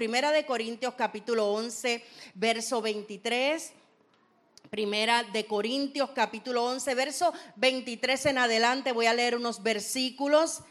Primera 0.00 0.32
de 0.32 0.46
Corintios 0.46 0.94
capítulo 0.94 1.52
11, 1.52 2.02
verso 2.32 2.80
23. 2.80 3.70
Primera 4.70 5.24
de 5.24 5.44
Corintios 5.44 6.12
capítulo 6.14 6.64
11, 6.64 6.94
verso 6.94 7.34
23 7.56 8.24
en 8.24 8.38
adelante. 8.38 8.92
Voy 8.92 9.04
a 9.04 9.12
leer 9.12 9.36
unos 9.36 9.62
versículos 9.62 10.62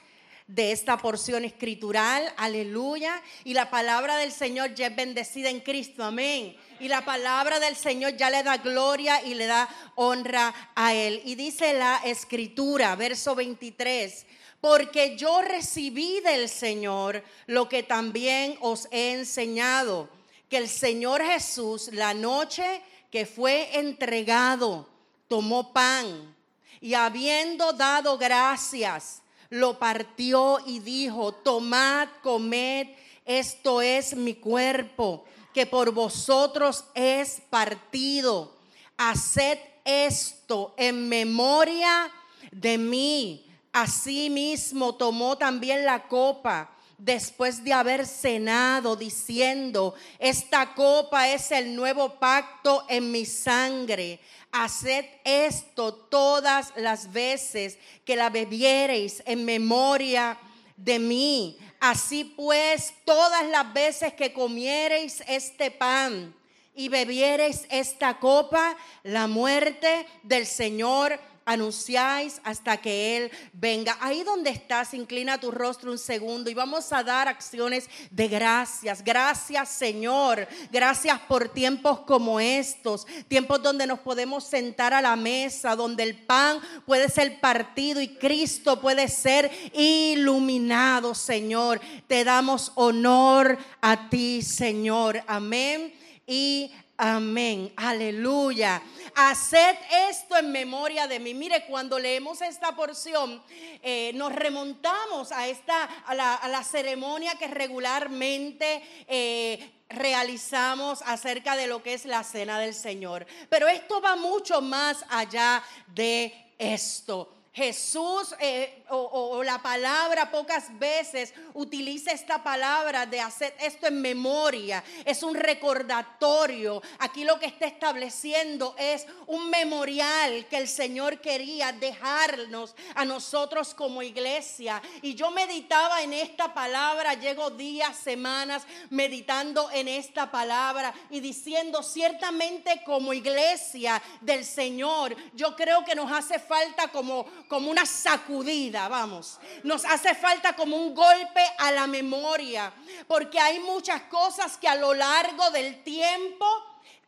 de 0.47 0.71
esta 0.71 0.97
porción 0.97 1.45
escritural. 1.45 2.33
Aleluya. 2.37 3.21
Y 3.43 3.53
la 3.53 3.69
palabra 3.69 4.17
del 4.17 4.31
Señor 4.31 4.73
ya 4.73 4.87
es 4.87 4.95
bendecida 4.95 5.51
en 5.51 5.59
Cristo. 5.59 6.03
Amén. 6.03 6.57
Y 6.79 6.87
la 6.87 7.05
palabra 7.05 7.59
del 7.59 7.75
Señor 7.75 8.17
ya 8.17 8.31
le 8.31 8.41
da 8.41 8.57
gloria 8.57 9.23
y 9.23 9.35
le 9.35 9.45
da 9.45 9.69
honra 9.93 10.55
a 10.73 10.95
Él. 10.95 11.21
Y 11.23 11.35
dice 11.35 11.75
la 11.75 12.01
escritura, 12.03 12.95
verso 12.95 13.35
23 13.35 14.25
porque 14.61 15.15
yo 15.15 15.41
recibí 15.41 16.19
del 16.21 16.49
Señor 16.49 17.23
lo 17.47 17.69
que 17.69 17.83
también 17.83 18.57
os 18.61 18.87
he 18.91 19.13
enseñado, 19.13 20.09
que 20.49 20.57
el 20.57 20.67
Señor 20.67 21.23
Jesús 21.23 21.89
la 21.93 22.13
noche 22.13 22.81
que 23.11 23.25
fue 23.25 23.79
entregado, 23.79 24.87
tomó 25.27 25.73
pan 25.73 26.35
y 26.81 26.93
habiendo 26.93 27.73
dado 27.73 28.17
gracias, 28.17 29.21
lo 29.49 29.79
partió 29.79 30.59
y 30.65 30.79
dijo, 30.79 31.31
tomad, 31.33 32.07
comed, 32.21 32.87
esto 33.25 33.81
es 33.81 34.15
mi 34.15 34.35
cuerpo, 34.35 35.25
que 35.53 35.65
por 35.65 35.91
vosotros 35.91 36.85
es 36.93 37.41
partido. 37.49 38.55
Haced 38.97 39.57
esto 39.83 40.73
en 40.77 41.09
memoria 41.09 42.11
de 42.51 42.77
mí. 42.77 43.48
Asimismo 43.71 44.95
tomó 44.95 45.37
también 45.37 45.85
la 45.85 46.07
copa 46.07 46.75
después 46.97 47.63
de 47.63 47.73
haber 47.73 48.05
cenado, 48.05 48.95
diciendo, 48.95 49.95
esta 50.19 50.73
copa 50.73 51.29
es 51.29 51.51
el 51.51 51.75
nuevo 51.75 52.19
pacto 52.19 52.85
en 52.89 53.11
mi 53.11 53.25
sangre. 53.25 54.19
Haced 54.51 55.05
esto 55.23 55.93
todas 55.93 56.73
las 56.75 57.11
veces 57.11 57.77
que 58.03 58.15
la 58.15 58.29
bebiereis 58.29 59.23
en 59.25 59.45
memoria 59.45 60.37
de 60.75 60.99
mí. 60.99 61.57
Así 61.79 62.25
pues, 62.25 62.93
todas 63.05 63.47
las 63.47 63.71
veces 63.73 64.13
que 64.13 64.33
comiereis 64.33 65.23
este 65.27 65.71
pan 65.71 66.35
y 66.75 66.89
bebiereis 66.89 67.65
esta 67.69 68.19
copa, 68.19 68.75
la 69.03 69.27
muerte 69.27 70.05
del 70.23 70.45
Señor 70.45 71.19
anunciáis 71.49 72.39
hasta 72.43 72.77
que 72.77 73.17
Él 73.17 73.31
venga. 73.53 73.97
Ahí 74.01 74.23
donde 74.23 74.51
estás, 74.51 74.93
inclina 74.93 75.39
tu 75.39 75.49
rostro 75.49 75.91
un 75.91 75.97
segundo 75.97 76.49
y 76.51 76.53
vamos 76.53 76.93
a 76.93 77.03
dar 77.03 77.27
acciones 77.27 77.89
de 78.11 78.27
gracias. 78.27 79.03
Gracias 79.03 79.69
Señor, 79.69 80.47
gracias 80.71 81.19
por 81.21 81.49
tiempos 81.49 82.01
como 82.01 82.39
estos, 82.39 83.07
tiempos 83.27 83.63
donde 83.63 83.87
nos 83.87 83.99
podemos 83.99 84.43
sentar 84.43 84.93
a 84.93 85.01
la 85.01 85.15
mesa, 85.15 85.75
donde 85.75 86.03
el 86.03 86.15
pan 86.15 86.59
puede 86.85 87.09
ser 87.09 87.39
partido 87.39 87.99
y 87.99 88.09
Cristo 88.09 88.79
puede 88.79 89.07
ser 89.07 89.49
iluminado, 89.73 91.15
Señor. 91.15 91.81
Te 92.07 92.23
damos 92.23 92.71
honor 92.75 93.57
a 93.81 94.07
ti, 94.09 94.43
Señor. 94.43 95.23
Amén. 95.25 95.93
Y 96.27 96.71
Amén, 97.01 97.71
aleluya. 97.77 98.81
Haced 99.15 99.77
esto 100.09 100.35
en 100.35 100.51
memoria 100.51 101.07
de 101.07 101.17
mí. 101.17 101.33
Mire, 101.33 101.65
cuando 101.65 101.97
leemos 101.97 102.41
esta 102.41 102.75
porción, 102.75 103.41
eh, 103.81 104.11
nos 104.15 104.35
remontamos 104.35 105.31
a 105.31 105.47
esta, 105.47 105.85
a 106.05 106.13
la, 106.13 106.63
ceremonia 106.65 107.35
que 107.35 107.47
regularmente 107.47 108.83
eh, 109.07 109.71
realizamos 109.87 111.01
acerca 111.05 111.55
de 111.55 111.67
lo 111.67 111.81
que 111.81 111.93
es 111.93 112.03
la 112.03 112.21
cena 112.25 112.59
del 112.59 112.73
Señor. 112.73 113.25
Pero 113.49 113.69
esto 113.69 114.01
va 114.01 114.17
mucho 114.17 114.59
más 114.59 115.05
allá 115.09 115.63
de 115.87 116.33
esto. 116.57 117.38
Jesús 117.51 118.35
eh, 118.39 118.83
o, 118.89 119.43
la 119.43 119.61
palabra 119.61 120.29
pocas 120.29 120.77
veces 120.77 121.33
utiliza 121.53 122.11
esta 122.11 122.43
palabra 122.43 123.05
de 123.05 123.19
hacer 123.19 123.55
esto 123.59 123.87
en 123.87 124.01
memoria. 124.01 124.83
Es 125.03 125.23
un 125.23 125.33
recordatorio. 125.33 126.81
Aquí 126.99 127.23
lo 127.23 127.39
que 127.39 127.47
está 127.47 127.65
estableciendo 127.65 128.75
es 128.77 129.07
un 129.25 129.49
memorial 129.49 130.45
que 130.47 130.57
el 130.57 130.67
Señor 130.67 131.19
quería 131.21 131.71
dejarnos 131.71 132.75
a 132.95 133.03
nosotros 133.03 133.73
como 133.73 134.03
iglesia. 134.03 134.81
Y 135.01 135.15
yo 135.15 135.31
meditaba 135.31 136.03
en 136.03 136.13
esta 136.13 136.53
palabra, 136.53 137.15
llego 137.15 137.49
días, 137.49 137.97
semanas 137.97 138.63
meditando 138.91 139.69
en 139.71 139.87
esta 139.87 140.29
palabra 140.29 140.93
y 141.09 141.19
diciendo 141.19 141.81
ciertamente 141.81 142.83
como 142.85 143.11
iglesia 143.11 144.01
del 144.21 144.45
Señor, 144.45 145.15
yo 145.33 145.55
creo 145.55 145.83
que 145.83 145.95
nos 145.95 146.11
hace 146.11 146.37
falta 146.37 146.89
como 146.89 147.25
como 147.49 147.71
una 147.71 147.85
sacudida, 147.85 148.87
vamos. 148.87 149.39
Nos 149.63 149.83
hace 149.83 150.13
falta 150.13 150.55
como 150.55 150.77
un 150.77 150.93
golpe 150.93 151.41
a 151.57 151.71
la 151.71 151.87
memoria, 151.87 152.71
porque 153.07 153.39
hay 153.39 153.59
muchas 153.59 154.03
cosas 154.03 154.55
que 154.55 154.67
a 154.67 154.75
lo 154.75 154.93
largo 154.93 155.49
del 155.49 155.83
tiempo 155.83 156.45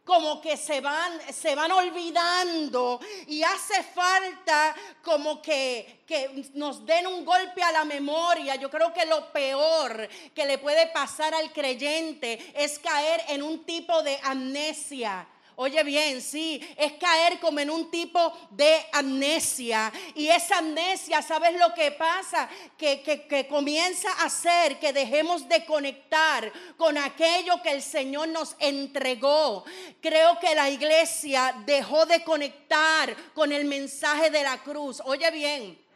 como 0.03 0.41
que 0.41 0.57
se 0.57 0.81
van, 0.81 1.21
se 1.31 1.53
van 1.53 1.71
olvidando 1.71 2.99
y 3.27 3.43
hace 3.43 3.83
falta 3.83 4.75
como 5.03 5.39
que, 5.43 6.01
que 6.07 6.49
nos 6.55 6.83
den 6.87 7.05
un 7.05 7.23
golpe 7.23 7.61
a 7.61 7.71
la 7.71 7.85
memoria. 7.85 8.55
Yo 8.55 8.71
creo 8.71 8.91
que 8.91 9.05
lo 9.05 9.31
peor 9.31 10.09
que 10.33 10.47
le 10.47 10.57
puede 10.57 10.87
pasar 10.87 11.35
al 11.35 11.53
creyente 11.53 12.51
es 12.55 12.79
caer 12.79 13.21
en 13.27 13.43
un 13.43 13.63
tipo 13.63 14.01
de 14.01 14.19
amnesia 14.23 15.27
Oye 15.55 15.83
bien, 15.83 16.21
sí, 16.21 16.61
es 16.77 16.93
caer 16.93 17.39
como 17.39 17.59
en 17.59 17.69
un 17.69 17.91
tipo 17.91 18.33
de 18.51 18.85
amnesia. 18.93 19.91
Y 20.15 20.27
esa 20.27 20.59
amnesia, 20.59 21.21
¿sabes 21.21 21.59
lo 21.59 21.73
que 21.73 21.91
pasa? 21.91 22.49
Que, 22.77 23.47
comienza 23.49 24.09
a 24.13 24.25
hacer 24.25 24.79
que 24.79 24.93
dejemos 24.93 25.47
de 25.47 25.65
conectar 25.65 26.51
con 26.77 26.97
aquello 26.97 27.61
que 27.61 27.71
el 27.71 27.81
Señor 27.81 28.29
nos 28.29 28.55
entregó. 28.59 29.65
Creo 30.01 30.39
que 30.39 30.55
la 30.55 30.69
iglesia 30.69 31.53
dejó 31.65 32.05
de 32.05 32.23
conectar 32.23 33.15
con 33.33 33.51
el 33.51 33.65
mensaje 33.65 34.29
de 34.29 34.43
la 34.43 34.57
cruz. 34.63 35.01
Oye 35.05 35.29
bien. 35.31 35.91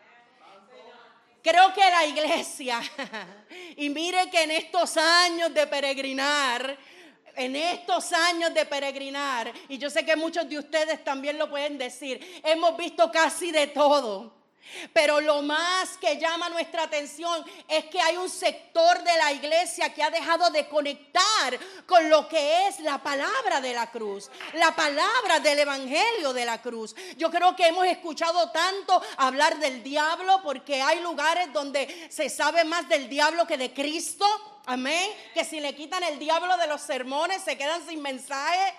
Creo 1.41 1.71
que 1.73 1.79
la 1.79 2.05
iglesia, 2.07 2.81
y 3.77 3.89
mire 3.89 4.31
que 4.31 4.41
en 4.41 4.49
estos 4.49 4.97
años 4.97 5.53
de 5.53 5.67
peregrinar, 5.67 6.75
en 7.35 7.55
estos 7.55 8.11
años 8.13 8.53
de 8.53 8.65
peregrinar, 8.65 9.51
y 9.69 9.77
yo 9.77 9.89
sé 9.89 10.05
que 10.05 10.15
muchos 10.15 10.47
de 10.47 10.59
ustedes 10.59 11.03
también 11.03 11.37
lo 11.37 11.49
pueden 11.49 11.77
decir, 11.77 12.41
hemos 12.43 12.75
visto 12.77 13.11
casi 13.11 13.51
de 13.51 13.67
todo. 13.67 14.35
Pero 14.93 15.21
lo 15.21 15.41
más 15.41 15.97
que 15.97 16.17
llama 16.17 16.49
nuestra 16.49 16.83
atención 16.83 17.45
es 17.67 17.85
que 17.85 18.01
hay 18.01 18.17
un 18.17 18.29
sector 18.29 19.03
de 19.03 19.17
la 19.17 19.31
iglesia 19.31 19.93
que 19.93 20.03
ha 20.03 20.09
dejado 20.09 20.49
de 20.49 20.67
conectar 20.67 21.59
con 21.85 22.09
lo 22.09 22.27
que 22.27 22.67
es 22.67 22.79
la 22.79 23.01
palabra 23.01 23.61
de 23.61 23.73
la 23.73 23.91
cruz, 23.91 24.29
la 24.53 24.75
palabra 24.75 25.39
del 25.39 25.59
evangelio 25.59 26.33
de 26.33 26.45
la 26.45 26.61
cruz. 26.61 26.95
Yo 27.17 27.29
creo 27.29 27.55
que 27.55 27.67
hemos 27.67 27.85
escuchado 27.85 28.49
tanto 28.51 29.01
hablar 29.17 29.57
del 29.59 29.83
diablo 29.83 30.41
porque 30.43 30.81
hay 30.81 30.99
lugares 30.99 31.53
donde 31.53 32.07
se 32.09 32.29
sabe 32.29 32.63
más 32.63 32.89
del 32.89 33.07
diablo 33.07 33.45
que 33.45 33.57
de 33.57 33.73
Cristo. 33.73 34.25
Amén. 34.67 35.11
Que 35.35 35.45
si 35.45 35.59
le 35.59 35.75
quitan 35.75 36.01
el 36.03 36.17
diablo 36.17 36.57
de 36.57 36.65
los 36.65 36.81
sermones 36.81 37.43
se 37.43 37.55
quedan 37.55 37.85
sin 37.85 38.01
mensaje. 38.01 38.73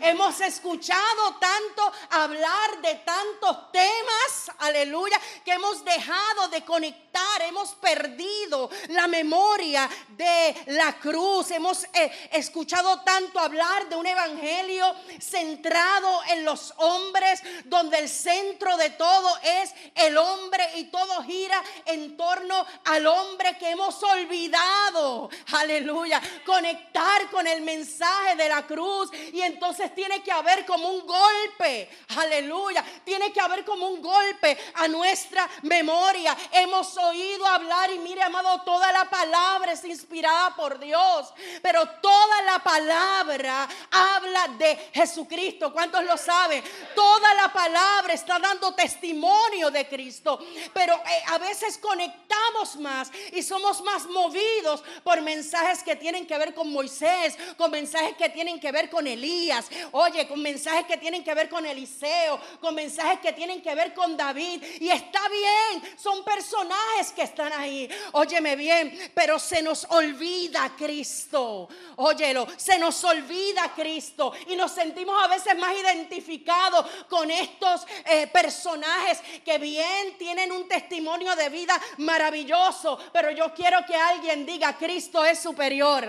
Hemos 0.00 0.40
escuchado 0.40 1.36
tanto 1.40 1.92
hablar 2.10 2.80
de 2.80 2.94
tantos 2.96 3.72
temas, 3.72 4.52
aleluya, 4.58 5.20
que 5.44 5.52
hemos 5.52 5.84
dejado 5.84 6.48
de 6.48 6.64
conectar, 6.64 7.42
hemos 7.42 7.74
perdido 7.74 8.70
la 8.90 9.08
memoria 9.08 9.88
de 10.10 10.54
la 10.66 10.98
cruz. 11.00 11.50
Hemos 11.50 11.84
eh, 11.92 12.30
escuchado 12.32 13.00
tanto 13.00 13.40
hablar 13.40 13.88
de 13.88 13.96
un 13.96 14.06
evangelio 14.06 14.94
centrado 15.20 16.20
en 16.30 16.44
los 16.44 16.72
hombres, 16.76 17.42
donde 17.64 17.98
el 17.98 18.08
centro 18.08 18.76
de 18.76 18.90
todo 18.90 19.38
es 19.42 19.74
el 19.96 20.16
hombre 20.18 20.68
y 20.76 20.84
todo 20.84 21.22
gira 21.24 21.60
en 21.86 22.16
torno 22.16 22.64
al 22.84 23.06
hombre 23.08 23.58
que 23.58 23.70
hemos 23.70 24.00
olvidado 24.04 25.31
aleluya, 25.52 26.20
conectar 26.44 27.30
con 27.30 27.46
el 27.46 27.62
mensaje 27.62 28.36
de 28.36 28.48
la 28.48 28.66
cruz. 28.66 29.10
Y 29.32 29.40
entonces 29.40 29.94
tiene 29.94 30.22
que 30.22 30.32
haber 30.32 30.64
como 30.66 30.88
un 30.88 31.06
golpe, 31.06 31.88
aleluya, 32.16 32.84
tiene 33.04 33.32
que 33.32 33.40
haber 33.40 33.64
como 33.64 33.88
un 33.88 34.02
golpe 34.02 34.58
a 34.74 34.88
nuestra 34.88 35.48
memoria. 35.62 36.36
Hemos 36.52 36.96
oído 36.96 37.46
hablar 37.46 37.90
y 37.90 37.98
mire, 37.98 38.22
amado, 38.22 38.62
toda 38.62 38.92
la 38.92 39.08
palabra 39.08 39.72
es 39.72 39.84
inspirada 39.84 40.54
por 40.56 40.78
Dios, 40.78 41.32
pero 41.62 41.88
toda 42.00 42.42
la 42.42 42.58
palabra 42.58 43.68
habla 43.90 44.48
de 44.58 44.90
Jesucristo. 44.92 45.72
¿Cuántos 45.72 46.04
lo 46.04 46.16
saben? 46.16 46.62
Toda 46.94 47.34
la 47.34 47.52
palabra 47.52 48.12
está 48.12 48.38
dando 48.38 48.74
testimonio 48.74 49.70
de 49.70 49.88
Cristo, 49.88 50.38
pero 50.72 50.94
eh, 50.94 51.22
a 51.28 51.38
veces 51.38 51.78
conectamos 51.78 52.76
más 52.76 53.10
y 53.32 53.42
somos 53.42 53.82
más 53.82 54.06
movidos 54.06 54.82
por 55.02 55.20
mensajes 55.22 55.82
que 55.82 55.96
tienen 55.96 56.26
que 56.26 56.36
ver 56.38 56.54
con 56.54 56.70
Moisés, 56.70 57.36
con 57.56 57.70
mensajes 57.70 58.16
que 58.16 58.28
tienen 58.28 58.58
que 58.60 58.72
ver 58.72 58.90
con 58.90 59.06
Elías, 59.06 59.66
oye, 59.92 60.26
con 60.26 60.42
mensajes 60.42 60.86
que 60.86 60.96
tienen 60.96 61.24
que 61.24 61.34
ver 61.34 61.48
con 61.48 61.64
Eliseo, 61.64 62.40
con 62.60 62.74
mensajes 62.74 63.20
que 63.20 63.32
tienen 63.32 63.62
que 63.62 63.74
ver 63.74 63.94
con 63.94 64.16
David. 64.16 64.62
Y 64.80 64.88
está 64.90 65.20
bien, 65.28 65.98
son 65.98 66.24
personajes 66.24 67.12
que 67.14 67.22
están 67.22 67.52
ahí. 67.52 67.88
Óyeme 68.12 68.56
bien, 68.56 69.12
pero 69.14 69.38
se 69.38 69.62
nos 69.62 69.84
olvida 69.90 70.74
Cristo. 70.76 71.68
Óyelo, 71.96 72.46
se 72.56 72.78
nos 72.78 73.02
olvida 73.04 73.72
Cristo 73.74 74.32
y 74.48 74.56
nos 74.56 74.72
sentimos 74.72 75.22
a 75.22 75.28
veces 75.28 75.56
más 75.58 75.72
identificados 75.78 76.86
con 77.08 77.30
estos 77.30 77.86
eh, 78.04 78.26
personajes 78.28 79.20
que 79.44 79.58
bien 79.58 80.16
tienen 80.18 80.52
un 80.52 80.68
testimonio 80.68 81.34
de 81.36 81.48
vida 81.48 81.80
maravilloso, 81.98 82.98
pero 83.12 83.30
yo 83.30 83.52
quiero 83.54 83.84
que 83.86 83.94
alguien 83.94 84.46
diga, 84.46 84.76
Cristo 84.76 85.11
es 85.26 85.38
superior. 85.38 86.06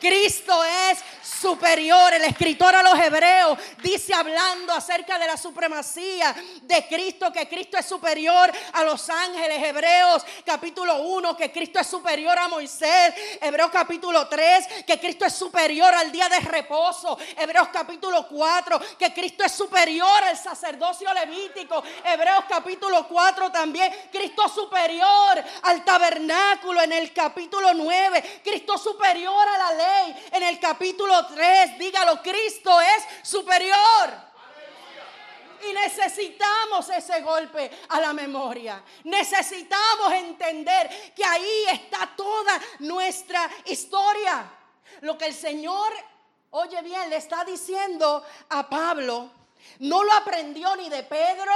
Cristo 0.00 0.64
es 0.64 0.98
superior. 1.40 2.14
El 2.14 2.24
escritor 2.24 2.74
a 2.74 2.82
los 2.82 2.98
hebreos 2.98 3.58
dice 3.82 4.14
hablando 4.14 4.72
acerca 4.72 5.18
de 5.18 5.26
la 5.26 5.36
supremacía 5.36 6.34
de 6.62 6.86
Cristo, 6.86 7.32
que 7.32 7.48
Cristo 7.48 7.78
es 7.78 7.86
superior 7.86 8.52
a 8.72 8.84
los 8.84 9.08
ángeles. 9.08 9.62
Hebreos 9.62 10.24
capítulo 10.44 11.02
1, 11.02 11.36
que 11.36 11.50
Cristo 11.50 11.80
es 11.80 11.86
superior 11.86 12.38
a 12.38 12.48
Moisés. 12.48 13.14
Hebreos 13.40 13.70
capítulo 13.72 14.28
3, 14.28 14.84
que 14.86 15.00
Cristo 15.00 15.24
es 15.24 15.34
superior 15.34 15.92
al 15.94 16.12
día 16.12 16.28
de 16.28 16.40
reposo. 16.40 17.18
Hebreos 17.36 17.68
capítulo 17.72 18.26
4, 18.28 18.80
que 18.98 19.12
Cristo 19.12 19.44
es 19.44 19.52
superior 19.52 20.24
al 20.24 20.36
sacerdocio 20.36 21.12
levítico. 21.12 21.82
Hebreos 22.04 22.44
capítulo 22.48 23.08
4 23.08 23.50
también, 23.50 23.92
Cristo 24.12 24.48
superior 24.48 25.42
al 25.62 25.84
tabernáculo 25.84 26.82
en 26.82 26.92
el 26.92 27.12
capítulo 27.12 27.72
9. 27.74 28.40
Cristo 28.44 28.78
superior 28.78 28.99
superior 29.00 29.48
a 29.48 29.58
la 29.58 29.72
ley. 29.72 30.28
En 30.32 30.42
el 30.42 30.60
capítulo 30.60 31.26
3, 31.26 31.78
dígalo, 31.78 32.20
Cristo 32.22 32.78
es 32.80 33.28
superior. 33.28 34.30
Y 35.68 35.72
necesitamos 35.72 36.88
ese 36.90 37.20
golpe 37.22 37.70
a 37.88 38.00
la 38.00 38.12
memoria. 38.12 38.82
Necesitamos 39.04 40.12
entender 40.12 41.12
que 41.14 41.24
ahí 41.24 41.64
está 41.72 42.10
toda 42.14 42.60
nuestra 42.80 43.50
historia. 43.66 44.50
Lo 45.02 45.16
que 45.16 45.26
el 45.26 45.34
Señor, 45.34 45.92
oye 46.50 46.80
bien, 46.82 47.08
le 47.08 47.16
está 47.16 47.44
diciendo 47.44 48.24
a 48.50 48.68
Pablo, 48.68 49.30
no 49.80 50.04
lo 50.04 50.12
aprendió 50.12 50.76
ni 50.76 50.88
de 50.88 51.02
Pedro, 51.04 51.52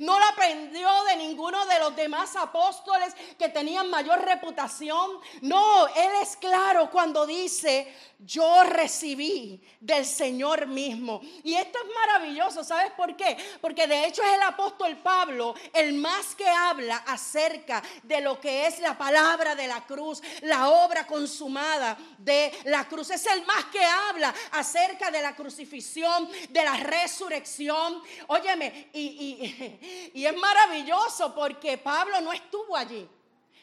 no 0.00 0.18
la 0.18 0.28
aprendió 0.28 0.88
de 1.04 1.16
ninguno 1.16 1.64
de 1.66 1.78
los 1.78 1.94
demás 1.96 2.36
apóstoles 2.36 3.14
que 3.38 3.48
tenían 3.48 3.90
mayor 3.90 4.24
reputación. 4.24 5.10
No, 5.42 5.86
Él 5.88 6.10
es 6.22 6.36
claro 6.36 6.90
cuando 6.90 7.26
dice, 7.26 7.92
yo 8.18 8.64
recibí 8.64 9.60
del 9.78 10.04
Señor 10.04 10.66
mismo. 10.66 11.20
Y 11.44 11.54
esto 11.54 11.78
es 11.78 11.94
maravilloso, 11.94 12.64
¿sabes 12.64 12.90
por 12.92 13.16
qué? 13.16 13.36
Porque 13.60 13.86
de 13.86 14.06
hecho 14.06 14.22
es 14.22 14.34
el 14.34 14.42
apóstol 14.42 14.96
Pablo 14.96 15.54
el 15.72 15.94
más 15.94 16.34
que 16.34 16.48
habla 16.48 16.96
acerca 17.06 17.82
de 18.02 18.20
lo 18.20 18.40
que 18.40 18.66
es 18.66 18.80
la 18.80 18.98
palabra 18.98 19.54
de 19.54 19.68
la 19.68 19.86
cruz, 19.86 20.20
la 20.42 20.68
obra 20.68 21.06
consumada 21.06 21.96
de 22.18 22.52
la 22.64 22.88
cruz. 22.88 23.10
Es 23.10 23.24
el 23.26 23.44
más 23.46 23.66
que 23.66 23.84
habla 23.84 24.34
acerca 24.52 25.10
de 25.10 25.22
la 25.22 25.36
crucifixión, 25.36 26.28
de 26.48 26.64
la 26.64 26.76
resurrección. 26.76 28.02
Óyeme, 28.26 28.90
y, 28.92 29.00
y 29.00 29.67
es 30.14 30.36
maravilloso 30.36 31.34
porque 31.34 31.78
Pablo 31.78 32.20
no 32.20 32.32
estuvo 32.32 32.76
allí. 32.76 33.08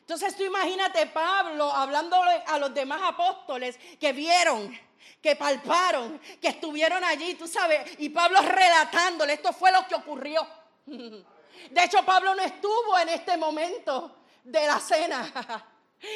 Entonces 0.05 0.35
tú 0.37 0.43
imagínate 0.43 1.07
Pablo 1.07 1.71
hablándole 1.71 2.43
a 2.45 2.59
los 2.59 2.71
demás 2.73 3.01
apóstoles 3.03 3.79
que 3.99 4.13
vieron, 4.13 4.79
que 5.19 5.35
palparon, 5.35 6.19
que 6.39 6.49
estuvieron 6.49 7.03
allí, 7.03 7.33
tú 7.33 7.47
sabes, 7.47 7.95
y 7.97 8.09
Pablo 8.09 8.39
relatándole, 8.41 9.33
esto 9.33 9.51
fue 9.51 9.71
lo 9.71 9.87
que 9.87 9.95
ocurrió. 9.95 10.47
De 10.85 11.83
hecho, 11.83 12.05
Pablo 12.05 12.35
no 12.35 12.43
estuvo 12.43 12.99
en 12.99 13.09
este 13.09 13.35
momento 13.35 14.15
de 14.43 14.67
la 14.67 14.79
cena. 14.79 15.71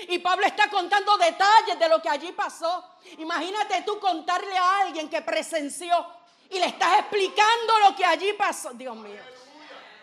Y 0.07 0.19
Pablo 0.19 0.45
está 0.45 0.69
contando 0.69 1.17
detalles 1.17 1.79
de 1.79 1.89
lo 1.89 1.99
que 1.99 2.09
allí 2.09 2.31
pasó. 2.33 2.83
Imagínate 3.17 3.81
tú 3.81 3.99
contarle 3.99 4.55
a 4.55 4.81
alguien 4.81 5.09
que 5.09 5.21
presenció 5.23 6.05
y 6.49 6.59
le 6.59 6.67
estás 6.67 6.99
explicando 6.99 7.79
lo 7.87 7.95
que 7.95 8.05
allí 8.05 8.33
pasó. 8.33 8.71
Dios 8.73 8.95
mío 8.95 9.38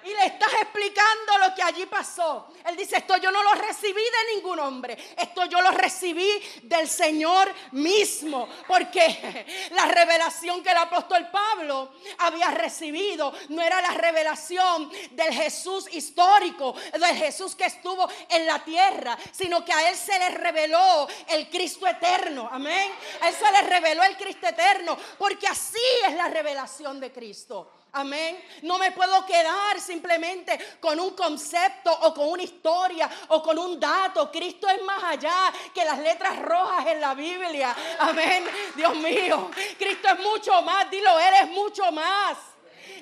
y 0.06 0.14
le 0.14 0.26
estás 0.26 0.52
explicando 0.62 1.38
lo 1.38 1.54
que 1.54 1.62
allí 1.62 1.86
pasó. 1.86 2.48
Él 2.64 2.76
dice, 2.76 2.98
esto 2.98 3.16
yo 3.16 3.30
no 3.32 3.42
lo 3.42 3.54
recibí 3.54 4.02
de 4.02 4.34
ningún 4.34 4.58
hombre, 4.60 4.96
esto 5.16 5.46
yo 5.46 5.60
lo 5.60 5.72
recibí 5.72 6.30
del 6.62 6.88
Señor 6.88 7.52
mismo, 7.72 8.48
porque 8.68 9.46
la 9.72 9.86
revelación 9.86 10.62
que 10.62 10.70
el 10.70 10.76
apóstol 10.76 11.28
Pablo 11.30 11.94
había 12.18 12.50
recibido 12.52 13.32
no 13.48 13.62
era 13.62 13.80
la 13.80 13.90
revelación 13.90 14.90
del 15.10 15.32
Jesús 15.32 15.88
histórico, 15.92 16.75
del 16.92 17.16
Jesús 17.16 17.56
que 17.56 17.64
estuvo 17.64 18.08
en 18.28 18.46
la 18.46 18.62
tierra, 18.64 19.18
sino 19.32 19.64
que 19.64 19.72
a 19.72 19.90
él 19.90 19.96
se 19.96 20.18
le 20.18 20.30
reveló 20.30 21.08
el 21.28 21.48
Cristo 21.50 21.86
eterno, 21.86 22.48
amén. 22.52 22.92
A 23.20 23.28
él 23.28 23.34
se 23.34 23.50
le 23.50 23.62
reveló 23.62 24.04
el 24.04 24.16
Cristo 24.16 24.46
eterno, 24.46 24.96
porque 25.18 25.48
así 25.48 25.78
es 26.06 26.14
la 26.14 26.28
revelación 26.28 27.00
de 27.00 27.12
Cristo. 27.12 27.72
Amén. 27.98 28.38
No 28.60 28.76
me 28.76 28.92
puedo 28.92 29.24
quedar 29.24 29.80
simplemente 29.80 30.76
con 30.80 31.00
un 31.00 31.16
concepto 31.16 31.90
o 31.90 32.12
con 32.12 32.28
una 32.28 32.42
historia 32.42 33.08
o 33.28 33.42
con 33.42 33.58
un 33.58 33.80
dato. 33.80 34.30
Cristo 34.30 34.68
es 34.68 34.82
más 34.82 35.02
allá 35.02 35.50
que 35.72 35.82
las 35.82 35.98
letras 36.00 36.38
rojas 36.42 36.86
en 36.88 37.00
la 37.00 37.14
Biblia. 37.14 37.74
Amén. 37.98 38.44
Dios 38.74 38.94
mío. 38.96 39.50
Cristo 39.78 40.08
es 40.08 40.20
mucho 40.20 40.60
más. 40.60 40.90
Dilo, 40.90 41.18
Él 41.18 41.34
es 41.42 41.48
mucho 41.48 41.90
más 41.90 42.36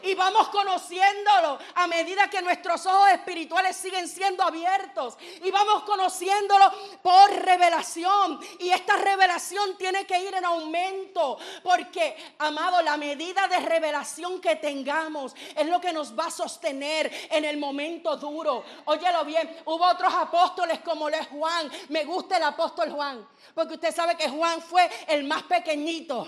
y 0.05 0.15
vamos 0.15 0.49
conociéndolo 0.49 1.59
a 1.75 1.87
medida 1.87 2.29
que 2.29 2.43
nuestros 2.43 2.85
ojos 2.87 3.11
espirituales 3.11 3.77
siguen 3.77 4.09
siendo 4.09 4.43
abiertos 4.43 5.17
y 5.43 5.51
vamos 5.51 5.85
conociéndolo 5.85 6.73
por 7.03 7.31
revelación. 7.31 8.41
Y 8.59 8.71
esta 8.71 8.97
revelación 8.97 9.77
tiene 9.77 10.07
que 10.07 10.21
ir 10.21 10.35
en 10.35 10.45
aumento 10.45 11.39
porque, 11.63 12.17
amado, 12.39 12.83
la 12.83 12.97
medida 12.97 13.49
de 13.49 13.61
revelación 13.61 14.41
que 14.41 14.57
tengamos 14.57 15.35
es 15.57 15.67
lo 15.67 15.81
que 15.81 15.93
nos 15.93 16.19
va 16.19 16.27
a 16.27 16.31
sostener 16.31 17.11
en 17.31 17.45
el 17.45 17.57
momento 17.57 18.17
duro. 18.17 18.65
Óyelo 18.87 19.25
bien, 19.25 19.57
hubo 19.65 19.85
otros 19.87 20.13
apóstoles 20.13 20.81
como 20.81 21.09
Juan. 21.31 21.71
Me 21.89 22.05
gusta 22.05 22.37
el 22.37 22.43
apóstol 22.43 22.91
Juan. 22.91 23.27
Porque 23.55 23.75
usted 23.75 23.95
sabe 23.95 24.17
que 24.17 24.29
Juan 24.29 24.61
fue 24.61 24.89
el 25.07 25.25
más 25.25 25.45
pequeñito 25.45 26.27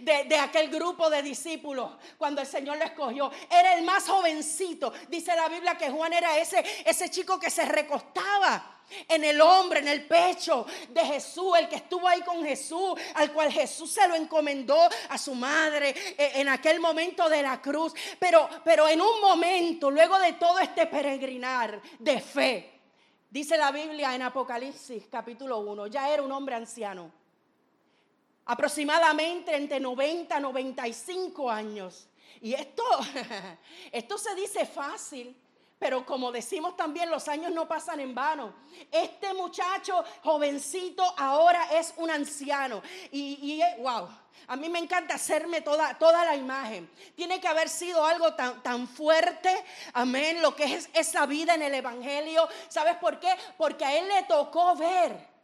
de, 0.00 0.24
de 0.24 0.38
aquel 0.38 0.68
grupo 0.68 1.08
de 1.08 1.22
discípulos 1.22 1.90
cuando 2.18 2.40
el 2.40 2.46
Señor 2.46 2.78
lo 2.78 2.84
escogió. 2.84 3.05
Era 3.50 3.74
el 3.74 3.84
más 3.84 4.08
jovencito. 4.08 4.92
Dice 5.08 5.34
la 5.34 5.48
Biblia 5.48 5.76
que 5.76 5.90
Juan 5.90 6.12
era 6.12 6.38
ese, 6.38 6.64
ese 6.84 7.10
chico 7.10 7.38
que 7.38 7.50
se 7.50 7.64
recostaba 7.64 8.80
en 9.08 9.24
el 9.24 9.40
hombre, 9.40 9.80
en 9.80 9.88
el 9.88 10.06
pecho 10.06 10.64
de 10.88 11.04
Jesús, 11.04 11.58
el 11.58 11.68
que 11.68 11.76
estuvo 11.76 12.06
ahí 12.06 12.22
con 12.22 12.44
Jesús, 12.44 12.98
al 13.14 13.32
cual 13.32 13.50
Jesús 13.50 13.90
se 13.90 14.06
lo 14.06 14.14
encomendó 14.14 14.78
a 15.08 15.18
su 15.18 15.34
madre 15.34 15.94
eh, 16.16 16.32
en 16.36 16.48
aquel 16.48 16.78
momento 16.78 17.28
de 17.28 17.42
la 17.42 17.60
cruz. 17.60 17.92
Pero, 18.18 18.48
pero 18.64 18.88
en 18.88 19.00
un 19.00 19.20
momento, 19.20 19.90
luego 19.90 20.18
de 20.18 20.34
todo 20.34 20.60
este 20.60 20.86
peregrinar 20.86 21.80
de 21.98 22.20
fe, 22.20 22.76
Dice 23.36 23.58
la 23.58 23.70
Biblia 23.70 24.14
en 24.14 24.22
Apocalipsis 24.22 25.08
capítulo 25.10 25.58
1, 25.58 25.88
ya 25.88 26.08
era 26.08 26.22
un 26.22 26.32
hombre 26.32 26.54
anciano, 26.54 27.10
aproximadamente 28.46 29.54
entre 29.54 29.78
90 29.80 30.38
y 30.38 30.40
95 30.40 31.50
años. 31.50 32.08
Y 32.40 32.54
esto, 32.54 32.84
esto 33.92 34.18
se 34.18 34.34
dice 34.34 34.66
fácil, 34.66 35.36
pero 35.78 36.06
como 36.06 36.32
decimos 36.32 36.76
también, 36.76 37.10
los 37.10 37.28
años 37.28 37.52
no 37.52 37.68
pasan 37.68 38.00
en 38.00 38.14
vano. 38.14 38.54
Este 38.90 39.34
muchacho 39.34 40.02
jovencito 40.22 41.04
ahora 41.18 41.68
es 41.72 41.92
un 41.98 42.10
anciano. 42.10 42.82
Y, 43.12 43.60
wow, 43.78 44.08
a 44.46 44.56
mí 44.56 44.70
me 44.70 44.78
encanta 44.78 45.16
hacerme 45.16 45.60
toda, 45.60 45.98
toda 45.98 46.24
la 46.24 46.34
imagen. 46.34 46.90
Tiene 47.14 47.40
que 47.40 47.48
haber 47.48 47.68
sido 47.68 48.04
algo 48.04 48.32
tan, 48.34 48.62
tan 48.62 48.88
fuerte, 48.88 49.50
amén, 49.92 50.40
lo 50.40 50.56
que 50.56 50.64
es 50.64 50.88
esa 50.94 51.26
vida 51.26 51.54
en 51.54 51.62
el 51.62 51.74
Evangelio. 51.74 52.48
¿Sabes 52.68 52.96
por 52.96 53.20
qué? 53.20 53.34
Porque 53.58 53.84
a 53.84 53.98
él 53.98 54.08
le 54.08 54.22
tocó 54.22 54.76
ver 54.76 55.35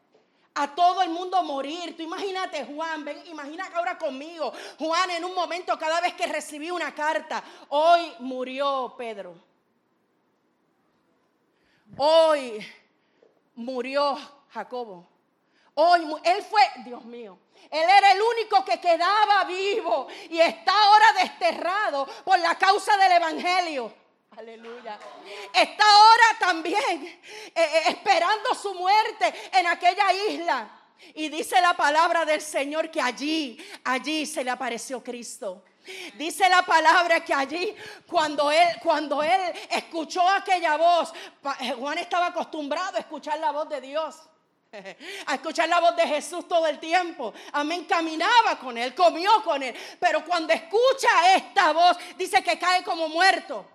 a 0.55 0.75
todo 0.75 1.03
el 1.03 1.11
mundo 1.11 1.43
morir. 1.43 1.97
Tú 1.97 2.03
imagínate, 2.03 2.65
Juan, 2.65 3.05
ven, 3.05 3.23
imagina 3.27 3.71
ahora 3.75 3.99
conmigo. 3.99 4.53
Juan 4.79 5.11
en 5.11 5.25
un 5.25 5.35
momento, 5.35 5.79
cada 5.79 6.01
vez 6.01 6.15
que 6.15 6.27
recibí 6.27 6.71
una 6.71 6.95
carta, 6.95 7.43
hoy 7.69 8.13
murió 8.21 8.95
Pedro. 8.97 9.35
Hoy 11.97 12.67
murió 13.55 14.19
Jacobo. 14.51 15.09
Hoy 15.75 16.03
él 16.25 16.43
fue, 16.43 16.63
Dios 16.85 17.05
mío, 17.05 17.39
él 17.71 17.89
era 17.89 18.13
el 18.13 18.21
único 18.21 18.65
que 18.65 18.79
quedaba 18.79 19.45
vivo 19.45 20.07
y 20.29 20.39
está 20.39 20.73
ahora 20.73 21.13
desterrado 21.23 22.07
por 22.25 22.39
la 22.39 22.57
causa 22.59 22.97
del 22.97 23.13
evangelio. 23.13 24.02
Aleluya. 24.37 24.99
Está 25.53 25.85
ahora 25.85 26.39
también 26.39 27.05
eh, 27.05 27.53
eh, 27.55 27.83
esperando 27.89 28.55
su 28.55 28.75
muerte 28.75 29.33
en 29.53 29.67
aquella 29.67 30.11
isla. 30.31 30.71
Y 31.15 31.29
dice 31.29 31.61
la 31.61 31.75
palabra 31.75 32.25
del 32.25 32.41
Señor 32.41 32.91
que 32.91 33.01
allí, 33.01 33.59
allí 33.85 34.25
se 34.25 34.43
le 34.43 34.51
apareció 34.51 35.03
Cristo. 35.05 35.65
Dice 36.15 36.49
la 36.49 36.62
palabra 36.62 37.23
que 37.23 37.35
allí 37.35 37.75
cuando 38.07 38.51
él 38.51 38.69
cuando 38.83 39.23
él 39.23 39.53
escuchó 39.69 40.27
aquella 40.27 40.77
voz, 40.79 41.12
eh, 41.61 41.73
Juan 41.73 41.99
estaba 41.99 42.29
acostumbrado 42.29 42.97
a 42.97 43.01
escuchar 43.01 43.39
la 43.39 43.51
voz 43.51 43.69
de 43.69 43.81
Dios. 43.81 44.17
A 45.27 45.35
escuchar 45.35 45.69
la 45.69 45.81
voz 45.81 45.95
de 45.97 46.09
Jesús 46.09 46.49
todo 46.49 46.67
el 46.67 46.79
tiempo. 46.81 47.35
Amén. 47.53 47.85
Caminaba 47.85 48.59
con 48.59 48.79
él, 48.79 48.95
comió 48.95 49.43
con 49.45 49.62
él. 49.62 49.77
Pero 50.01 50.25
cuando 50.25 50.55
escucha 50.55 51.35
esta 51.37 51.73
voz, 51.73 51.99
dice 52.17 52.43
que 52.43 52.59
cae 52.59 52.83
como 52.83 53.07
muerto. 53.11 53.67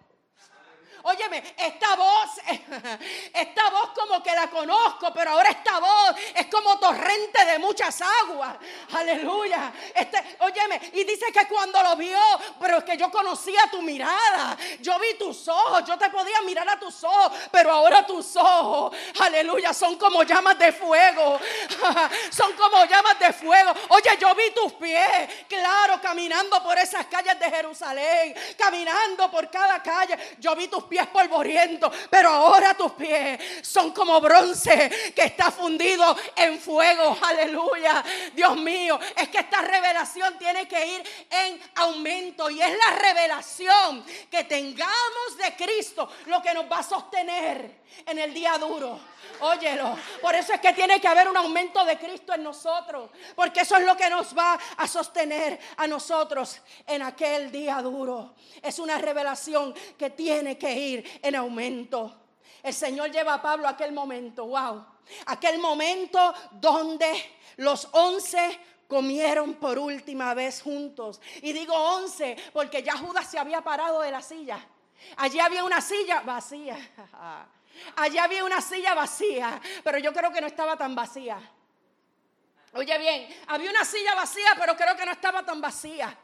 Óyeme, 1.03 1.55
esta 1.57 1.95
voz, 1.95 2.29
esta 3.33 3.69
voz 3.69 3.89
como 3.95 4.21
que 4.21 4.33
la 4.33 4.49
conozco, 4.49 5.11
pero 5.13 5.31
ahora 5.31 5.49
esta 5.49 5.79
voz 5.79 6.15
es 6.35 6.47
como 6.47 6.77
torrente 6.79 7.45
de 7.45 7.59
muchas 7.59 8.01
aguas. 8.01 8.57
Aleluya. 8.93 9.71
Este, 9.93 10.37
óyeme, 10.39 10.79
y 10.93 11.03
dice 11.03 11.31
que 11.31 11.47
cuando 11.47 11.81
lo 11.83 11.95
vio, 11.95 12.19
pero 12.59 12.79
es 12.79 12.83
que 12.83 12.97
yo 12.97 13.09
conocía 13.11 13.69
tu 13.71 13.81
mirada, 13.81 14.57
yo 14.81 14.97
vi 14.99 15.15
tus 15.17 15.47
ojos, 15.47 15.83
yo 15.85 15.97
te 15.97 16.09
podía 16.09 16.41
mirar 16.41 16.67
a 16.69 16.79
tus 16.79 17.03
ojos, 17.03 17.31
pero 17.51 17.71
ahora 17.71 18.05
tus 18.05 18.35
ojos, 18.35 18.95
aleluya, 19.19 19.73
son 19.73 19.97
como 19.97 20.23
llamas 20.23 20.57
de 20.59 20.71
fuego. 20.71 21.39
son 22.31 22.53
como 22.53 22.85
llamas 22.85 23.19
de 23.19 23.33
fuego. 23.33 23.73
Oye, 23.89 24.17
yo 24.19 24.33
vi 24.35 24.51
tus 24.51 24.73
pies, 24.73 25.45
claro, 25.47 25.99
caminando 26.01 26.61
por 26.63 26.77
esas 26.77 27.05
calles 27.07 27.39
de 27.39 27.49
Jerusalén, 27.49 28.35
caminando 28.57 29.29
por 29.31 29.49
cada 29.49 29.81
calle. 29.81 30.37
Yo 30.39 30.55
vi 30.55 30.67
tus 30.67 30.83
pies 30.87 31.07
polvorientos, 31.07 31.93
pero 32.09 32.29
ahora 32.29 32.73
tus 32.73 32.93
pies 32.93 33.39
son 33.61 33.91
como 33.91 34.19
bronce 34.19 35.13
que 35.15 35.23
está 35.23 35.51
fundido 35.51 36.15
en 36.35 36.59
fuego. 36.59 37.17
Aleluya. 37.21 38.03
Dios 38.33 38.57
mío, 38.57 38.99
es 39.15 39.29
que 39.29 39.39
esta 39.39 39.61
revelación 39.61 40.37
tiene 40.37 40.67
que 40.67 40.85
ir 40.85 41.03
en 41.29 41.59
aumento 41.75 42.49
y 42.49 42.61
es 42.61 42.77
la 42.77 42.95
revelación 42.95 44.03
que 44.29 44.43
tengamos 44.43 45.37
de 45.37 45.55
Cristo 45.55 46.09
lo 46.25 46.41
que 46.41 46.53
nos 46.53 46.69
va 46.71 46.79
a 46.79 46.83
sostener 46.83 47.86
en 48.05 48.19
el 48.19 48.33
día 48.33 48.57
duro. 48.57 48.99
Óyelo. 49.41 49.97
Por 50.21 50.35
eso 50.35 50.53
es 50.53 50.61
que 50.61 50.73
tiene 50.73 50.99
que 50.99 51.07
haber 51.07 51.27
un 51.27 51.37
aumento 51.37 51.83
de 51.85 51.97
Cristo 51.97 52.33
en 52.33 52.43
nosotros. 52.43 53.09
Porque 53.35 53.61
eso 53.61 53.75
es 53.77 53.85
lo 53.85 53.95
que 53.95 54.09
nos 54.09 54.37
va 54.37 54.57
a 54.77 54.87
sostener 54.87 55.59
a 55.77 55.87
nosotros 55.87 56.61
en 56.85 57.01
aquel 57.01 57.51
día 57.51 57.81
duro. 57.81 58.35
Es 58.61 58.79
una 58.79 58.97
revelación 58.97 59.73
que 59.97 60.09
tiene 60.11 60.57
que 60.57 60.73
ir 60.73 61.19
en 61.21 61.35
aumento. 61.35 62.15
El 62.63 62.73
Señor 62.73 63.11
lleva 63.11 63.35
a 63.35 63.41
Pablo 63.41 63.67
a 63.67 63.71
aquel 63.71 63.91
momento. 63.91 64.45
Wow. 64.45 64.85
Aquel 65.27 65.59
momento 65.59 66.33
donde 66.51 67.37
los 67.57 67.87
once 67.91 68.59
comieron 68.87 69.55
por 69.55 69.77
última 69.77 70.33
vez 70.33 70.61
juntos. 70.61 71.21
Y 71.41 71.53
digo 71.53 71.73
once 71.73 72.35
porque 72.53 72.81
ya 72.83 72.97
Judas 72.97 73.29
se 73.29 73.37
había 73.37 73.61
parado 73.61 74.01
de 74.01 74.11
la 74.11 74.21
silla. 74.21 74.65
Allí 75.17 75.39
había 75.39 75.63
una 75.63 75.81
silla 75.81 76.21
vacía. 76.21 76.77
Allá 77.95 78.23
había 78.23 78.43
una 78.43 78.61
silla 78.61 78.93
vacía, 78.93 79.59
pero 79.83 79.97
yo 79.97 80.13
creo 80.13 80.31
que 80.31 80.41
no 80.41 80.47
estaba 80.47 80.77
tan 80.77 80.95
vacía. 80.95 81.37
Oye 82.73 82.97
bien, 82.97 83.27
había 83.47 83.71
una 83.71 83.85
silla 83.85 84.13
vacía, 84.13 84.49
pero 84.59 84.75
creo 84.75 84.95
que 84.95 85.05
no 85.05 85.13
estaba 85.13 85.41
tan 85.43 85.61
vacía. 85.61 86.15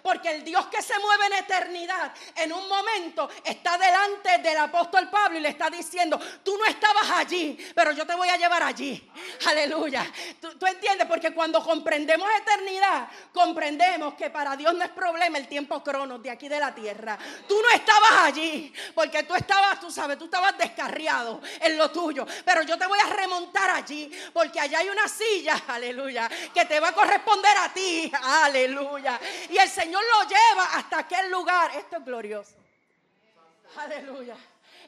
Porque 0.00 0.30
el 0.30 0.44
Dios 0.44 0.66
que 0.66 0.80
se 0.80 0.96
mueve 1.00 1.26
en 1.26 1.32
eternidad, 1.32 2.14
en 2.36 2.52
un 2.52 2.68
momento 2.68 3.28
está 3.44 3.76
delante 3.76 4.38
del 4.38 4.56
apóstol 4.58 5.10
Pablo 5.10 5.38
y 5.38 5.42
le 5.42 5.48
está 5.48 5.68
diciendo, 5.68 6.20
tú 6.44 6.56
no 6.56 6.64
estabas 6.66 7.10
allí, 7.10 7.58
pero 7.74 7.90
yo 7.92 8.06
te 8.06 8.14
voy 8.14 8.28
a 8.28 8.36
llevar 8.36 8.62
allí. 8.62 9.10
Aleluya. 9.46 10.06
¿Tú, 10.40 10.56
tú 10.56 10.66
entiendes? 10.66 11.06
Porque 11.08 11.34
cuando 11.34 11.62
comprendemos 11.62 12.28
eternidad, 12.40 13.08
comprendemos 13.32 14.14
que 14.14 14.30
para 14.30 14.56
Dios 14.56 14.72
no 14.72 14.84
es 14.84 14.90
problema 14.90 15.36
el 15.36 15.48
tiempo 15.48 15.82
cronos 15.82 16.22
de 16.22 16.30
aquí 16.30 16.48
de 16.48 16.60
la 16.60 16.72
tierra. 16.74 17.18
Tú 17.48 17.60
no 17.60 17.68
estabas 17.70 18.12
allí, 18.22 18.72
porque 18.94 19.24
tú 19.24 19.34
estabas, 19.34 19.80
tú 19.80 19.90
sabes, 19.90 20.16
tú 20.16 20.26
estabas 20.26 20.56
descarriado 20.56 21.40
en 21.60 21.76
lo 21.76 21.90
tuyo. 21.90 22.24
Pero 22.44 22.62
yo 22.62 22.78
te 22.78 22.86
voy 22.86 23.00
a 23.00 23.12
remontar 23.12 23.70
allí, 23.70 24.10
porque 24.32 24.60
allá 24.60 24.78
hay 24.78 24.88
una 24.88 25.08
silla 25.08 25.55
aleluya, 25.68 26.28
que 26.52 26.64
te 26.64 26.80
va 26.80 26.88
a 26.88 26.92
corresponder 26.92 27.56
a 27.58 27.72
ti, 27.72 28.10
aleluya. 28.22 29.20
Y 29.50 29.56
el 29.56 29.68
Señor 29.68 30.02
lo 30.02 30.28
lleva 30.28 30.64
hasta 30.74 31.00
aquel 31.00 31.30
lugar. 31.30 31.70
Esto 31.76 31.96
es 31.96 32.04
glorioso. 32.04 32.56
Aleluya. 33.76 34.36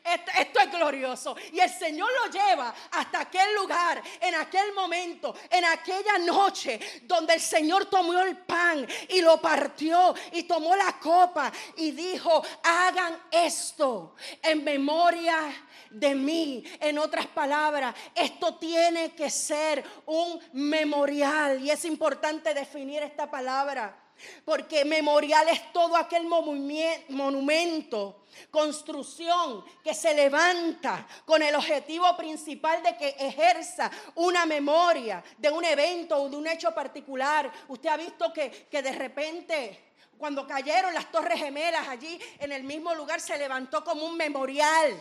Esto, 0.04 0.60
es 0.60 0.70
glorioso. 0.70 1.36
Y 1.52 1.60
el 1.60 1.70
Señor 1.70 2.08
lo 2.24 2.30
lleva 2.30 2.74
hasta 2.92 3.20
aquel 3.20 3.54
lugar, 3.54 4.02
en 4.20 4.34
aquel 4.34 4.72
momento, 4.74 5.34
en 5.50 5.64
aquella 5.64 6.18
noche, 6.18 6.78
donde 7.02 7.34
el 7.34 7.40
Señor 7.40 7.86
tomó 7.86 8.18
el 8.20 8.36
pan 8.38 8.86
y 9.08 9.20
lo 9.20 9.40
partió 9.40 10.14
y 10.32 10.44
tomó 10.44 10.74
la 10.76 10.98
copa 10.98 11.52
y 11.76 11.92
dijo, 11.92 12.42
hagan 12.62 13.18
esto 13.30 14.14
en 14.42 14.64
memoria 14.64 15.66
de 15.90 16.14
mí. 16.14 16.64
En 16.80 16.98
otras 16.98 17.26
palabras, 17.26 17.94
esto 18.14 18.56
tiene 18.56 19.14
que 19.14 19.30
ser 19.30 19.84
un 20.06 20.40
memorial 20.52 21.62
y 21.62 21.70
es 21.70 21.84
importante 21.84 22.54
definir 22.54 23.02
esta 23.02 23.30
palabra. 23.30 24.07
Porque 24.44 24.84
memorial 24.84 25.48
es 25.48 25.72
todo 25.72 25.96
aquel 25.96 26.26
monumento, 26.26 28.24
construcción 28.50 29.64
que 29.82 29.94
se 29.94 30.14
levanta 30.14 31.06
con 31.24 31.42
el 31.42 31.54
objetivo 31.54 32.16
principal 32.16 32.82
de 32.82 32.96
que 32.96 33.08
ejerza 33.18 33.90
una 34.16 34.46
memoria 34.46 35.22
de 35.36 35.50
un 35.50 35.64
evento 35.64 36.16
o 36.16 36.28
de 36.28 36.36
un 36.36 36.46
hecho 36.46 36.72
particular. 36.74 37.50
Usted 37.68 37.88
ha 37.88 37.96
visto 37.96 38.32
que, 38.32 38.68
que 38.70 38.82
de 38.82 38.92
repente 38.92 39.88
cuando 40.18 40.46
cayeron 40.46 40.92
las 40.92 41.10
torres 41.12 41.38
gemelas 41.38 41.86
allí 41.88 42.18
en 42.40 42.52
el 42.52 42.64
mismo 42.64 42.94
lugar 42.94 43.20
se 43.20 43.38
levantó 43.38 43.84
como 43.84 44.04
un 44.04 44.16
memorial 44.16 45.00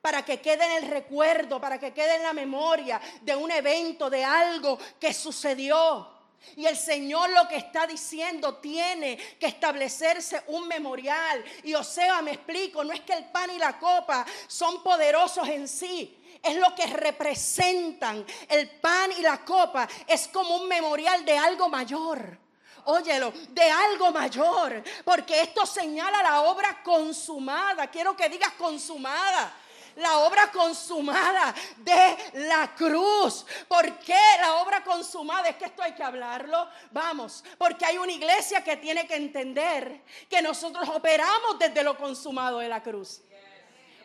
para 0.00 0.24
que 0.24 0.40
quede 0.40 0.64
en 0.64 0.84
el 0.84 0.90
recuerdo, 0.90 1.60
para 1.60 1.78
que 1.78 1.92
quede 1.92 2.16
en 2.16 2.22
la 2.22 2.32
memoria 2.32 3.00
de 3.22 3.34
un 3.34 3.50
evento, 3.50 4.08
de 4.08 4.24
algo 4.24 4.78
que 5.00 5.12
sucedió. 5.12 6.17
Y 6.56 6.66
el 6.66 6.76
Señor 6.76 7.30
lo 7.30 7.46
que 7.48 7.56
está 7.56 7.86
diciendo 7.86 8.56
tiene 8.56 9.16
que 9.38 9.46
establecerse 9.46 10.42
un 10.48 10.66
memorial. 10.66 11.44
Y 11.62 11.74
o 11.74 11.84
sea, 11.84 12.22
me 12.22 12.32
explico, 12.32 12.82
no 12.82 12.92
es 12.92 13.00
que 13.02 13.12
el 13.12 13.26
pan 13.26 13.50
y 13.50 13.58
la 13.58 13.78
copa 13.78 14.24
son 14.46 14.82
poderosos 14.82 15.48
en 15.48 15.68
sí. 15.68 16.14
Es 16.42 16.56
lo 16.56 16.74
que 16.74 16.86
representan. 16.86 18.24
El 18.48 18.70
pan 18.80 19.10
y 19.18 19.22
la 19.22 19.44
copa 19.44 19.88
es 20.06 20.28
como 20.28 20.56
un 20.56 20.68
memorial 20.68 21.24
de 21.24 21.36
algo 21.36 21.68
mayor. 21.68 22.38
Óyelo, 22.84 23.32
de 23.50 23.70
algo 23.70 24.10
mayor. 24.10 24.82
Porque 25.04 25.42
esto 25.42 25.66
señala 25.66 26.22
la 26.22 26.42
obra 26.42 26.82
consumada. 26.82 27.88
Quiero 27.88 28.16
que 28.16 28.28
digas 28.28 28.52
consumada 28.52 29.54
la 29.98 30.18
obra 30.20 30.50
consumada 30.50 31.54
de 31.78 32.16
la 32.34 32.74
cruz. 32.74 33.44
¿Por 33.68 33.98
qué 33.98 34.18
la 34.40 34.56
obra 34.56 34.82
consumada? 34.82 35.48
Es 35.48 35.56
que 35.56 35.66
esto 35.66 35.82
hay 35.82 35.92
que 35.92 36.02
hablarlo. 36.02 36.68
Vamos, 36.90 37.44
porque 37.56 37.84
hay 37.84 37.98
una 37.98 38.12
iglesia 38.12 38.62
que 38.64 38.76
tiene 38.76 39.06
que 39.06 39.16
entender 39.16 40.02
que 40.28 40.42
nosotros 40.42 40.88
operamos 40.88 41.58
desde 41.58 41.82
lo 41.82 41.96
consumado 41.96 42.58
de 42.58 42.68
la 42.68 42.82
cruz. 42.82 43.20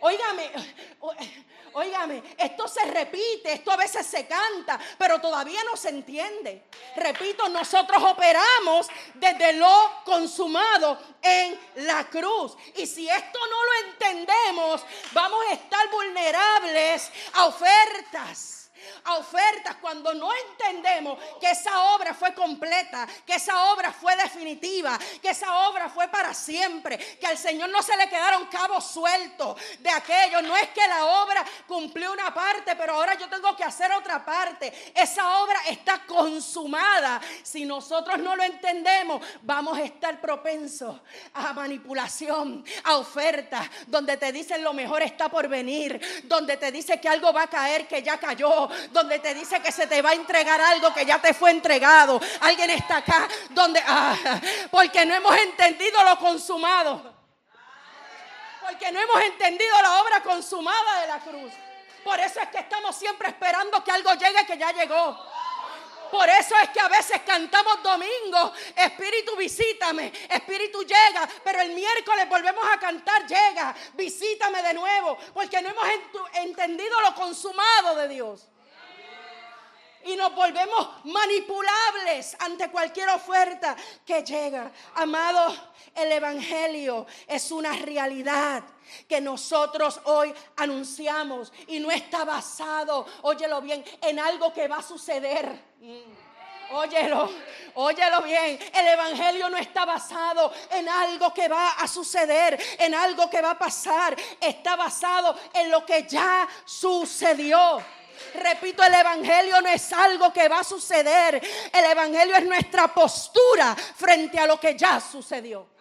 Óigame, 0.05 0.51
óigame, 1.71 2.23
esto 2.37 2.67
se 2.67 2.83
repite, 2.91 3.53
esto 3.53 3.71
a 3.71 3.77
veces 3.77 4.05
se 4.05 4.27
canta, 4.27 4.77
pero 4.97 5.21
todavía 5.21 5.63
no 5.63 5.77
se 5.77 5.89
entiende. 5.89 6.63
Repito, 6.97 7.47
nosotros 7.47 8.03
operamos 8.03 8.87
desde 9.13 9.53
lo 9.53 10.01
consumado 10.03 10.99
en 11.21 11.57
la 11.87 12.03
cruz. 12.09 12.57
Y 12.75 12.85
si 12.85 13.07
esto 13.07 13.39
no 13.39 13.63
lo 13.63 13.91
entendemos, 13.91 14.85
vamos 15.13 15.39
a 15.49 15.53
estar 15.53 15.89
vulnerables 15.89 17.09
a 17.35 17.45
ofertas 17.45 18.62
a 19.03 19.17
ofertas 19.17 19.75
cuando 19.81 20.13
no 20.13 20.29
entendemos 20.33 21.17
que 21.39 21.49
esa 21.49 21.95
obra 21.95 22.13
fue 22.13 22.33
completa, 22.33 23.07
que 23.25 23.35
esa 23.35 23.71
obra 23.71 23.91
fue 23.91 24.15
definitiva, 24.15 24.97
que 25.21 25.29
esa 25.29 25.67
obra 25.67 25.89
fue 25.89 26.07
para 26.07 26.33
siempre, 26.33 26.97
que 26.97 27.27
al 27.27 27.37
Señor 27.37 27.69
no 27.69 27.81
se 27.81 27.95
le 27.97 28.09
quedaron 28.09 28.47
cabos 28.47 28.85
sueltos 28.85 29.59
de 29.79 29.89
aquello. 29.89 30.41
No 30.41 30.55
es 30.55 30.69
que 30.69 30.87
la 30.87 31.05
obra 31.05 31.43
cumplió 31.67 32.11
una 32.11 32.33
parte, 32.33 32.75
pero 32.75 32.93
ahora 32.93 33.15
yo 33.15 33.27
tengo 33.29 33.55
que 33.55 33.63
hacer 33.63 33.91
otra 33.91 34.23
parte. 34.23 34.73
Esa 34.95 35.39
obra 35.39 35.59
está 35.69 36.05
consumada. 36.05 37.21
Si 37.43 37.65
nosotros 37.65 38.19
no 38.19 38.35
lo 38.35 38.43
entendemos, 38.43 39.25
vamos 39.41 39.77
a 39.77 39.83
estar 39.83 40.19
propensos 40.21 40.99
a 41.33 41.53
manipulación, 41.53 42.63
a 42.83 42.97
ofertas, 42.97 43.69
donde 43.87 44.17
te 44.17 44.31
dicen 44.31 44.63
lo 44.63 44.73
mejor 44.73 45.01
está 45.01 45.29
por 45.29 45.47
venir, 45.47 45.99
donde 46.25 46.57
te 46.57 46.71
dice 46.71 46.99
que 46.99 47.09
algo 47.09 47.33
va 47.33 47.43
a 47.43 47.49
caer, 47.49 47.87
que 47.87 48.01
ya 48.01 48.17
cayó, 48.17 48.69
donde 48.91 49.19
te 49.19 49.33
dice 49.33 49.61
que 49.61 49.71
se 49.71 49.87
te 49.87 50.01
va 50.01 50.11
a 50.11 50.13
entregar 50.13 50.59
algo 50.61 50.93
que 50.93 51.05
ya 51.05 51.21
te 51.21 51.33
fue 51.33 51.51
entregado. 51.51 52.19
Alguien 52.41 52.69
está 52.71 52.97
acá 52.97 53.27
donde, 53.49 53.81
ah, 53.85 54.15
porque 54.71 55.05
no 55.05 55.13
hemos 55.13 55.35
entendido 55.37 56.03
lo 56.03 56.17
consumado. 56.19 57.13
Porque 58.61 58.91
no 58.91 58.99
hemos 58.99 59.21
entendido 59.23 59.81
la 59.81 60.01
obra 60.01 60.23
consumada 60.23 61.01
de 61.01 61.07
la 61.07 61.19
cruz. 61.19 61.53
Por 62.03 62.19
eso 62.19 62.39
es 62.39 62.49
que 62.49 62.59
estamos 62.59 62.95
siempre 62.95 63.29
esperando 63.29 63.83
que 63.83 63.91
algo 63.91 64.13
llegue 64.13 64.45
que 64.45 64.57
ya 64.57 64.71
llegó. 64.71 65.17
Por 66.13 66.29
eso 66.29 66.55
es 66.61 66.69
que 66.69 66.79
a 66.79 66.87
veces 66.87 67.21
cantamos 67.25 67.81
domingo, 67.81 68.53
Espíritu 68.75 69.35
visítame, 69.35 70.13
Espíritu 70.29 70.83
llega, 70.83 71.27
pero 71.43 71.59
el 71.61 71.71
miércoles 71.71 72.29
volvemos 72.29 72.63
a 72.71 72.79
cantar, 72.79 73.25
llega, 73.25 73.73
visítame 73.95 74.61
de 74.61 74.75
nuevo, 74.75 75.17
porque 75.33 75.59
no 75.59 75.69
hemos 75.69 75.87
entendido 76.33 77.01
lo 77.01 77.15
consumado 77.15 77.95
de 77.95 78.09
Dios 78.09 78.47
y 80.05 80.15
nos 80.15 80.33
volvemos 80.35 80.89
manipulables 81.05 82.35
ante 82.39 82.69
cualquier 82.69 83.09
oferta 83.09 83.75
que 84.05 84.23
llega. 84.23 84.71
Amado, 84.95 85.55
el 85.95 86.11
Evangelio 86.11 87.05
es 87.27 87.51
una 87.51 87.73
realidad 87.73 88.63
que 89.07 89.21
nosotros 89.21 90.01
hoy 90.05 90.33
anunciamos 90.57 91.51
y 91.67 91.79
no 91.79 91.91
está 91.91 92.25
basado, 92.25 93.05
óyelo 93.21 93.61
bien, 93.61 93.83
en 94.01 94.19
algo 94.19 94.53
que 94.53 94.67
va 94.67 94.77
a 94.77 94.83
suceder. 94.83 95.47
Mm. 95.79 96.23
Óyelo, 96.71 97.29
óyelo 97.75 98.21
bien. 98.21 98.57
El 98.73 98.87
Evangelio 98.87 99.47
no 99.49 99.57
está 99.57 99.85
basado 99.85 100.51
en 100.71 100.89
algo 100.89 101.31
que 101.31 101.47
va 101.47 101.73
a 101.73 101.87
suceder, 101.87 102.59
en 102.79 102.95
algo 102.95 103.29
que 103.29 103.41
va 103.41 103.51
a 103.51 103.59
pasar. 103.59 104.15
Está 104.41 104.75
basado 104.75 105.37
en 105.53 105.69
lo 105.69 105.85
que 105.85 106.07
ya 106.07 106.47
sucedió. 106.65 107.83
Repito, 108.35 108.83
el 108.83 108.93
Evangelio 108.93 109.61
no 109.61 109.69
es 109.69 109.91
algo 109.93 110.31
que 110.31 110.47
va 110.47 110.59
a 110.59 110.63
suceder. 110.63 111.41
El 111.71 111.85
Evangelio 111.85 112.35
es 112.35 112.45
nuestra 112.45 112.93
postura 112.93 113.75
frente 113.75 114.39
a 114.39 114.47
lo 114.47 114.59
que 114.59 114.77
ya 114.77 114.99
sucedió. 114.99 115.73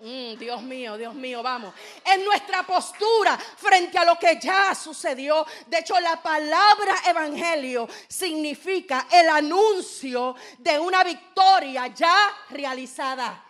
Mm, 0.00 0.36
Dios 0.36 0.62
mío, 0.62 0.98
Dios 0.98 1.14
mío, 1.14 1.42
vamos. 1.42 1.72
Es 2.04 2.22
nuestra 2.22 2.62
postura 2.64 3.38
frente 3.38 3.96
a 3.96 4.04
lo 4.04 4.18
que 4.18 4.38
ya 4.38 4.74
sucedió. 4.74 5.46
De 5.66 5.78
hecho, 5.78 5.98
la 6.00 6.22
palabra 6.22 6.94
evangelio 7.08 7.88
significa 8.06 9.06
el 9.10 9.28
anuncio 9.28 10.36
de 10.58 10.78
una 10.78 11.02
victoria 11.02 11.86
ya 11.88 12.36
realizada. 12.50 13.42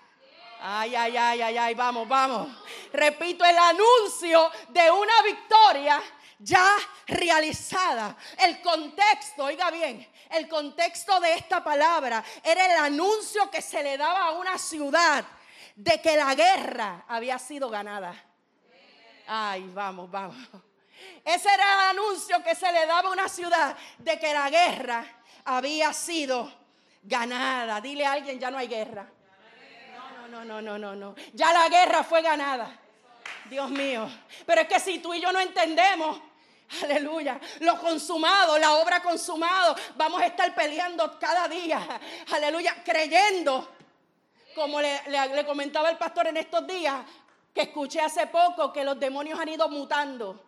Ay, 0.61 0.95
ay, 0.95 1.17
ay, 1.17 1.43
ay, 1.43 1.59
ay, 1.59 1.75
vamos, 1.75 2.09
vamos. 2.09 2.49
Repito, 2.93 3.45
el 3.45 3.59
anuncio 3.59 4.51
de 4.69 4.91
una 4.91 5.23
victoria 5.23 6.01
ya 6.39 6.77
realizada. 7.07 8.17
El 8.39 8.61
contexto, 8.61 9.45
oiga 9.45 9.71
bien, 9.71 10.07
el 10.31 10.49
contexto 10.49 11.19
de 11.21 11.35
esta 11.35 11.63
palabra 11.63 12.23
era 12.43 12.67
el 12.67 12.95
anuncio 12.95 13.51
que 13.51 13.63
se 13.63 13.83
le 13.83 13.97
daba 13.97 14.27
a 14.27 14.33
una 14.33 14.59
ciudad 14.59 15.25
de 15.75 16.01
que 16.01 16.17
la 16.17 16.35
guerra 16.35 17.05
había 17.09 17.39
sido 17.39 17.69
ganada. 17.69 18.15
Ay, 19.27 19.69
vamos, 19.75 20.11
vamos. 20.11 20.37
Ese 21.25 21.49
era 21.53 21.91
el 21.91 21.99
anuncio 21.99 22.43
que 22.43 22.55
se 22.55 22.71
le 22.73 22.87
daba 22.87 23.09
a 23.09 23.13
una 23.13 23.29
ciudad 23.29 23.77
de 23.99 24.19
que 24.19 24.33
la 24.33 24.49
guerra 24.49 25.05
había 25.45 25.93
sido 25.93 26.53
ganada. 27.03 27.81
Dile 27.81 28.07
a 28.07 28.13
alguien, 28.13 28.39
ya 28.39 28.51
no 28.51 28.59
hay 28.59 28.69
guerra. 28.69 29.11
No, 30.31 30.45
no, 30.45 30.45
no, 30.45 30.63
no, 30.63 30.79
no, 30.79 30.95
no. 30.95 31.15
Ya 31.35 31.53
la 31.53 31.69
guerra 31.69 32.05
fue 32.05 32.23
ganada. 32.23 32.81
Dios 33.49 33.71
mío. 33.71 34.09
Pero 34.45 34.61
es 34.63 34.69
que 34.69 34.81
si 34.81 34.99
tú 34.99 35.15
y 35.15 35.21
yo 35.21 35.33
no 35.33 35.41
entendemos, 35.41 36.21
aleluya, 36.83 37.41
lo 37.61 37.79
consumado, 37.81 38.59
la 38.59 38.75
obra 38.75 39.03
consumado, 39.03 39.77
vamos 39.97 40.21
a 40.21 40.27
estar 40.27 40.55
peleando 40.55 41.19
cada 41.19 41.49
día, 41.49 41.81
aleluya, 42.33 42.83
creyendo, 42.85 43.77
como 44.55 44.81
le, 44.81 45.01
comentaba 45.47 45.91
el 45.91 45.97
pastor 45.97 46.29
en 46.29 46.39
estos 46.39 46.67
días, 46.67 46.97
que 47.55 47.63
escuché 47.63 48.01
hace 48.01 48.27
poco 48.27 48.73
que 48.73 48.85
los 48.85 48.99
demonios 48.99 49.39
han 49.39 49.49
ido 49.49 49.69
mutando. 49.69 50.43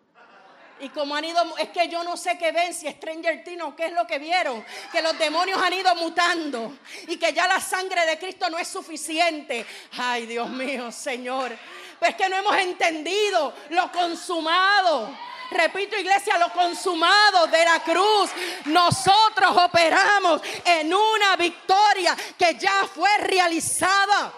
Y 0.81 0.91
como 0.91 1.17
han 1.17 1.25
ido, 1.25 1.43
es 1.59 1.71
que 1.71 1.89
yo 1.89 2.05
no 2.05 2.17
sé 2.17 2.39
qué 2.39 2.53
ven, 2.53 2.73
si 2.73 2.89
Stranger 2.89 3.43
Things 3.43 3.63
o 3.63 3.75
qué 3.75 3.87
es 3.87 3.93
lo 3.93 4.07
que 4.07 4.19
vieron, 4.19 4.65
que 4.93 5.03
los 5.03 5.19
demonios 5.19 5.61
han 5.61 5.73
ido 5.73 5.93
mutando 5.97 6.79
y 7.09 7.17
que 7.17 7.33
ya 7.33 7.49
la 7.49 7.61
sangre 7.61 8.07
de 8.07 8.19
Cristo 8.19 8.49
no 8.49 8.59
es 8.59 8.69
suficiente. 8.69 9.67
Ay, 9.99 10.27
Dios 10.27 10.49
mío, 10.49 10.93
Señor. 10.93 11.53
Pues 11.99 12.15
que 12.15 12.29
no 12.29 12.37
hemos 12.37 12.57
entendido 12.57 13.53
lo 13.71 13.91
consumado. 13.91 15.17
Repito, 15.51 15.97
iglesia, 15.97 16.39
lo 16.39 16.51
consumado 16.53 17.47
de 17.47 17.65
la 17.65 17.81
cruz. 17.81 18.31
Nosotros 18.67 19.57
operamos 19.57 20.43
en 20.65 20.93
una 20.93 21.37
victoria 21.37 22.17
que 22.39 22.55
ya 22.55 22.87
fue 22.95 23.17
realizada 23.19 24.33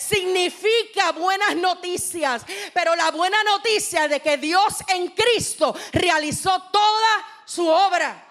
significa 0.00 1.12
buenas 1.12 1.54
noticias, 1.56 2.42
pero 2.72 2.96
la 2.96 3.10
buena 3.10 3.36
noticia 3.44 4.08
de 4.08 4.20
que 4.20 4.38
Dios 4.38 4.76
en 4.88 5.08
Cristo 5.08 5.74
realizó 5.92 6.62
toda 6.72 7.26
su 7.44 7.68
obra. 7.68 8.29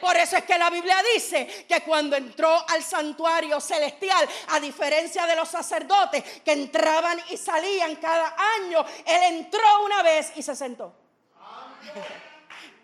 Por 0.00 0.16
eso 0.16 0.36
es 0.36 0.44
que 0.44 0.58
la 0.58 0.70
Biblia 0.70 0.96
dice 1.14 1.66
que 1.68 1.82
cuando 1.82 2.16
entró 2.16 2.64
al 2.68 2.82
santuario 2.82 3.60
celestial, 3.60 4.28
a 4.48 4.60
diferencia 4.60 5.26
de 5.26 5.36
los 5.36 5.48
sacerdotes 5.48 6.40
que 6.42 6.52
entraban 6.52 7.18
y 7.30 7.36
salían 7.36 7.96
cada 7.96 8.34
año, 8.58 8.84
Él 9.04 9.22
entró 9.34 9.84
una 9.84 10.02
vez 10.02 10.32
y 10.36 10.42
se 10.42 10.56
sentó. 10.56 10.94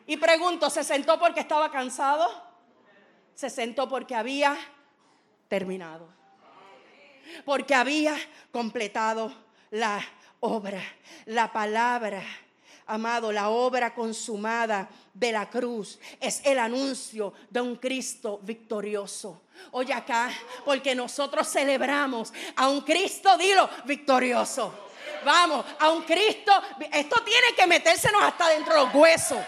Y 0.06 0.16
pregunto, 0.16 0.70
¿se 0.70 0.84
sentó 0.84 1.18
porque 1.18 1.40
estaba 1.40 1.70
cansado? 1.70 2.28
Se 3.34 3.50
sentó 3.50 3.88
porque 3.88 4.14
había 4.14 4.56
terminado. 5.48 6.08
Porque 7.44 7.74
había 7.74 8.16
completado 8.52 9.32
la 9.70 10.00
obra, 10.40 10.80
la 11.24 11.52
palabra 11.52 12.22
Amado, 12.86 13.32
la 13.32 13.48
obra 13.48 13.94
consumada 13.94 14.88
de 15.12 15.32
la 15.32 15.50
cruz 15.50 15.98
es 16.20 16.40
el 16.44 16.58
anuncio 16.58 17.32
de 17.50 17.60
un 17.60 17.76
Cristo 17.76 18.38
victorioso. 18.42 19.42
Oye 19.72 19.92
acá, 19.92 20.30
porque 20.64 20.94
nosotros 20.94 21.48
celebramos 21.48 22.32
a 22.54 22.68
un 22.68 22.82
Cristo, 22.82 23.36
dilo, 23.36 23.68
victorioso. 23.84 24.72
Vamos, 25.24 25.64
a 25.80 25.90
un 25.90 26.02
Cristo, 26.02 26.52
esto 26.92 27.22
tiene 27.24 27.54
que 27.56 27.66
metérsenos 27.66 28.22
hasta 28.22 28.48
dentro 28.48 28.74
de 28.74 28.84
los 28.84 28.94
huesos 28.94 29.38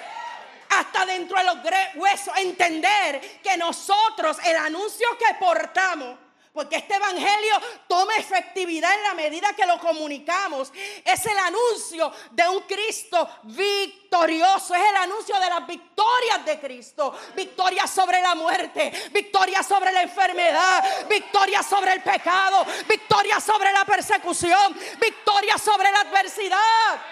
hasta 0.71 1.07
dentro 1.07 1.39
de 1.39 1.45
los 1.45 1.57
huesos, 1.95 2.37
entender 2.37 3.41
que 3.43 3.57
nosotros, 3.57 4.37
el 4.45 4.57
anuncio 4.57 5.07
que 5.19 5.35
portamos, 5.41 6.19
porque 6.53 6.77
este 6.77 6.95
evangelio 6.95 7.61
toma 7.87 8.17
efectividad 8.17 8.95
en 8.95 9.03
la 9.03 9.15
medida 9.15 9.53
que 9.55 9.67
lo 9.67 9.79
comunicamos. 9.79 10.73
Es 11.05 11.27
el 11.27 11.39
anuncio 11.39 12.13
de 12.31 12.49
un 12.49 12.61
Cristo 12.63 13.29
victorioso. 13.45 14.75
Es 14.75 14.83
el 14.91 14.97
anuncio 14.97 15.39
de 15.39 15.49
las 15.49 15.67
victorias 15.67 16.45
de 16.45 16.59
Cristo. 16.59 17.17
Victoria 17.35 17.87
sobre 17.87 18.21
la 18.21 18.35
muerte. 18.35 18.93
Victoria 19.13 19.63
sobre 19.63 19.93
la 19.93 20.03
enfermedad. 20.03 21.07
Victoria 21.09 21.63
sobre 21.63 21.93
el 21.93 22.03
pecado. 22.03 22.65
Victoria 22.89 23.41
sobre 23.41 23.73
la 23.73 23.85
persecución. 23.85 24.77
Victoria 25.01 25.59
sobre 25.59 25.91
la 25.91 26.01
adversidad. 26.01 27.03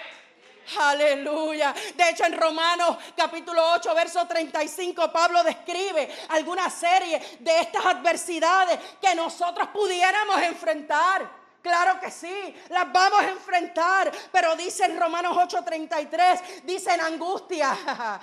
Aleluya. 0.79 1.74
De 1.94 2.11
hecho, 2.11 2.24
en 2.24 2.37
Romanos 2.37 2.96
capítulo 3.16 3.62
8, 3.74 3.94
verso 3.94 4.26
35, 4.26 5.12
Pablo 5.12 5.42
describe 5.44 6.09
alguna 6.29 6.68
serie 6.70 7.20
de 7.38 7.61
estas 7.61 7.87
adversidades 7.87 8.79
que 9.00 9.14
nosotros 9.14 9.68
pudiéramos 9.68 10.42
enfrentar. 10.42 11.36
Claro 11.66 11.98
que 11.98 12.12
sí, 12.12 12.55
las 12.68 12.92
vamos 12.92 13.20
a 13.22 13.29
enfrentar, 13.31 14.12
pero 14.31 14.55
dice 14.55 14.85
en 14.85 15.00
Romanos 15.00 15.37
8:33, 15.37 16.62
dice 16.62 16.94
en 16.94 17.00
angustia, 17.00 17.76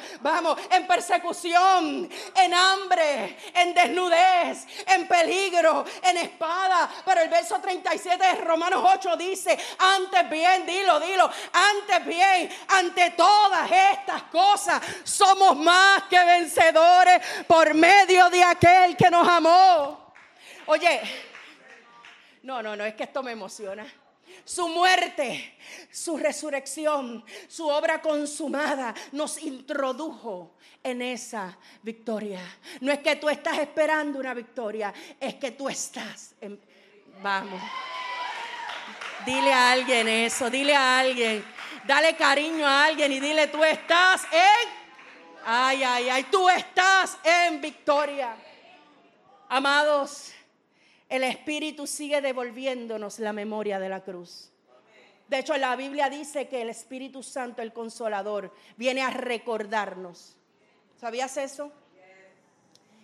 vamos, 0.22 0.58
en 0.72 0.88
persecución, 0.88 2.10
en 2.38 2.54
hambre, 2.54 3.38
en 3.54 3.74
desnudez, 3.74 4.66
en 4.88 5.10
peligro, 5.10 5.84
en 6.04 6.20
espada. 6.20 6.90
Pero 7.04 7.20
el 7.20 7.28
verso 7.28 7.60
37 7.60 8.26
de 8.26 8.36
Romanos 8.36 8.82
8 8.82 9.18
dice, 9.18 9.60
antes 9.78 10.30
bien, 10.30 10.66
dilo, 10.66 11.02
dilo, 11.02 11.30
antes 11.52 12.06
bien, 12.06 12.50
ante 12.70 13.10
todas 13.10 13.70
estas 13.70 14.24
cosas, 14.32 14.82
somos 15.04 15.58
más 15.58 16.04
que 16.04 16.24
vencedores 16.24 17.20
por 17.46 17.74
medio 17.74 18.30
de 18.30 18.42
aquel 18.42 18.96
que 18.96 19.10
nos 19.10 19.28
amó. 19.28 20.14
Oye, 20.68 21.02
no, 22.44 22.62
no, 22.62 22.76
no, 22.76 22.86
es 22.86 22.94
que 22.96 23.04
esto 23.04 23.24
me 23.24 23.32
emociona. 23.32 23.86
Su 24.46 24.68
muerte, 24.68 25.58
su 25.92 26.18
resurrección, 26.18 27.24
su 27.48 27.68
obra 27.68 28.02
consumada 28.02 28.94
nos 29.12 29.42
introdujo 29.42 30.56
en 30.84 31.02
esa 31.02 31.58
victoria. 31.82 32.42
No 32.82 32.92
es 32.92 33.00
que 33.00 33.16
tú 33.16 33.30
estás 33.30 33.60
esperando 33.60 34.20
una 34.20 34.34
victoria, 34.34 34.94
es 35.20 35.36
que 35.36 35.52
tú 35.52 35.70
estás 35.70 36.36
en... 36.42 36.60
Vamos. 37.22 37.62
Dile 39.26 39.54
a 39.54 39.72
alguien 39.72 40.08
eso, 40.10 40.50
dile 40.50 40.76
a 40.76 41.00
alguien. 41.00 41.46
Dale 41.86 42.16
cariño 42.16 42.68
a 42.68 42.86
alguien 42.86 43.12
y 43.14 43.20
dile, 43.20 43.48
tú 43.48 43.64
estás 43.64 44.24
en... 44.32 44.70
Ay, 45.46 45.84
ay, 45.84 46.10
ay, 46.10 46.24
tú 46.24 46.50
estás 46.50 47.18
en 47.24 47.62
victoria. 47.62 48.36
Amados, 49.50 50.34
el 51.14 51.24
Espíritu 51.24 51.86
sigue 51.86 52.22
devolviéndonos 52.22 53.20
la 53.20 53.34
memoria 53.34 53.78
de 53.78 53.88
la 53.88 54.02
cruz. 54.02 54.50
De 55.28 55.38
hecho, 55.38 55.56
la 55.58 55.76
Biblia 55.76 56.10
dice 56.10 56.48
que 56.48 56.64
el 56.64 56.70
Espíritu 56.70 57.22
Santo, 57.22 57.62
el 57.62 57.72
Consolador, 57.72 58.52
viene 58.78 59.04
a 59.04 59.12
recordarnos. 59.12 60.36
¿Sabías 61.00 61.38
eso? 61.38 61.72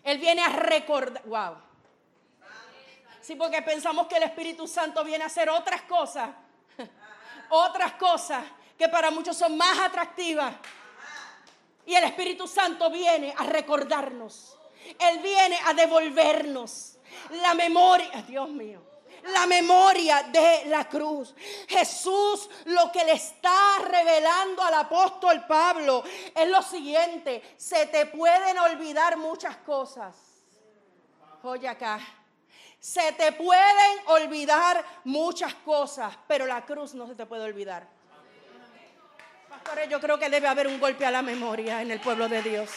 Él 0.03 0.17
viene 0.17 0.41
a 0.41 0.49
recordar. 0.49 1.21
Wow. 1.27 1.57
Sí, 3.21 3.35
porque 3.35 3.61
pensamos 3.61 4.07
que 4.07 4.17
el 4.17 4.23
Espíritu 4.23 4.67
Santo 4.67 5.03
viene 5.03 5.23
a 5.23 5.27
hacer 5.27 5.47
otras 5.47 5.83
cosas. 5.83 6.31
otras 7.51 7.91
cosas 7.93 8.43
que 8.75 8.89
para 8.89 9.11
muchos 9.11 9.37
son 9.37 9.55
más 9.55 9.77
atractivas. 9.81 10.55
Y 11.85 11.93
el 11.93 12.05
Espíritu 12.05 12.47
Santo 12.47 12.89
viene 12.89 13.35
a 13.37 13.43
recordarnos. 13.43 14.57
Él 14.97 15.19
viene 15.19 15.59
a 15.63 15.75
devolvernos 15.75 16.95
la 17.41 17.53
memoria, 17.53 18.21
Dios 18.27 18.49
mío, 18.49 18.81
la 19.23 19.45
memoria 19.45 20.23
de 20.23 20.63
la 20.65 20.87
cruz. 20.87 21.33
Jesús 21.67 22.49
lo 22.65 22.91
que 22.91 23.03
le 23.03 23.13
está 23.13 23.79
revelando 23.87 24.63
al 24.63 24.73
apóstol 24.75 25.45
Pablo 25.47 26.03
es 26.35 26.47
lo 26.47 26.61
siguiente, 26.61 27.55
se 27.57 27.87
te 27.87 28.05
pueden 28.05 28.57
olvidar 28.59 29.17
muchas 29.17 29.57
cosas. 29.57 30.15
Oye 31.43 31.67
acá, 31.67 31.99
se 32.79 33.11
te 33.13 33.31
pueden 33.33 33.97
olvidar 34.07 34.83
muchas 35.03 35.53
cosas, 35.53 36.17
pero 36.27 36.45
la 36.45 36.65
cruz 36.65 36.93
no 36.93 37.07
se 37.07 37.15
te 37.15 37.25
puede 37.25 37.43
olvidar. 37.43 37.87
Pastores, 39.49 39.89
yo 39.89 39.99
creo 39.99 40.17
que 40.17 40.29
debe 40.29 40.47
haber 40.47 40.67
un 40.67 40.79
golpe 40.79 41.05
a 41.05 41.11
la 41.11 41.21
memoria 41.21 41.81
en 41.81 41.91
el 41.91 41.99
pueblo 41.99 42.29
de 42.29 42.41
Dios. 42.41 42.69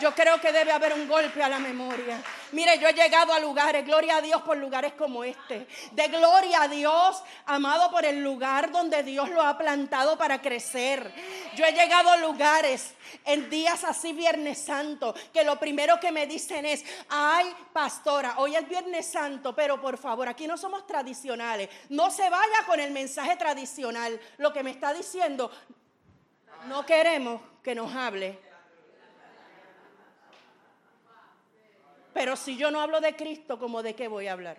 Yo 0.00 0.14
creo 0.14 0.40
que 0.40 0.50
debe 0.50 0.72
haber 0.72 0.94
un 0.94 1.06
golpe 1.06 1.42
a 1.42 1.48
la 1.48 1.58
memoria. 1.58 2.22
Mire, 2.52 2.78
yo 2.78 2.88
he 2.88 2.94
llegado 2.94 3.34
a 3.34 3.38
lugares, 3.38 3.84
gloria 3.84 4.16
a 4.16 4.20
Dios 4.22 4.40
por 4.42 4.56
lugares 4.56 4.94
como 4.94 5.22
este. 5.24 5.66
De 5.92 6.08
gloria 6.08 6.62
a 6.62 6.68
Dios, 6.68 7.22
amado 7.44 7.90
por 7.90 8.06
el 8.06 8.22
lugar 8.24 8.72
donde 8.72 9.02
Dios 9.02 9.28
lo 9.28 9.42
ha 9.42 9.58
plantado 9.58 10.16
para 10.16 10.40
crecer. 10.40 11.12
Yo 11.54 11.66
he 11.66 11.72
llegado 11.72 12.10
a 12.10 12.16
lugares 12.16 12.94
en 13.26 13.50
días 13.50 13.84
así 13.84 14.12
Viernes 14.12 14.58
Santo, 14.58 15.14
que 15.34 15.44
lo 15.44 15.58
primero 15.58 16.00
que 16.00 16.12
me 16.12 16.26
dicen 16.26 16.64
es, 16.64 16.82
ay 17.10 17.54
pastora, 17.72 18.34
hoy 18.38 18.56
es 18.56 18.66
Viernes 18.66 19.06
Santo, 19.06 19.54
pero 19.54 19.80
por 19.80 19.98
favor, 19.98 20.28
aquí 20.28 20.46
no 20.46 20.56
somos 20.56 20.86
tradicionales. 20.86 21.68
No 21.90 22.10
se 22.10 22.28
vaya 22.30 22.64
con 22.66 22.80
el 22.80 22.90
mensaje 22.90 23.36
tradicional. 23.36 24.18
Lo 24.38 24.50
que 24.50 24.62
me 24.62 24.70
está 24.70 24.94
diciendo, 24.94 25.50
no 26.66 26.86
queremos 26.86 27.42
que 27.62 27.74
nos 27.74 27.94
hable 27.94 28.49
Pero 32.12 32.36
si 32.36 32.56
yo 32.56 32.70
no 32.70 32.80
hablo 32.80 33.00
de 33.00 33.14
Cristo, 33.14 33.58
¿cómo 33.58 33.82
de 33.82 33.94
qué 33.94 34.08
voy 34.08 34.26
a 34.26 34.32
hablar? 34.32 34.56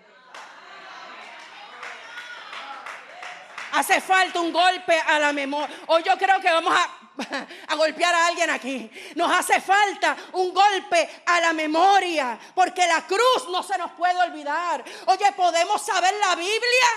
Hace 3.73 4.01
falta 4.01 4.41
un 4.41 4.51
golpe 4.51 4.99
a 4.99 5.17
la 5.19 5.31
memoria. 5.31 5.73
Hoy 5.87 6.03
yo 6.03 6.17
creo 6.17 6.39
que 6.41 6.51
vamos 6.51 6.73
a, 6.73 7.47
a, 7.67 7.75
golpear 7.75 8.13
a 8.13 8.27
alguien 8.27 8.49
aquí. 8.49 8.89
Nos 9.15 9.31
hace 9.31 9.61
falta 9.61 10.15
un 10.33 10.53
golpe 10.53 11.21
a 11.25 11.39
la 11.39 11.53
memoria, 11.53 12.37
porque 12.53 12.85
la 12.85 13.05
cruz 13.05 13.47
no 13.49 13.63
se 13.63 13.77
nos 13.77 13.91
puede 13.91 14.19
olvidar. 14.21 14.83
Oye, 15.05 15.31
podemos 15.33 15.81
saber 15.81 16.13
la 16.19 16.35
Biblia, 16.35 16.87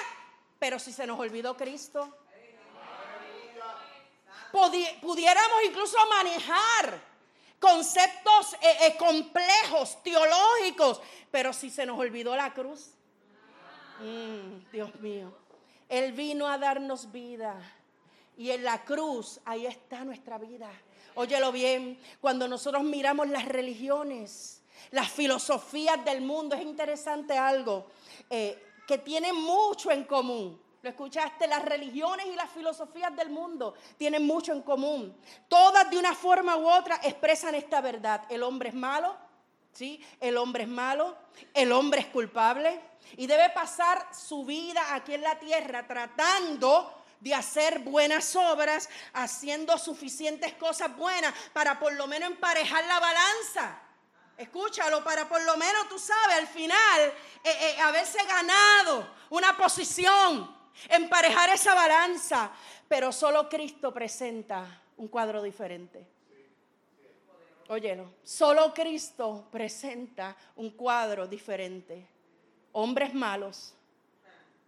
pero 0.58 0.78
si 0.78 0.92
se 0.92 1.06
nos 1.06 1.18
olvidó 1.18 1.56
Cristo, 1.56 2.18
pudiéramos 5.00 5.64
incluso 5.64 5.96
manejar 6.06 7.13
conceptos 7.64 8.52
eh, 8.60 8.88
eh, 8.88 8.96
complejos, 8.98 10.02
teológicos, 10.02 11.00
pero 11.30 11.50
si 11.54 11.70
se 11.70 11.86
nos 11.86 11.98
olvidó 11.98 12.36
la 12.36 12.52
cruz, 12.52 12.90
mm, 14.00 14.70
Dios 14.70 14.94
mío, 14.96 15.32
Él 15.88 16.12
vino 16.12 16.46
a 16.46 16.58
darnos 16.58 17.10
vida 17.10 17.56
y 18.36 18.50
en 18.50 18.64
la 18.64 18.84
cruz 18.84 19.40
ahí 19.46 19.64
está 19.64 20.04
nuestra 20.04 20.36
vida. 20.36 20.70
Óyelo 21.14 21.52
bien, 21.52 21.98
cuando 22.20 22.46
nosotros 22.48 22.82
miramos 22.82 23.28
las 23.28 23.46
religiones, 23.46 24.60
las 24.90 25.10
filosofías 25.10 26.04
del 26.04 26.20
mundo, 26.20 26.54
es 26.56 26.62
interesante 26.62 27.38
algo 27.38 27.86
eh, 28.28 28.62
que 28.86 28.98
tienen 28.98 29.36
mucho 29.36 29.90
en 29.90 30.04
común. 30.04 30.60
Lo 30.84 30.90
escuchaste, 30.90 31.46
las 31.46 31.64
religiones 31.64 32.26
y 32.26 32.36
las 32.36 32.50
filosofías 32.50 33.16
del 33.16 33.30
mundo 33.30 33.72
tienen 33.96 34.26
mucho 34.26 34.52
en 34.52 34.60
común. 34.60 35.18
Todas 35.48 35.88
de 35.88 35.96
una 35.96 36.14
forma 36.14 36.58
u 36.58 36.68
otra 36.68 37.00
expresan 37.02 37.54
esta 37.54 37.80
verdad. 37.80 38.26
El 38.28 38.42
hombre 38.42 38.68
es 38.68 38.74
malo, 38.74 39.16
¿sí? 39.72 40.04
El 40.20 40.36
hombre 40.36 40.64
es 40.64 40.68
malo, 40.68 41.16
el 41.54 41.72
hombre 41.72 42.02
es 42.02 42.06
culpable 42.08 42.78
y 43.16 43.26
debe 43.26 43.48
pasar 43.48 44.06
su 44.14 44.44
vida 44.44 44.94
aquí 44.94 45.14
en 45.14 45.22
la 45.22 45.38
tierra 45.38 45.86
tratando 45.86 47.02
de 47.18 47.34
hacer 47.34 47.78
buenas 47.78 48.36
obras, 48.36 48.90
haciendo 49.14 49.78
suficientes 49.78 50.52
cosas 50.52 50.94
buenas 50.94 51.32
para 51.54 51.80
por 51.80 51.94
lo 51.94 52.06
menos 52.06 52.30
emparejar 52.30 52.84
la 52.84 53.00
balanza. 53.00 53.80
Escúchalo, 54.36 55.02
para 55.02 55.26
por 55.30 55.42
lo 55.44 55.56
menos 55.56 55.88
tú 55.88 55.98
sabes, 55.98 56.36
al 56.36 56.46
final, 56.46 57.00
eh, 57.42 57.56
eh, 57.58 57.80
haberse 57.80 58.22
ganado 58.26 59.08
una 59.30 59.56
posición 59.56 60.53
emparejar 60.88 61.50
esa 61.50 61.74
balanza, 61.74 62.52
pero 62.88 63.12
solo 63.12 63.48
Cristo 63.48 63.92
presenta 63.92 64.82
un 64.96 65.08
cuadro 65.08 65.42
diferente. 65.42 66.06
Óyelo, 67.68 68.12
solo 68.22 68.74
Cristo 68.74 69.48
presenta 69.50 70.36
un 70.56 70.70
cuadro 70.70 71.26
diferente. 71.26 72.06
Hombres 72.72 73.14
malos, 73.14 73.74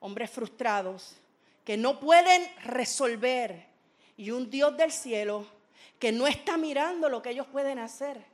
hombres 0.01 0.31
frustrados, 0.31 1.17
que 1.65 1.77
no 1.77 2.01
pueden 2.01 2.49
resolver, 2.65 3.67
y 4.17 4.31
un 4.31 4.49
Dios 4.49 4.77
del 4.77 4.93
cielo 4.93 5.47
que 5.99 6.13
no 6.13 6.27
está 6.27 6.57
mirando 6.57 7.09
lo 7.09 7.23
que 7.23 7.31
ellos 7.31 7.47
pueden 7.47 7.79
hacer. 7.79 8.25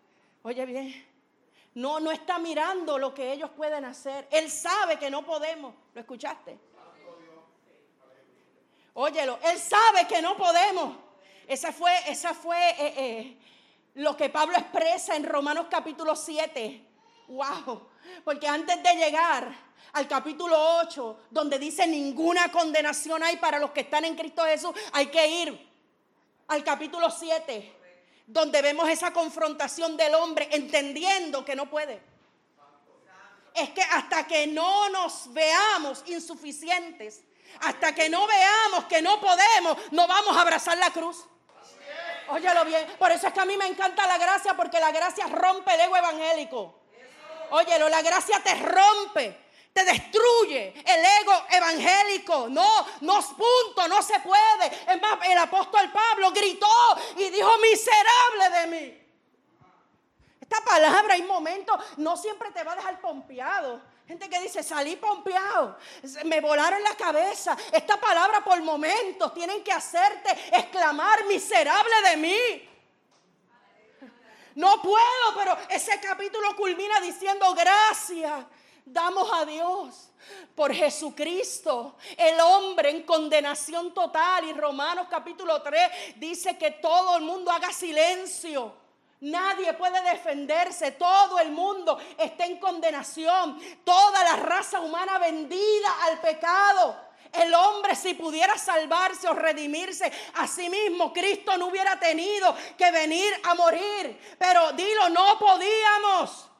Oye 0.43 0.65
bien, 0.67 1.07
no, 1.75 2.01
no 2.01 2.11
está 2.11 2.39
mirando 2.39 2.99
lo 2.99 3.15
que 3.15 3.33
ellos 3.33 3.51
pueden 3.51 3.85
hacer. 3.85 4.27
Él 4.31 4.51
sabe 4.51 4.99
que 4.99 5.11
no 5.11 5.25
podemos. 5.25 5.75
¿Lo 5.95 6.01
escuchaste? 6.01 6.59
Óyelo, 8.95 9.39
Él 9.43 9.59
sabe 9.59 10.07
que 10.07 10.21
no 10.21 10.37
podemos. 10.37 10.97
Esa 11.47 11.73
fue, 11.73 11.93
esa 12.09 12.35
fue 12.35 12.59
eh, 12.71 12.95
eh, 12.97 13.39
lo 13.95 14.17
que 14.17 14.29
Pablo 14.29 14.57
expresa 14.57 15.17
en 15.17 15.25
Romanos 15.25 15.67
capítulo 15.71 16.15
7. 16.15 16.87
Wow. 17.29 17.89
Porque 18.25 18.47
antes 18.47 18.83
de 18.83 18.95
llegar 18.95 19.53
al 19.93 20.09
capítulo 20.09 20.57
8, 20.81 21.21
donde 21.31 21.59
dice 21.59 21.87
ninguna 21.87 22.51
condenación 22.51 23.23
hay 23.23 23.37
para 23.37 23.59
los 23.59 23.71
que 23.71 23.81
están 23.81 24.05
en 24.05 24.17
Cristo 24.17 24.45
Jesús, 24.45 24.73
hay 24.93 25.07
que 25.07 25.27
ir 25.27 25.71
al 26.49 26.65
capítulo 26.65 27.11
7, 27.11 27.73
donde 28.27 28.63
vemos 28.63 28.89
esa 28.89 29.13
confrontación 29.13 29.97
del 29.97 30.15
hombre 30.15 30.49
entendiendo 30.53 31.45
que 31.45 31.57
no 31.57 31.69
puede. 31.69 32.01
Es 33.55 33.71
que 33.71 33.83
hasta 33.83 34.27
que 34.27 34.47
no 34.47 34.89
nos 34.89 35.33
veamos 35.33 36.03
insuficientes, 36.07 37.23
hasta 37.61 37.95
que 37.95 38.09
no 38.09 38.27
veamos 38.27 38.85
que 38.85 39.03
no 39.03 39.21
podemos, 39.21 39.77
no 39.93 40.07
vamos 40.07 40.37
a 40.37 40.41
abrazar 40.41 40.77
la 40.79 40.91
cruz. 40.91 41.25
Óyelo 42.29 42.65
bien. 42.65 42.87
Por 42.99 43.13
eso 43.13 43.27
es 43.27 43.33
que 43.33 43.41
a 43.41 43.45
mí 43.45 43.57
me 43.57 43.67
encanta 43.67 44.07
la 44.07 44.19
gracia, 44.19 44.55
porque 44.55 44.81
la 44.81 44.91
gracia 44.91 45.27
rompe 45.27 45.75
el 45.75 45.81
ego 45.81 45.97
evangélico. 45.97 46.81
Óyelo, 47.51 47.89
la 47.89 48.01
gracia 48.03 48.43
te 48.43 48.55
rompe. 48.55 49.39
te 49.73 49.85
destruye 49.85 50.75
el 50.87 51.05
ego 51.23 51.45
evangélico. 51.51 52.49
No, 52.49 52.87
no 53.01 53.21
es 53.21 53.27
punto, 53.27 53.89
no 53.89 54.03
se 54.03 54.21
puede. 54.21 54.67
Es 54.67 55.01
más, 55.01 55.19
el 55.23 55.39
apóstol 55.39 55.91
Pablo 55.91 56.31
gritó 56.31 56.67
y 57.17 57.31
dijo, 57.31 57.51
miserable 57.59 58.51
de 58.61 58.67
mí. 58.67 58.99
Esta 60.41 60.61
palabra 60.63 61.15
hay 61.15 61.23
momentos, 61.23 61.83
no 61.97 62.17
siempre 62.17 62.51
te 62.51 62.63
va 62.63 62.73
a 62.73 62.77
dejar 62.77 63.01
pompeado. 63.01 63.81
Gente 64.07 64.29
que 64.29 64.41
dice, 64.41 64.63
salí 64.63 64.97
pompeado, 64.97 65.79
me 66.25 66.41
volaron 66.41 66.83
la 66.83 66.95
cabeza. 66.97 67.57
Esta 67.73 68.01
palabra 68.01 68.43
por 68.43 68.61
momentos 68.63 69.33
tienen 69.33 69.63
que 69.63 69.73
hacerte 69.73 70.31
exclamar, 70.53 71.25
miserable 71.27 71.95
de 72.11 72.17
mí. 72.17 72.69
No 74.55 74.83
puedo, 74.83 75.35
pero 75.37 75.57
ese 75.71 75.99
capítulo 76.01 76.55
culmina 76.57 77.01
diciendo 77.01 77.55
gracias. 77.55 78.45
Damos 78.85 79.31
a 79.33 79.45
Dios 79.45 80.11
por 80.55 80.75
Jesucristo, 80.75 81.97
el 82.17 82.39
hombre 82.41 82.91
en 82.91 83.05
condenación 83.05 83.95
total. 83.95 84.45
Y 84.45 84.53
Romanos 84.53 85.07
capítulo 85.09 85.63
3 85.63 86.17
dice 86.17 86.59
que 86.59 86.73
todo 86.73 87.17
el 87.17 87.23
mundo 87.23 87.51
haga 87.51 87.73
silencio. 87.73 88.82
Nadie 89.23 89.73
puede 89.75 90.03
defenderse, 90.03 90.93
todo 90.93 91.39
el 91.39 91.53
mundo 91.53 91.97
está 92.19 92.45
en 92.45 92.59
condenación, 92.59 93.57
toda 93.85 94.25
la 94.25 94.35
raza 94.35 94.81
humana 94.81 95.17
vendida 95.19 95.89
al 96.03 96.21
pecado. 96.21 96.97
El 97.33 97.55
hombre 97.55 97.95
si 97.95 98.15
pudiera 98.15 98.59
salvarse 98.59 99.29
o 99.29 99.33
redimirse 99.33 100.11
a 100.35 100.49
sí 100.49 100.69
mismo, 100.69 101.13
Cristo 101.13 101.57
no 101.57 101.67
hubiera 101.67 102.01
tenido 102.01 102.53
que 102.77 102.91
venir 102.91 103.33
a 103.45 103.55
morir. 103.55 104.37
Pero 104.39 104.73
dilo, 104.73 105.09
no 105.11 105.39
podíamos. 105.39 106.51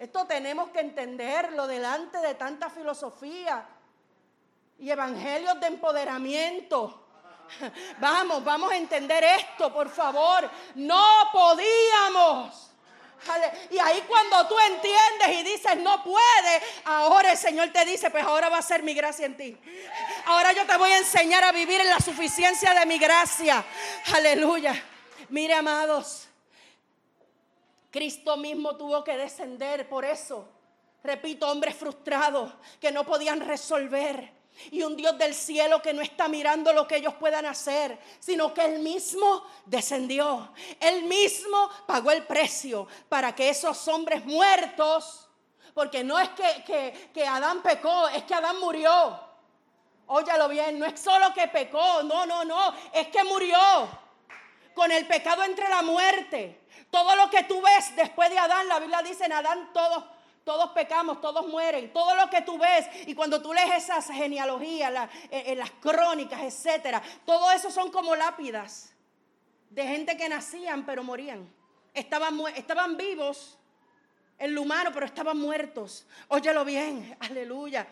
Esto 0.00 0.26
tenemos 0.26 0.70
que 0.70 0.80
entenderlo 0.80 1.68
delante 1.68 2.18
de 2.18 2.34
tanta 2.34 2.68
filosofía 2.68 3.64
y 4.76 4.90
evangelios 4.90 5.60
de 5.60 5.68
empoderamiento. 5.68 7.07
Vamos, 7.98 8.44
vamos 8.44 8.70
a 8.72 8.76
entender 8.76 9.24
esto, 9.24 9.72
por 9.72 9.88
favor. 9.88 10.48
No 10.74 11.30
podíamos. 11.32 12.68
Y 13.70 13.78
ahí 13.78 14.02
cuando 14.06 14.46
tú 14.46 14.58
entiendes 14.58 15.40
y 15.40 15.42
dices, 15.42 15.76
no 15.78 16.02
puede, 16.04 16.62
ahora 16.84 17.32
el 17.32 17.38
Señor 17.38 17.70
te 17.70 17.84
dice, 17.84 18.10
pues 18.10 18.24
ahora 18.24 18.48
va 18.48 18.58
a 18.58 18.62
ser 18.62 18.82
mi 18.82 18.94
gracia 18.94 19.26
en 19.26 19.36
ti. 19.36 19.56
Ahora 20.26 20.52
yo 20.52 20.64
te 20.66 20.76
voy 20.76 20.90
a 20.90 20.98
enseñar 20.98 21.42
a 21.44 21.52
vivir 21.52 21.80
en 21.80 21.90
la 21.90 21.98
suficiencia 21.98 22.72
de 22.74 22.86
mi 22.86 22.98
gracia. 22.98 23.64
Aleluya. 24.14 24.80
Mire, 25.30 25.54
amados, 25.54 26.28
Cristo 27.90 28.36
mismo 28.36 28.76
tuvo 28.76 29.02
que 29.02 29.16
descender 29.16 29.88
por 29.88 30.04
eso. 30.04 30.48
Repito, 31.02 31.50
hombres 31.50 31.76
frustrados 31.76 32.52
que 32.80 32.92
no 32.92 33.04
podían 33.04 33.40
resolver 33.40 34.37
y 34.70 34.82
un 34.82 34.96
Dios 34.96 35.16
del 35.18 35.34
cielo 35.34 35.80
que 35.80 35.92
no 35.92 36.02
está 36.02 36.28
mirando 36.28 36.72
lo 36.72 36.86
que 36.86 36.96
ellos 36.96 37.14
puedan 37.14 37.46
hacer, 37.46 37.98
sino 38.18 38.52
que 38.52 38.64
Él 38.64 38.80
mismo 38.80 39.44
descendió. 39.66 40.52
Él 40.80 41.04
mismo 41.04 41.70
pagó 41.86 42.10
el 42.10 42.24
precio 42.26 42.86
para 43.08 43.34
que 43.34 43.48
esos 43.48 43.86
hombres 43.88 44.24
muertos, 44.24 45.28
porque 45.74 46.02
no 46.02 46.18
es 46.18 46.28
que, 46.30 47.10
que, 47.14 47.26
Adán 47.26 47.62
pecó, 47.62 48.08
es 48.08 48.24
que 48.24 48.34
Adán 48.34 48.58
murió. 48.60 49.20
Óyalo 50.06 50.48
bien, 50.48 50.78
no 50.78 50.86
es 50.86 50.98
solo 50.98 51.32
que 51.34 51.48
pecó, 51.48 52.02
no, 52.02 52.26
no, 52.26 52.44
no, 52.44 52.74
es 52.92 53.08
que 53.08 53.22
murió. 53.24 53.58
Con 54.74 54.90
el 54.92 55.06
pecado 55.06 55.42
entre 55.42 55.68
la 55.68 55.82
muerte. 55.82 56.60
Todo 56.90 57.16
lo 57.16 57.28
que 57.28 57.42
tú 57.44 57.60
ves 57.60 57.94
después 57.96 58.30
de 58.30 58.38
Adán, 58.38 58.68
la 58.68 58.78
Biblia 58.78 59.02
dice 59.02 59.24
en 59.24 59.32
Adán 59.32 59.70
todos 59.72 60.04
todos 60.48 60.70
pecamos, 60.70 61.20
todos 61.20 61.46
mueren. 61.46 61.92
Todo 61.92 62.14
lo 62.14 62.30
que 62.30 62.40
tú 62.40 62.56
ves 62.56 62.86
y 63.06 63.14
cuando 63.14 63.42
tú 63.42 63.52
lees 63.52 63.84
esas 63.84 64.06
genealogías, 64.06 64.90
en 64.90 65.30
eh, 65.30 65.52
eh, 65.52 65.54
las 65.54 65.70
crónicas, 65.72 66.40
etcétera, 66.40 67.02
todo 67.26 67.50
eso 67.50 67.70
son 67.70 67.90
como 67.90 68.16
lápidas 68.16 68.90
de 69.68 69.86
gente 69.86 70.16
que 70.16 70.26
nacían 70.26 70.86
pero 70.86 71.04
morían. 71.04 71.46
Estaban, 71.92 72.40
estaban 72.56 72.96
vivos 72.96 73.58
en 74.38 74.54
lo 74.54 74.62
humano, 74.62 74.90
pero 74.94 75.04
estaban 75.04 75.38
muertos. 75.38 76.06
Óyelo 76.28 76.64
bien, 76.64 77.14
aleluya. 77.20 77.86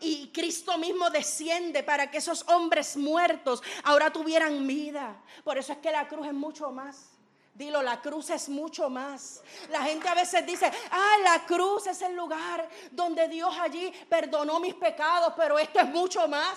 Y 0.00 0.28
Cristo 0.28 0.78
mismo 0.78 1.10
desciende 1.10 1.82
para 1.82 2.10
que 2.10 2.16
esos 2.16 2.42
hombres 2.48 2.96
muertos 2.96 3.62
ahora 3.84 4.10
tuvieran 4.10 4.66
vida. 4.66 5.14
Por 5.44 5.58
eso 5.58 5.74
es 5.74 5.78
que 5.80 5.90
la 5.90 6.08
cruz 6.08 6.26
es 6.26 6.32
mucho 6.32 6.72
más. 6.72 7.17
Dilo, 7.58 7.82
la 7.82 8.00
cruz 8.00 8.30
es 8.30 8.48
mucho 8.48 8.88
más. 8.88 9.42
La 9.70 9.82
gente 9.82 10.08
a 10.08 10.14
veces 10.14 10.46
dice, 10.46 10.70
ah, 10.92 11.16
la 11.24 11.44
cruz 11.44 11.88
es 11.88 12.00
el 12.02 12.14
lugar 12.14 12.68
donde 12.92 13.26
Dios 13.26 13.52
allí 13.58 13.90
perdonó 14.08 14.60
mis 14.60 14.76
pecados, 14.76 15.34
pero 15.36 15.58
esto 15.58 15.80
es 15.80 15.86
mucho 15.86 16.28
más. 16.28 16.56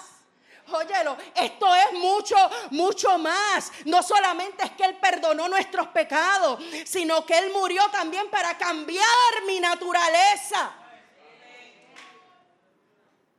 Óyelo, 0.72 1.18
esto 1.34 1.76
es 1.76 1.94
mucho, 1.94 2.36
mucho 2.70 3.18
más. 3.18 3.72
No 3.86 4.04
solamente 4.04 4.64
es 4.64 4.72
que 4.74 4.86
Él 4.86 4.96
perdonó 4.98 5.48
nuestros 5.48 5.88
pecados, 5.88 6.64
sino 6.86 7.26
que 7.26 7.36
Él 7.36 7.52
murió 7.52 7.82
también 7.90 8.30
para 8.30 8.56
cambiar 8.56 9.44
mi 9.48 9.60
naturaleza. 9.60 10.72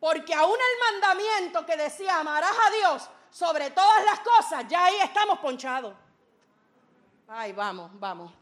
Porque 0.01 0.35
aún 0.35 0.57
el 0.57 1.01
mandamiento 1.01 1.65
que 1.65 1.77
decía 1.77 2.19
amarás 2.19 2.57
a 2.67 2.71
Dios 2.73 3.09
sobre 3.31 3.71
todas 3.71 4.05
las 4.05 4.19
cosas, 4.19 4.65
ya 4.69 4.87
ahí 4.87 4.97
estamos 4.97 5.39
ponchados. 5.39 6.02
Ay, 7.29 7.53
vamos, 7.53 7.91
vamos. 7.99 8.33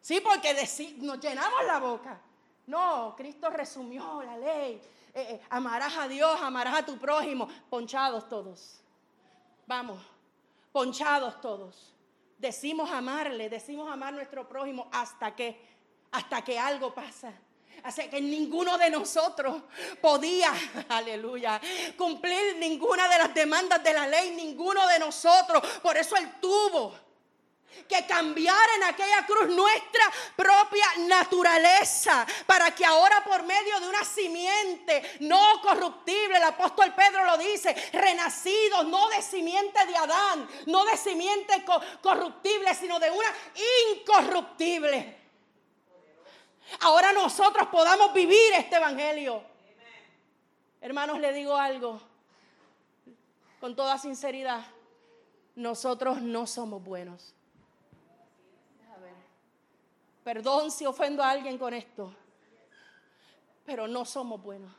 Sí, 0.00 0.20
porque 0.20 0.54
nos 0.98 1.20
llenamos 1.20 1.64
la 1.66 1.78
boca. 1.78 2.20
No, 2.66 3.14
Cristo 3.16 3.50
resumió 3.50 4.22
la 4.22 4.36
ley. 4.36 4.80
Eh, 5.14 5.22
eh, 5.30 5.40
amarás 5.50 5.96
a 5.96 6.08
Dios, 6.08 6.38
amarás 6.42 6.78
a 6.78 6.86
tu 6.86 6.98
prójimo. 6.98 7.48
Ponchados 7.70 8.28
todos. 8.28 8.80
Vamos, 9.66 9.98
ponchados 10.72 11.40
todos. 11.40 11.92
Decimos 12.38 12.90
amarle, 12.90 13.48
decimos 13.48 13.90
amar 13.90 14.12
a 14.12 14.16
nuestro 14.16 14.46
prójimo 14.48 14.88
hasta 14.92 15.34
que, 15.34 15.60
hasta 16.12 16.42
que 16.42 16.58
algo 16.58 16.94
pasa. 16.94 17.32
Así 17.82 18.08
que 18.08 18.20
ninguno 18.20 18.76
de 18.78 18.90
nosotros 18.90 19.62
podía, 20.00 20.52
aleluya, 20.88 21.60
cumplir 21.96 22.56
ninguna 22.58 23.08
de 23.08 23.18
las 23.18 23.34
demandas 23.34 23.82
de 23.82 23.92
la 23.92 24.06
ley, 24.06 24.34
ninguno 24.34 24.86
de 24.86 24.98
nosotros. 24.98 25.66
Por 25.82 25.96
eso 25.96 26.16
Él 26.16 26.30
tuvo 26.40 27.05
que 27.88 28.06
cambiar 28.06 28.68
en 28.76 28.84
aquella 28.84 29.26
cruz 29.26 29.48
nuestra 29.48 30.04
propia 30.34 30.86
naturaleza, 31.06 32.26
para 32.46 32.74
que 32.74 32.84
ahora 32.84 33.22
por 33.24 33.42
medio 33.44 33.78
de 33.80 33.88
una 33.88 34.04
simiente 34.04 35.16
no 35.20 35.60
corruptible, 35.62 36.36
el 36.36 36.44
apóstol 36.44 36.92
Pedro 36.94 37.24
lo 37.24 37.38
dice, 37.38 37.74
renacidos, 37.92 38.86
no 38.86 39.08
de 39.08 39.22
simiente 39.22 39.84
de 39.86 39.96
Adán, 39.96 40.48
no 40.66 40.84
de 40.84 40.96
simiente 40.96 41.64
corruptible, 42.02 42.74
sino 42.74 42.98
de 42.98 43.10
una 43.10 43.28
incorruptible. 43.94 45.16
Ahora 46.80 47.12
nosotros 47.12 47.68
podamos 47.68 48.12
vivir 48.12 48.52
este 48.54 48.76
evangelio. 48.76 49.42
Hermanos, 50.80 51.20
le 51.20 51.32
digo 51.32 51.56
algo 51.56 52.00
con 53.60 53.74
toda 53.74 53.98
sinceridad. 53.98 54.66
Nosotros 55.54 56.20
no 56.20 56.46
somos 56.46 56.82
buenos. 56.82 57.35
Perdón 60.26 60.72
si 60.72 60.84
ofendo 60.84 61.22
a 61.22 61.30
alguien 61.30 61.56
con 61.56 61.72
esto, 61.72 62.12
pero 63.64 63.86
no 63.86 64.04
somos 64.04 64.42
buenos. 64.42 64.72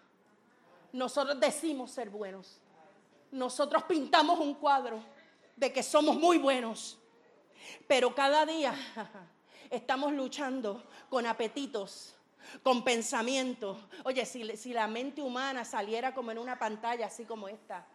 Nosotros 0.92 1.40
decimos 1.40 1.90
ser 1.90 2.10
buenos. 2.10 2.60
Nosotros 3.32 3.84
pintamos 3.84 4.40
un 4.40 4.56
cuadro 4.56 5.02
de 5.56 5.72
que 5.72 5.84
somos 5.84 6.18
muy 6.18 6.38
buenos, 6.38 7.00
pero 7.88 8.14
cada 8.14 8.46
día 8.46 8.76
estamos 9.70 10.12
luchando 10.12 10.84
con 11.10 11.26
apetitos, 11.26 12.14
con 12.62 12.84
pensamientos. 12.84 13.78
Oye, 14.04 14.26
si, 14.26 14.74
la 14.74 14.88
mente 14.90 15.22
humana 15.22 15.64
saliera 15.64 16.14
como 16.14 16.32
en 16.32 16.40
una 16.40 16.60
pantalla 16.60 17.06
así 17.06 17.24
como 17.24 17.48
esta, 17.48 17.88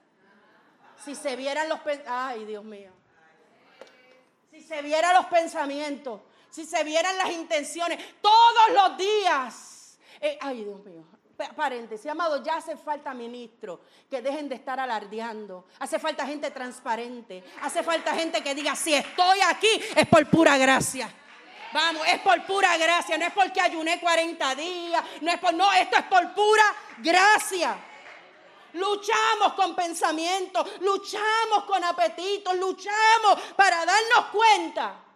si 1.05 1.15
se 1.15 1.37
vieran 1.37 1.69
los 1.69 1.81
ay 2.07 2.47
Dios 2.47 2.65
mío, 2.65 2.93
si 4.51 4.63
se 4.63 4.81
vieran 4.81 5.13
los 5.13 5.27
pensamientos, 5.27 6.23
si 6.53 6.67
se 6.67 6.85
vieran 6.85 7.17
las 7.17 7.31
intenciones 7.31 7.99
todos 8.21 8.71
los 8.75 8.97
días. 8.99 9.99
Eh, 10.21 10.39
ay, 10.41 10.65
Dios 10.65 10.85
mío. 10.85 11.05
Paréntesis, 11.57 12.09
amado, 12.09 12.45
ya 12.45 12.57
hace 12.57 12.77
falta 12.77 13.13
ministros 13.15 13.81
que 14.09 14.21
dejen 14.21 14.49
de 14.49 14.55
estar 14.55 14.79
alardeando. 14.79 15.67
Hace 15.81 15.99
falta 15.99 16.27
gente 16.27 16.51
transparente. 16.51 17.43
Hace 17.63 17.83
falta 17.83 18.15
gente 18.15 18.43
que 18.43 18.55
diga, 18.55 18.77
si 18.77 18.95
estoy 18.95 19.41
aquí 19.49 19.83
es 19.97 20.07
por 20.07 20.25
pura 20.29 20.57
gracia. 20.59 21.13
Vamos, 21.73 22.07
es 22.07 22.21
por 22.21 22.45
pura 22.45 22.77
gracia, 22.77 23.17
no 23.17 23.25
es 23.25 23.33
porque 23.33 23.59
ayuné 23.59 23.99
40 23.99 24.55
días, 24.55 25.03
no 25.23 25.33
es 25.33 25.39
por, 25.39 25.55
no, 25.55 25.73
esto 25.73 25.97
es 25.97 26.05
por 26.05 26.35
pura 26.35 26.65
gracia. 26.99 27.77
Luchamos 28.75 29.55
con 29.55 29.75
pensamientos, 29.75 30.81
luchamos 30.81 31.65
con 31.67 31.83
apetitos, 31.83 32.55
luchamos 32.57 33.41
para 33.57 33.87
darnos 33.87 34.27
cuenta 34.31 35.12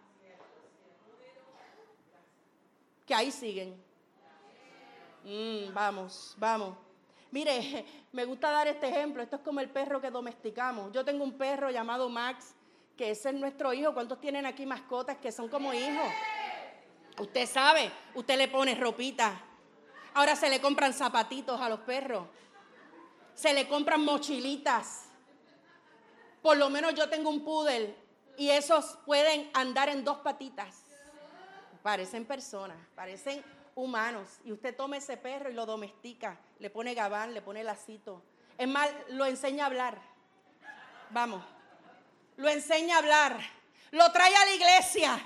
que 3.07 3.15
ahí 3.15 3.31
siguen. 3.31 3.81
Mm, 5.23 5.73
vamos, 5.73 6.35
vamos. 6.37 6.77
Mire, 7.31 7.85
me 8.11 8.25
gusta 8.25 8.51
dar 8.51 8.67
este 8.67 8.89
ejemplo. 8.89 9.23
Esto 9.23 9.37
es 9.37 9.41
como 9.41 9.61
el 9.61 9.69
perro 9.69 10.01
que 10.01 10.11
domesticamos. 10.11 10.91
Yo 10.91 11.03
tengo 11.03 11.23
un 11.23 11.37
perro 11.37 11.71
llamado 11.71 12.09
Max, 12.09 12.53
que 12.97 13.11
ese 13.11 13.29
es 13.29 13.35
nuestro 13.35 13.73
hijo. 13.73 13.93
¿Cuántos 13.93 14.19
tienen 14.19 14.45
aquí 14.45 14.65
mascotas 14.65 15.17
que 15.17 15.31
son 15.31 15.47
como 15.47 15.73
hijos? 15.73 16.11
Usted 17.19 17.47
sabe, 17.47 17.91
usted 18.13 18.37
le 18.37 18.49
pone 18.49 18.75
ropita. 18.75 19.41
Ahora 20.13 20.35
se 20.35 20.49
le 20.49 20.59
compran 20.59 20.93
zapatitos 20.93 21.59
a 21.59 21.69
los 21.69 21.79
perros. 21.79 22.27
Se 23.33 23.53
le 23.53 23.67
compran 23.67 24.03
mochilitas. 24.03 25.05
Por 26.41 26.57
lo 26.57 26.69
menos 26.69 26.93
yo 26.93 27.09
tengo 27.09 27.29
un 27.29 27.43
poodle 27.43 27.95
y 28.37 28.49
esos 28.49 28.97
pueden 29.05 29.49
andar 29.53 29.89
en 29.89 30.03
dos 30.03 30.17
patitas. 30.19 30.86
Parecen 31.87 32.25
personas, 32.25 32.75
parecen 32.95 33.41
humanos. 33.73 34.27
Y 34.43 34.51
usted 34.51 34.75
toma 34.75 34.97
ese 34.97 35.15
perro 35.15 35.49
y 35.49 35.53
lo 35.53 35.65
domestica, 35.65 36.37
le 36.59 36.69
pone 36.69 36.93
gabán, 36.93 37.33
le 37.33 37.41
pone 37.41 37.63
lacito. 37.63 38.21
Es 38.57 38.67
más, 38.67 38.89
lo 39.11 39.25
enseña 39.25 39.63
a 39.63 39.67
hablar. 39.67 39.97
Vamos, 41.11 41.41
lo 42.35 42.49
enseña 42.49 42.95
a 42.95 42.97
hablar. 42.97 43.39
Lo 43.91 44.11
trae 44.11 44.35
a 44.35 44.43
la 44.43 44.51
iglesia. 44.51 45.17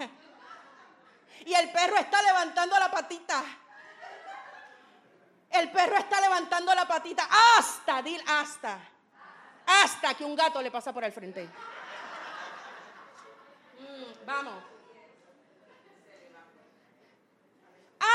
Y 1.47 1.52
el 1.56 1.71
perro 1.71 1.97
está 1.97 2.21
levantando 2.21 2.78
la 2.78 2.91
patita. 2.91 3.43
El 5.50 5.71
perro 5.71 5.97
está 5.97 6.21
levantando 6.21 6.76
la 6.76 6.88
patita 6.88 7.28
hasta, 7.58 8.04
dil 8.04 8.24
hasta, 8.28 8.78
hasta 9.65 10.13
que 10.13 10.24
un 10.24 10.36
gato 10.36 10.62
le 10.62 10.69
pasa 10.69 10.93
por 10.93 11.04
el 11.04 11.12
frente. 11.12 11.50
Mm, 13.80 14.26
vamos. 14.28 14.70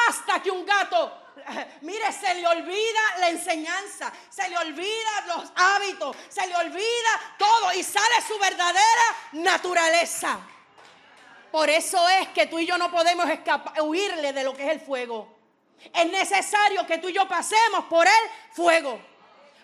Hasta 0.08 0.42
que 0.42 0.50
un 0.50 0.64
gato, 0.64 1.26
mire, 1.82 2.12
se 2.12 2.34
le 2.34 2.46
olvida 2.46 3.00
la 3.18 3.28
enseñanza, 3.28 4.12
se 4.28 4.48
le 4.48 4.56
olvida 4.56 5.24
los 5.28 5.52
hábitos, 5.54 6.16
se 6.28 6.46
le 6.46 6.56
olvida 6.56 7.34
todo 7.38 7.72
y 7.72 7.82
sale 7.82 8.22
su 8.26 8.38
verdadera 8.38 9.16
naturaleza. 9.32 10.38
Por 11.50 11.70
eso 11.70 12.08
es 12.08 12.28
que 12.28 12.46
tú 12.46 12.58
y 12.58 12.66
yo 12.66 12.76
no 12.76 12.90
podemos 12.90 13.28
escapar, 13.30 13.80
huirle 13.82 14.32
de 14.32 14.44
lo 14.44 14.54
que 14.54 14.64
es 14.64 14.72
el 14.72 14.80
fuego. 14.80 15.36
Es 15.94 16.10
necesario 16.10 16.86
que 16.86 16.98
tú 16.98 17.08
y 17.08 17.12
yo 17.12 17.28
pasemos 17.28 17.84
por 17.84 18.06
el 18.06 18.30
fuego. 18.52 19.00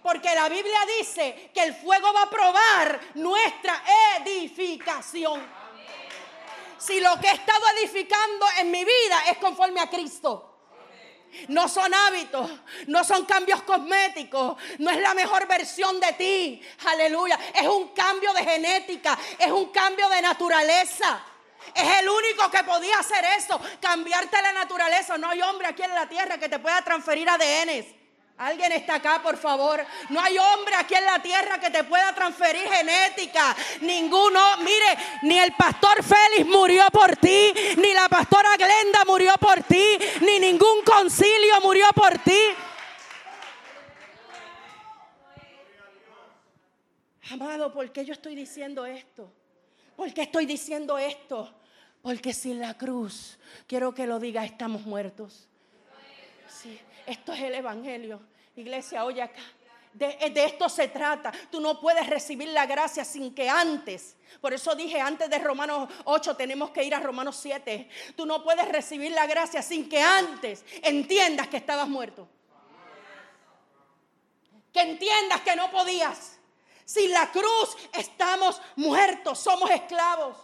Porque 0.03 0.35
la 0.35 0.49
Biblia 0.49 0.81
dice 0.99 1.51
que 1.55 1.63
el 1.63 1.75
fuego 1.75 2.13
va 2.13 2.23
a 2.23 2.31
probar 2.31 3.01
nuestra 3.15 3.83
edificación 4.19 5.62
si 6.85 7.01
lo 7.01 7.19
que 7.21 7.29
he 7.29 7.33
estado 7.33 7.65
edificando 7.79 8.47
en 8.59 8.71
mi 8.71 8.85
vida 8.85 9.25
es 9.31 9.39
conforme 9.39 9.81
a 9.81 9.89
Cristo. 9.89 10.49
No 11.49 11.67
son 11.67 11.95
hábitos, 11.95 12.51
no 12.89 13.05
son 13.05 13.25
cambios 13.25 13.63
cosméticos, 13.63 14.57
no 14.79 14.91
es 14.91 15.01
la 15.01 15.15
mejor 15.15 15.47
versión 15.47 15.99
de 15.99 16.13
ti. 16.13 16.63
Aleluya. 16.87 17.39
Es 17.55 17.67
un 17.67 17.89
cambio 17.89 18.33
de 18.35 18.45
genética, 18.45 19.19
es 19.39 19.51
un 19.51 19.67
cambio 19.67 20.09
de 20.09 20.21
naturaleza. 20.21 21.25
Es 21.75 22.01
el 22.01 22.09
único 22.09 22.51
que 22.51 22.65
podía 22.65 22.99
hacer 22.99 23.25
eso, 23.39 23.59
cambiarte 23.81 24.43
la 24.43 24.53
naturaleza. 24.53 25.17
No 25.17 25.31
hay 25.31 25.41
hombre 25.41 25.69
aquí 25.69 25.83
en 25.83 25.95
la 25.95 26.09
tierra 26.09 26.37
que 26.37 26.49
te 26.49 26.59
pueda 26.59 26.83
transferir 26.83 27.29
ADN. 27.31 28.02
Alguien 28.43 28.73
está 28.73 28.97
acá, 28.97 29.23
por 29.23 29.37
favor. 29.37 29.87
No 30.09 30.21
hay 30.21 30.37
hombre 30.37 30.75
aquí 30.75 30.97
en 30.97 31.05
la 31.05 31.23
tierra 31.23 31.61
que 31.61 31.71
te 31.71 31.85
pueda 31.85 32.13
transferir 32.13 32.69
genética. 32.69 33.55
Ninguno. 33.83 34.57
Mire, 34.59 34.99
ni 35.23 35.39
el 35.39 35.53
pastor 35.53 36.03
Félix 36.03 36.45
murió 36.51 36.85
por 36.91 37.15
ti, 37.17 37.53
ni 37.77 37.95
la 37.95 38.09
pastora 38.09 38.57
Glenda 38.57 39.05
murió 39.07 39.33
por 39.39 39.63
ti, 39.63 39.97
ni 40.23 40.41
ningún 40.41 40.83
concilio 40.85 41.61
murió 41.63 41.87
por 41.95 42.19
ti. 42.19 42.41
Amado, 47.31 47.73
¿por 47.73 47.93
qué 47.93 48.05
yo 48.05 48.13
estoy 48.13 48.35
diciendo 48.35 48.85
esto? 48.85 49.33
¿Por 49.95 50.13
qué 50.13 50.23
estoy 50.23 50.47
diciendo 50.47 50.99
esto? 50.99 51.55
Porque 52.03 52.35
sin 52.35 52.59
la 52.61 52.77
cruz, 52.77 53.39
quiero 53.69 53.95
que 53.95 54.05
lo 54.05 54.19
diga, 54.19 54.45
estamos 54.45 54.83
muertos. 54.83 55.49
Sí. 56.49 56.81
Esto 57.07 57.33
es 57.33 57.41
el 57.41 57.55
Evangelio. 57.55 58.32
Iglesia, 58.57 59.05
oye 59.05 59.23
acá. 59.23 59.41
De, 59.93 60.17
esto 60.35 60.69
se 60.69 60.89
trata. 60.89 61.33
Tú 61.51 61.61
no 61.61 61.79
puedes 61.79 62.07
recibir 62.07 62.49
la 62.49 62.65
gracia 62.65 63.05
sin 63.05 63.35
que 63.35 63.49
antes, 63.49 64.17
por 64.41 64.55
eso 64.55 64.75
dije 64.75 64.99
antes 64.99 65.29
de 65.29 65.39
Romanos 65.39 65.89
8 66.05 66.35
tenemos 66.35 66.71
que 66.71 66.83
ir 66.83 66.95
a 66.95 67.01
Romanos 67.01 67.37
7. 67.41 67.89
Tú 68.17 68.25
no 68.25 68.43
puedes 68.43 68.67
recibir 68.69 69.13
la 69.13 69.27
gracia 69.27 69.61
sin 69.63 69.89
que 69.89 70.01
antes 70.01 70.65
entiendas 70.83 71.49
que 71.49 71.59
estabas 71.59 71.89
muerto. 71.89 72.27
Que 74.73 74.81
entiendas 74.81 75.43
que 75.43 75.55
no 75.55 75.71
podías. 75.71 76.39
Sin 76.87 77.11
la 77.13 77.31
cruz 77.31 77.77
estamos 77.93 78.61
muertos, 78.77 79.39
somos 79.39 79.71
esclavos. 79.71 80.37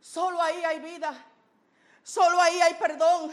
Solo 0.00 0.42
ahí 0.42 0.64
hay 0.64 0.80
vida. 0.80 1.26
Solo 2.02 2.40
ahí 2.40 2.60
hay 2.60 2.74
perdón. 2.74 3.32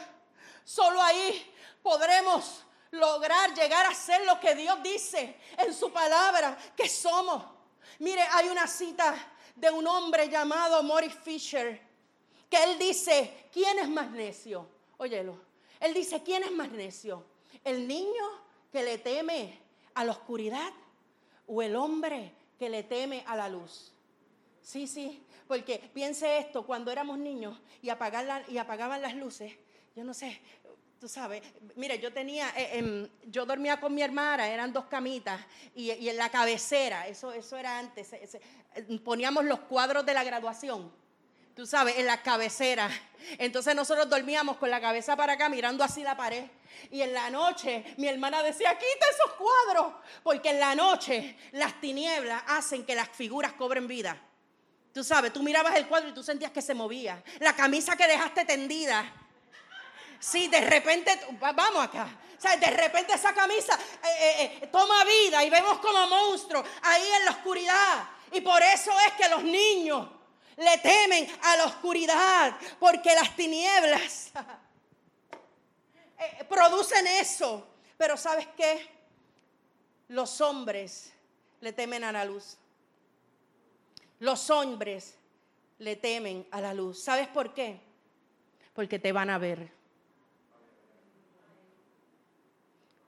Solo 0.63 1.01
ahí 1.01 1.51
podremos 1.81 2.63
lograr 2.93 3.53
llegar 3.55 3.85
a 3.87 3.93
ser 3.93 4.25
lo 4.25 4.39
que 4.39 4.55
Dios 4.55 4.81
dice 4.83 5.35
en 5.57 5.73
su 5.73 5.91
palabra 5.91 6.57
que 6.75 6.87
somos. 6.87 7.43
Mire, 7.99 8.21
hay 8.21 8.49
una 8.49 8.67
cita 8.67 9.15
de 9.55 9.69
un 9.69 9.85
hombre 9.87 10.29
llamado 10.29 10.81
Morris 10.83 11.15
Fisher 11.15 11.81
que 12.49 12.63
él 12.63 12.77
dice, 12.77 13.49
¿quién 13.51 13.79
es 13.79 13.89
más 13.89 14.11
necio? 14.11 14.67
Óyelo. 14.97 15.37
Él 15.79 15.93
dice, 15.93 16.21
¿quién 16.21 16.43
es 16.43 16.51
más 16.51 16.69
necio? 16.69 17.25
¿El 17.63 17.87
niño 17.87 18.23
que 18.71 18.83
le 18.83 18.99
teme 18.99 19.59
a 19.95 20.05
la 20.05 20.11
oscuridad 20.11 20.71
o 21.47 21.61
el 21.63 21.75
hombre 21.75 22.31
que 22.59 22.69
le 22.69 22.83
teme 22.83 23.23
a 23.25 23.35
la 23.35 23.49
luz? 23.49 23.91
Sí, 24.61 24.87
sí, 24.87 25.25
porque 25.47 25.79
piense 25.93 26.37
esto, 26.37 26.65
cuando 26.65 26.91
éramos 26.91 27.17
niños 27.17 27.59
y, 27.81 27.87
y 27.87 28.57
apagaban 28.57 29.01
las 29.01 29.15
luces, 29.15 29.51
yo 29.95 30.03
no 30.03 30.13
sé, 30.13 30.39
tú 31.03 31.09
sabes, 31.09 31.43
mire, 31.75 31.99
yo 31.99 32.13
tenía, 32.13 32.47
eh, 32.55 32.77
em, 32.77 33.09
yo 33.25 33.45
dormía 33.45 33.77
con 33.77 33.93
mi 33.93 34.01
hermana, 34.01 34.47
eran 34.47 34.71
dos 34.71 34.85
camitas, 34.85 35.37
y, 35.75 35.89
en 35.89 36.15
la 36.15 36.29
cabecera, 36.29 37.09
eso, 37.09 37.33
eso 37.33 37.57
era 37.57 37.77
antes, 37.77 38.09
poníamos 39.03 39.43
los 39.43 39.59
cuadros 39.59 40.05
de 40.05 40.13
la 40.13 40.23
graduación, 40.23 40.89
tú 41.57 41.65
sabes, 41.65 41.97
en 41.97 42.05
la 42.05 42.23
cabecera. 42.23 42.89
Entonces 43.37 43.75
nosotros 43.75 44.09
dormíamos 44.09 44.55
con 44.55 44.69
la 44.69 44.79
cabeza 44.79 45.17
para 45.17 45.33
acá, 45.33 45.49
mirando 45.49 45.83
así 45.83 46.03
la 46.03 46.15
pared. 46.15 46.45
Y 46.89 47.01
en 47.01 47.13
la 47.13 47.29
noche 47.29 47.83
mi 47.97 48.07
hermana 48.07 48.41
decía, 48.41 48.69
quita 48.71 49.05
esos 49.11 49.33
cuadros, 49.33 49.95
porque 50.23 50.51
en 50.51 50.61
la 50.61 50.73
noche 50.73 51.35
las 51.51 51.81
tinieblas 51.81 52.43
hacen 52.47 52.85
que 52.85 52.95
las 52.95 53.09
figuras 53.09 53.51
cobren 53.51 53.87
vida. 53.89 54.17
Tú 54.93 55.03
sabes, 55.03 55.33
tú 55.33 55.43
mirabas 55.43 55.75
el 55.75 55.85
cuadro 55.85 56.07
y 56.07 56.13
tú 56.13 56.23
sentías 56.23 56.51
que 56.51 56.61
se 56.61 56.73
movía. 56.73 57.21
La 57.41 57.53
camisa 57.57 57.97
que 57.97 58.07
dejaste 58.07 58.45
tendida 58.45 59.19
Sí, 60.23 60.47
de 60.47 60.61
repente, 60.61 61.19
vamos 61.37 61.83
acá. 61.83 62.07
O 62.37 62.41
sea, 62.41 62.55
de 62.55 62.67
repente 62.67 63.13
esa 63.13 63.33
camisa 63.33 63.73
eh, 63.75 64.07
eh, 64.07 64.59
eh, 64.61 64.67
toma 64.67 65.03
vida 65.03 65.43
y 65.43 65.49
vemos 65.49 65.79
como 65.79 66.07
monstruo 66.07 66.63
ahí 66.81 67.03
en 67.19 67.25
la 67.25 67.31
oscuridad. 67.31 68.09
Y 68.31 68.39
por 68.39 68.61
eso 68.63 68.91
es 69.05 69.13
que 69.13 69.27
los 69.27 69.43
niños 69.43 70.07
le 70.55 70.77
temen 70.77 71.27
a 71.41 71.57
la 71.57 71.65
oscuridad, 71.65 72.55
porque 72.79 73.13
las 73.13 73.35
tinieblas 73.35 74.31
producen 76.47 77.05
eso. 77.05 77.67
Pero 77.97 78.15
¿sabes 78.15 78.47
qué? 78.55 78.89
Los 80.07 80.39
hombres 80.39 81.11
le 81.59 81.73
temen 81.73 82.05
a 82.05 82.13
la 82.13 82.23
luz. 82.23 82.57
Los 84.19 84.49
hombres 84.49 85.15
le 85.79 85.97
temen 85.97 86.47
a 86.49 86.61
la 86.61 86.73
luz. 86.73 87.03
¿Sabes 87.03 87.27
por 87.27 87.53
qué? 87.53 87.81
Porque 88.73 88.99
te 88.99 89.11
van 89.11 89.29
a 89.29 89.37
ver. 89.37 89.82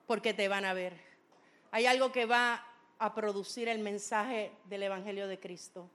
Porque 0.07 0.33
te 0.33 0.47
van 0.47 0.65
a 0.65 0.73
ver. 0.73 0.93
Hay 1.71 1.85
algo 1.85 2.11
que 2.11 2.25
va 2.25 2.65
a 2.99 3.13
producir 3.13 3.67
el 3.67 3.79
mensaje 3.79 4.51
del 4.65 4.83
Evangelio 4.83 5.27
de 5.27 5.39
Cristo. 5.39 5.89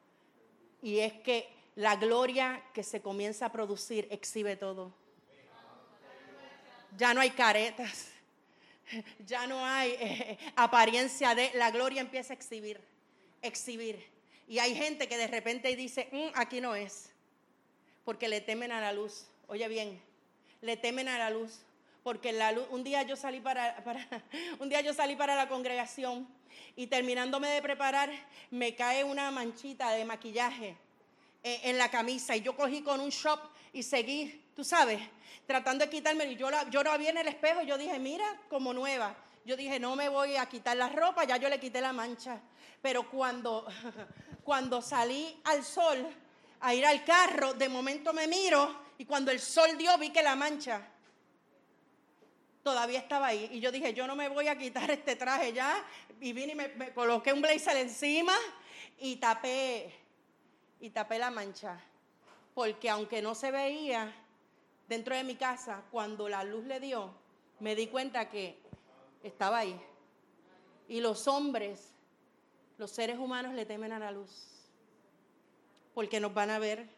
Y 0.83 0.99
es 0.99 1.13
que 1.15 1.49
la 1.77 1.97
gloria 1.97 2.63
que 2.75 2.83
se 2.83 3.01
comienza 3.01 3.47
a 3.47 3.53
producir 3.53 4.09
exhibe 4.11 4.57
todo. 4.57 4.93
Ya 6.97 7.15
no 7.15 7.21
hay 7.21 7.31
caretas, 7.31 8.09
ya 9.27 9.47
no 9.47 9.65
hay 9.65 9.91
eh, 10.01 10.39
apariencia 10.57 11.35
de... 11.35 11.51
La 11.55 11.71
gloria 11.71 12.01
empieza 12.01 12.33
a 12.33 12.37
exhibir, 12.37 12.81
exhibir. 13.43 14.05
Y 14.49 14.59
hay 14.59 14.75
gente 14.75 15.09
que 15.09 15.17
de 15.17 15.29
repente 15.29 15.75
dice, 15.77 16.09
mm, 16.11 16.33
aquí 16.35 16.61
no 16.61 16.75
es, 16.75 17.11
porque 18.05 18.29
le 18.29 18.41
temen 18.41 18.73
a 18.73 18.81
la 18.81 18.93
luz. 18.93 19.29
Oye 19.47 19.69
bien, 19.69 20.03
le 20.61 20.77
temen 20.77 21.09
a 21.09 21.19
la 21.19 21.31
luz 21.31 21.61
porque 22.11 22.37
un 22.71 22.83
día 22.83 23.05
yo 23.05 23.15
salí 23.15 23.39
para, 23.39 23.77
un 24.59 24.69
día 24.69 24.81
yo 24.81 24.93
salí 24.93 25.15
para 25.15 25.37
la 25.37 25.49
congregación 25.49 26.27
y 26.75 26.89
terminándome 26.89 27.47
de 27.51 27.63
preparar 27.63 28.11
me 28.51 28.75
cae 28.75 29.05
una 29.05 29.31
manchita 29.31 29.93
de 29.93 30.05
maquillaje 30.05 30.77
eh, 31.45 31.61
en 31.63 31.79
la 31.79 31.89
camisa 31.89 32.35
y 32.35 32.41
yo 32.41 32.57
cogí 32.57 32.83
con 32.83 32.99
un 32.99 33.11
shop 33.11 33.39
y 33.73 33.85
seguí, 33.85 34.43
tú 34.57 34.65
sabes, 34.65 35.01
tratando 35.47 35.85
de 35.85 35.91
quitarme. 35.93 36.25
Y 36.25 36.35
yo, 36.35 36.51
la, 36.51 36.69
yo 36.69 36.83
la 36.83 36.97
vi 36.97 37.07
en 37.07 37.19
el 37.19 37.29
espejo 37.29 37.63
y 37.63 37.67
yo 37.67 37.79
dije, 37.79 37.97
mira, 38.01 38.27
como 38.49 38.75
nueva. 38.75 39.15
Yo 39.45 39.57
dije, 39.57 39.79
no 39.79 39.95
me 39.95 40.09
voy 40.09 40.35
a 40.35 40.47
quitar 40.47 40.77
la 40.77 40.89
ropa, 40.89 41.23
ya 41.23 41.37
yo 41.37 41.49
le 41.49 41.61
quité 41.61 41.81
la 41.81 41.93
mancha. 41.93 42.41
Pero 42.83 43.09
cuando, 43.09 43.69
cuando 44.43 44.83
salí 44.83 45.41
al 45.45 45.63
sol 45.63 46.05
a 46.59 46.75
ir 46.75 46.85
al 46.85 47.05
carro, 47.05 47.55
de 47.55 47.69
momento 47.69 48.13
me 48.13 48.27
miro 48.27 48.81
y 48.99 49.05
cuando 49.05 49.31
el 49.31 49.39
sol 49.39 49.79
dio 49.79 49.97
vi 49.97 50.11
que 50.11 50.25
la 50.25 50.35
mancha 50.35 50.89
todavía 52.63 52.99
estaba 52.99 53.29
ahí. 53.29 53.49
Y 53.53 53.61
yo 53.61 53.73
dije, 53.73 53.95
yo 53.95 54.07
no 54.07 54.17
me 54.17 54.29
voy 54.29 54.49
a 54.49 54.59
quitar 54.59 54.91
este 54.91 55.17
traje 55.17 55.53
ya. 55.53 55.85
Y 56.21 56.33
vine 56.33 56.53
y 56.53 56.57
me, 56.57 56.93
coloqué 56.93 57.33
un 57.33 57.41
blazer 57.41 57.77
encima 57.77 58.35
y 58.99 59.17
tapé, 59.17 59.93
y 60.81 60.91
tapé 60.91 61.19
la 61.19 61.31
mancha. 61.31 61.81
Porque 62.55 62.91
aunque 62.91 63.23
no 63.23 63.35
se 63.35 63.51
veía 63.51 64.15
dentro 64.89 65.15
de 65.15 65.25
mi 65.25 65.37
casa, 65.37 65.83
cuando 65.91 66.29
la 66.29 66.45
luz 66.45 66.65
le 66.67 66.81
dio, 66.81 67.15
me 67.61 67.75
di 67.75 67.87
cuenta 67.87 68.29
que 68.29 68.59
estaba 69.23 69.59
ahí. 69.59 69.81
Y 70.89 71.01
los 71.01 71.29
hombres, 71.29 71.93
los 72.77 72.91
seres 72.91 73.19
humanos 73.19 73.55
le 73.55 73.65
temen 73.65 73.93
a 73.93 73.99
la 73.99 74.11
luz. 74.11 74.47
Porque 75.95 76.21
nos 76.21 76.35
van 76.35 76.51
a 76.51 76.59
ver. 76.59 76.89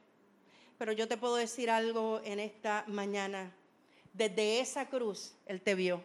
Pero 0.78 0.92
yo 0.92 1.06
te 1.06 1.16
puedo 1.16 1.36
decir 1.36 1.70
algo 1.70 2.20
en 2.24 2.40
esta 2.40 2.84
mañana 2.88 3.52
desde 4.12 4.60
esa 4.60 4.86
cruz 4.88 5.34
Él 5.46 5.60
te 5.60 5.74
vio. 5.74 6.02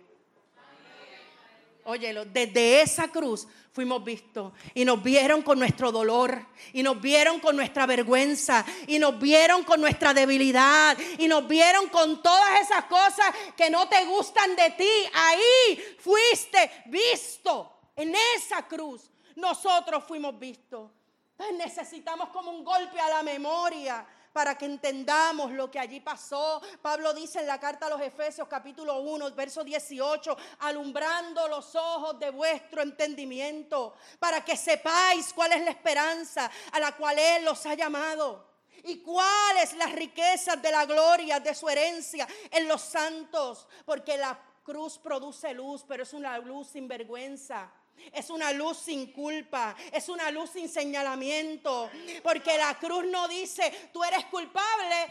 Óyelo, 1.89 2.25
desde 2.25 2.81
esa 2.81 3.07
cruz 3.07 3.47
fuimos 3.71 4.03
vistos 4.03 4.51
y 4.73 4.83
nos 4.83 5.01
vieron 5.01 5.41
con 5.41 5.57
nuestro 5.57 5.89
dolor 5.89 6.45
y 6.73 6.83
nos 6.83 6.99
vieron 6.99 7.39
con 7.39 7.55
nuestra 7.55 7.85
vergüenza 7.85 8.65
y 8.87 8.99
nos 8.99 9.17
vieron 9.17 9.63
con 9.63 9.79
nuestra 9.79 10.13
debilidad 10.13 10.97
y 11.17 11.29
nos 11.29 11.47
vieron 11.47 11.87
con 11.87 12.21
todas 12.21 12.59
esas 12.59 12.83
cosas 12.85 13.33
que 13.55 13.69
no 13.69 13.87
te 13.87 14.03
gustan 14.03 14.53
de 14.57 14.71
ti. 14.71 14.89
Ahí 15.13 15.95
fuiste 15.99 16.69
visto 16.87 17.71
en 17.95 18.13
esa 18.35 18.67
cruz. 18.67 19.09
Nosotros 19.37 20.03
fuimos 20.03 20.37
vistos. 20.37 20.91
Entonces 21.31 21.57
necesitamos 21.57 22.29
como 22.29 22.51
un 22.51 22.65
golpe 22.65 22.99
a 22.99 23.09
la 23.09 23.23
memoria 23.23 24.05
para 24.37 24.55
que 24.55 24.65
entendamos 24.65 25.51
lo 25.51 25.71
que 25.71 25.79
allí 25.79 25.99
pasó. 25.99 26.61
Pablo 26.79 27.11
dice 27.11 27.39
en 27.39 27.47
la 27.47 27.59
carta 27.59 27.87
a 27.87 27.89
los 27.89 27.99
Efesios 27.99 28.47
capítulo 28.47 28.99
1, 28.99 29.31
verso 29.31 29.63
18, 29.63 30.37
alumbrando 30.59 31.47
los 31.47 31.73
ojos 31.73 32.19
de 32.19 32.29
vuestro 32.29 32.83
entendimiento, 32.83 33.95
para 34.19 34.45
que 34.45 34.55
sepáis 34.55 35.33
cuál 35.33 35.53
es 35.53 35.63
la 35.63 35.71
esperanza 35.71 36.51
a 36.71 36.79
la 36.79 36.91
cual 36.91 37.17
Él 37.17 37.45
los 37.45 37.65
ha 37.65 37.73
llamado. 37.73 38.47
¿Y 38.83 38.99
cuáles 38.99 39.73
las 39.73 39.91
riquezas 39.93 40.61
de 40.61 40.71
la 40.71 40.85
gloria 40.85 41.39
de 41.39 41.55
su 41.55 41.67
herencia 41.67 42.27
en 42.51 42.67
los 42.67 42.83
santos? 42.83 43.67
Porque 43.85 44.19
la 44.19 44.39
cruz 44.61 44.99
produce 44.99 45.51
luz, 45.55 45.83
pero 45.87 46.03
es 46.03 46.13
una 46.13 46.37
luz 46.37 46.67
sin 46.67 46.87
vergüenza. 46.87 47.71
Es 48.11 48.29
una 48.29 48.51
luz 48.51 48.77
sin 48.77 49.11
culpa, 49.11 49.75
es 49.91 50.09
una 50.09 50.31
luz 50.31 50.51
sin 50.51 50.69
señalamiento, 50.69 51.89
porque 52.23 52.57
la 52.57 52.75
cruz 52.75 53.05
no 53.05 53.27
dice, 53.27 53.89
tú 53.93 54.03
eres 54.03 54.25
culpable, 54.25 55.07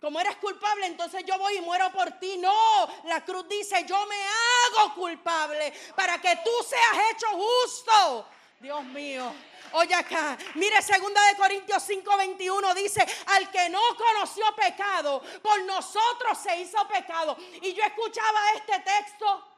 como 0.00 0.20
eres 0.20 0.36
culpable, 0.36 0.86
entonces 0.86 1.24
yo 1.26 1.38
voy 1.38 1.56
y 1.56 1.60
muero 1.60 1.90
por 1.90 2.12
ti. 2.12 2.36
No, 2.38 2.88
la 3.04 3.24
cruz 3.24 3.48
dice, 3.48 3.84
yo 3.86 4.06
me 4.06 4.16
hago 4.16 4.94
culpable 4.94 5.72
para 5.94 6.20
que 6.20 6.36
tú 6.44 6.50
seas 6.68 7.10
hecho 7.10 7.26
justo. 7.28 8.28
Dios 8.60 8.84
mío. 8.84 9.32
Oye 9.72 9.94
acá, 9.94 10.38
mire 10.54 10.80
segunda 10.80 11.20
de 11.26 11.36
Corintios 11.36 11.82
5:21 11.88 12.74
dice, 12.74 13.06
al 13.26 13.50
que 13.50 13.68
no 13.68 13.80
conoció 13.96 14.44
pecado, 14.54 15.22
por 15.42 15.60
nosotros 15.64 16.38
se 16.38 16.60
hizo 16.60 16.86
pecado. 16.88 17.36
Y 17.60 17.74
yo 17.74 17.82
escuchaba 17.82 18.52
este 18.54 18.78
texto 18.80 19.55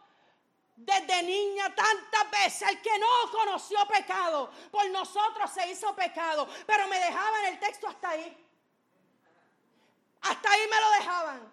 desde 0.89 1.23
niña 1.23 1.75
tantas 1.75 2.31
veces, 2.31 2.63
el 2.63 2.81
que 2.81 2.99
no 2.99 3.31
conoció 3.31 3.79
pecado, 3.87 4.51
por 4.71 4.89
nosotros 4.91 5.51
se 5.51 5.71
hizo 5.71 5.95
pecado, 5.95 6.49
pero 6.67 6.89
me 6.89 6.99
dejaban 6.99 7.45
el 7.47 7.59
texto 7.61 7.89
hasta 7.89 8.09
ahí. 8.09 8.47
Hasta 10.23 10.51
ahí 10.51 10.61
me 10.71 10.81
lo 10.81 10.91
dejaban. 10.93 11.53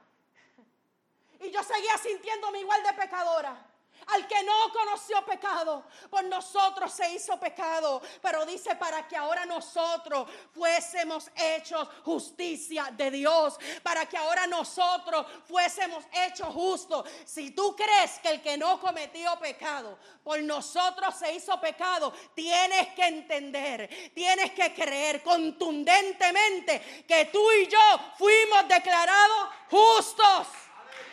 Y 1.41 1.51
yo 1.51 1.61
seguía 1.63 1.97
sintiéndome 1.97 2.61
igual 2.61 2.81
de 2.83 2.93
pecadora 2.93 3.64
al 4.07 4.27
que 4.27 4.43
no 4.43 4.71
conoció 4.71 5.25
pecado, 5.25 5.83
por 6.09 6.23
nosotros 6.25 6.91
se 6.91 7.11
hizo 7.11 7.39
pecado. 7.39 8.01
Pero 8.21 8.45
dice 8.45 8.75
para 8.75 9.07
que 9.07 9.15
ahora 9.15 9.45
nosotros 9.45 10.29
fuésemos 10.53 11.29
hechos 11.35 11.87
justicia 12.03 12.89
de 12.91 13.11
Dios, 13.11 13.57
para 13.83 14.05
que 14.05 14.17
ahora 14.17 14.47
nosotros 14.47 15.25
fuésemos 15.47 16.03
hechos 16.11 16.53
justos. 16.53 17.09
Si 17.25 17.51
tú 17.51 17.75
crees 17.75 18.19
que 18.19 18.29
el 18.29 18.41
que 18.41 18.57
no 18.57 18.79
cometió 18.79 19.37
pecado, 19.39 19.97
por 20.23 20.41
nosotros 20.41 21.15
se 21.15 21.33
hizo 21.33 21.59
pecado, 21.59 22.13
tienes 22.33 22.87
que 22.89 23.05
entender, 23.05 24.11
tienes 24.13 24.51
que 24.51 24.73
creer 24.73 25.23
contundentemente 25.23 27.05
que 27.07 27.25
tú 27.25 27.51
y 27.51 27.67
yo 27.67 27.79
fuimos 28.17 28.67
declarados 28.67 29.49
justos. 29.69 30.64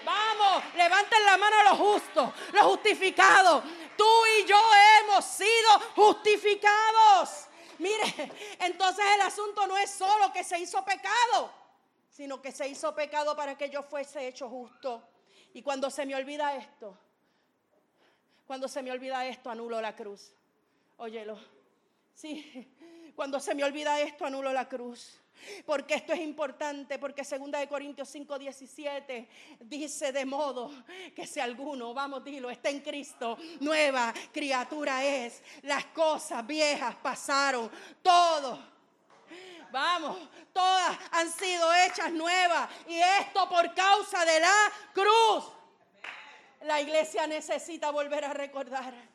Vamos, 0.04 0.74
levanten 0.74 1.24
la 1.24 1.36
mano 1.36 1.56
a 1.60 1.64
los 1.64 1.78
justos, 1.78 2.30
los 2.52 2.62
justificados. 2.62 3.64
Tú 3.96 4.08
y 4.38 4.44
yo 4.44 4.58
hemos 5.00 5.24
sido 5.24 5.80
justificados. 5.94 7.46
Mire, 7.78 8.32
entonces 8.60 9.04
el 9.14 9.20
asunto 9.22 9.66
no 9.66 9.76
es 9.76 9.90
solo 9.90 10.32
que 10.32 10.44
se 10.44 10.58
hizo 10.58 10.84
pecado, 10.84 11.52
sino 12.10 12.40
que 12.40 12.52
se 12.52 12.68
hizo 12.68 12.94
pecado 12.94 13.34
para 13.36 13.56
que 13.56 13.70
yo 13.70 13.82
fuese 13.82 14.28
hecho 14.28 14.48
justo. 14.48 15.02
Y 15.54 15.62
cuando 15.62 15.90
se 15.90 16.06
me 16.06 16.14
olvida 16.14 16.54
esto, 16.54 16.96
cuando 18.46 18.68
se 18.68 18.82
me 18.82 18.90
olvida 18.90 19.26
esto, 19.26 19.50
anulo 19.50 19.80
la 19.80 19.96
cruz. 19.96 20.32
Óyelo. 20.98 21.38
Sí, 22.14 22.76
cuando 23.14 23.40
se 23.40 23.54
me 23.54 23.64
olvida 23.64 24.00
esto, 24.00 24.26
anulo 24.26 24.52
la 24.52 24.68
cruz. 24.68 25.18
Porque 25.66 25.94
esto 25.94 26.12
es 26.12 26.20
importante, 26.20 26.98
porque 26.98 27.22
2 27.22 27.50
de 27.50 27.68
Corintios 27.68 28.08
5, 28.08 28.38
17 28.38 29.28
dice 29.60 30.12
de 30.12 30.24
modo 30.24 30.70
que 31.14 31.26
si 31.26 31.40
alguno, 31.40 31.92
vamos, 31.92 32.22
dilo, 32.22 32.50
está 32.50 32.70
en 32.70 32.80
Cristo, 32.80 33.36
nueva 33.60 34.12
criatura 34.32 35.04
es. 35.04 35.42
Las 35.62 35.86
cosas 35.86 36.46
viejas 36.46 36.94
pasaron, 36.96 37.70
todo. 38.02 38.72
Vamos, 39.72 40.18
todas 40.52 40.98
han 41.12 41.32
sido 41.32 41.72
hechas 41.86 42.12
nuevas 42.12 42.68
y 42.86 42.98
esto 43.20 43.48
por 43.48 43.74
causa 43.74 44.24
de 44.24 44.38
la 44.38 44.72
cruz. 44.92 45.44
La 46.62 46.80
iglesia 46.80 47.26
necesita 47.26 47.90
volver 47.90 48.24
a 48.24 48.32
recordar. 48.32 49.11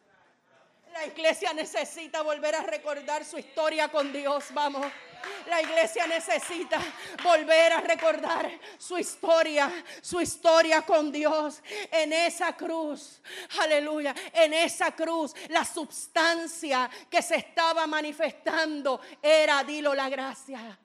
La 0.97 1.05
iglesia 1.05 1.53
necesita 1.53 2.23
volver 2.23 2.55
a 2.55 2.63
recordar 2.63 3.23
su 3.23 3.37
historia 3.37 3.87
con 3.87 4.11
Dios. 4.11 4.45
Vamos. 4.51 4.83
La 5.47 5.61
iglesia 5.61 6.07
necesita 6.07 6.79
volver 7.23 7.73
a 7.73 7.81
recordar 7.81 8.49
su 8.79 8.97
historia, 8.97 9.71
su 10.01 10.19
historia 10.19 10.81
con 10.81 11.11
Dios 11.11 11.61
en 11.91 12.13
esa 12.13 12.53
cruz. 12.53 13.21
Aleluya, 13.59 14.15
en 14.33 14.55
esa 14.55 14.95
cruz 14.95 15.35
la 15.49 15.63
sustancia 15.63 16.89
que 17.07 17.21
se 17.21 17.35
estaba 17.35 17.85
manifestando 17.85 18.99
era, 19.21 19.63
dilo, 19.63 19.93
la 19.93 20.09
gracia. 20.09 20.79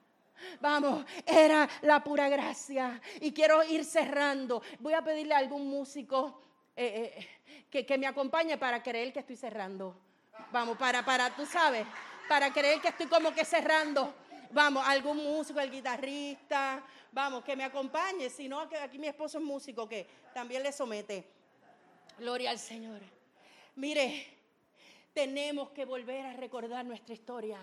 Vamos, 0.61 1.05
era 1.25 1.67
la 1.81 2.03
pura 2.03 2.29
gracia. 2.29 3.01
Y 3.19 3.33
quiero 3.33 3.63
ir 3.63 3.83
cerrando. 3.83 4.61
Voy 4.79 4.93
a 4.93 5.03
pedirle 5.03 5.33
a 5.33 5.39
algún 5.39 5.67
músico 5.67 6.43
eh, 6.75 7.27
eh, 7.71 7.85
que, 7.85 7.97
me 7.97 8.07
acompañe 8.07 8.57
para 8.57 8.81
creer 8.81 9.13
que 9.13 9.19
estoy 9.19 9.35
cerrando. 9.35 9.95
Vamos, 10.51 10.77
para, 10.77 11.05
para, 11.05 11.35
tú 11.35 11.45
sabes, 11.45 11.85
para 12.27 12.51
creer 12.51 12.81
que 12.81 12.89
estoy 12.89 13.07
como 13.07 13.33
que 13.33 13.45
cerrando. 13.45 14.13
Vamos, 14.51 14.83
algún 14.85 15.17
músico, 15.17 15.59
el 15.59 15.71
guitarrista, 15.71 16.83
vamos, 17.11 17.43
que 17.43 17.55
me 17.55 17.63
acompañe. 17.63 18.29
Si 18.29 18.47
no, 18.47 18.59
aquí 18.59 18.99
mi 18.99 19.07
esposo 19.07 19.37
es 19.37 19.43
músico, 19.43 19.87
que 19.87 20.07
también 20.33 20.63
le 20.63 20.71
somete. 20.71 21.27
Gloria 22.17 22.51
al 22.51 22.59
Señor. 22.59 23.01
Mire, 23.75 24.27
tenemos 25.13 25.69
que 25.69 25.85
volver 25.85 26.25
a 26.25 26.33
recordar 26.33 26.85
nuestra 26.85 27.13
historia. 27.13 27.59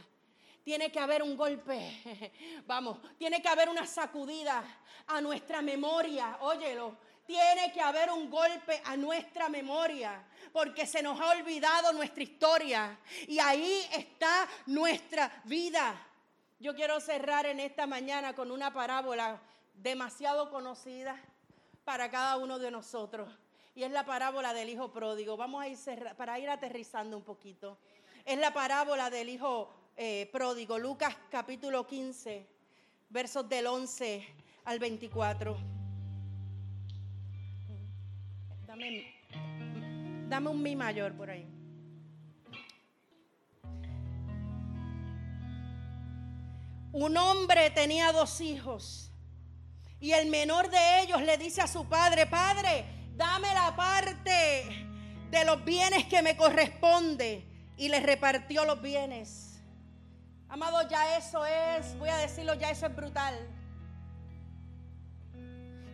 Tiene 0.64 0.92
que 0.92 0.98
haber 1.00 1.22
un 1.22 1.36
golpe, 1.36 2.32
vamos, 2.66 2.98
tiene 3.18 3.40
que 3.40 3.48
haber 3.48 3.68
una 3.68 3.86
sacudida 3.86 4.62
a 5.06 5.20
nuestra 5.20 5.62
memoria, 5.62 6.38
óyelo. 6.40 6.96
Tiene 7.30 7.70
que 7.72 7.80
haber 7.80 8.10
un 8.10 8.28
golpe 8.28 8.82
a 8.84 8.96
nuestra 8.96 9.48
memoria, 9.48 10.20
porque 10.52 10.84
se 10.84 11.00
nos 11.00 11.20
ha 11.20 11.30
olvidado 11.30 11.92
nuestra 11.92 12.24
historia 12.24 12.98
y 13.28 13.38
ahí 13.38 13.86
está 13.92 14.48
nuestra 14.66 15.40
vida. 15.44 15.94
Yo 16.58 16.74
quiero 16.74 16.98
cerrar 16.98 17.46
en 17.46 17.60
esta 17.60 17.86
mañana 17.86 18.34
con 18.34 18.50
una 18.50 18.72
parábola 18.72 19.40
demasiado 19.74 20.50
conocida 20.50 21.16
para 21.84 22.10
cada 22.10 22.36
uno 22.36 22.58
de 22.58 22.72
nosotros. 22.72 23.32
Y 23.76 23.84
es 23.84 23.92
la 23.92 24.04
parábola 24.04 24.52
del 24.52 24.68
hijo 24.68 24.90
pródigo. 24.90 25.36
Vamos 25.36 25.62
a 25.62 25.68
ir 25.68 25.78
para 26.16 26.36
ir 26.40 26.50
aterrizando 26.50 27.16
un 27.16 27.22
poquito. 27.22 27.78
Es 28.24 28.40
la 28.40 28.52
parábola 28.52 29.08
del 29.08 29.28
hijo 29.28 29.72
eh, 29.96 30.28
pródigo. 30.32 30.80
Lucas 30.80 31.16
capítulo 31.30 31.86
15, 31.86 32.44
versos 33.08 33.48
del 33.48 33.68
11 33.68 34.26
al 34.64 34.80
24. 34.80 35.79
Dame, 40.28 40.48
un 40.48 40.62
mi 40.62 40.74
mayor 40.74 41.12
por 41.14 41.30
ahí. 41.30 41.46
Un 46.92 47.16
hombre 47.16 47.70
tenía 47.70 48.10
dos 48.12 48.40
hijos 48.40 49.12
y 50.00 50.12
el 50.12 50.28
menor 50.28 50.70
de 50.70 51.02
ellos 51.02 51.20
le 51.22 51.36
dice 51.36 51.60
a 51.60 51.66
su 51.66 51.86
padre, 51.88 52.26
padre, 52.26 52.84
dame 53.16 53.52
la 53.52 53.76
parte 53.76 54.86
de 55.30 55.44
los 55.44 55.64
bienes 55.64 56.06
que 56.06 56.22
me 56.22 56.36
corresponde. 56.36 57.46
Y 57.76 57.88
le 57.88 58.00
repartió 58.00 58.66
los 58.66 58.82
bienes. 58.82 59.58
Amado, 60.50 60.86
ya 60.88 61.16
eso 61.16 61.46
es, 61.46 61.96
voy 61.98 62.10
a 62.10 62.16
decirlo, 62.16 62.54
ya 62.54 62.70
eso 62.70 62.86
es 62.86 62.94
brutal. 62.94 63.34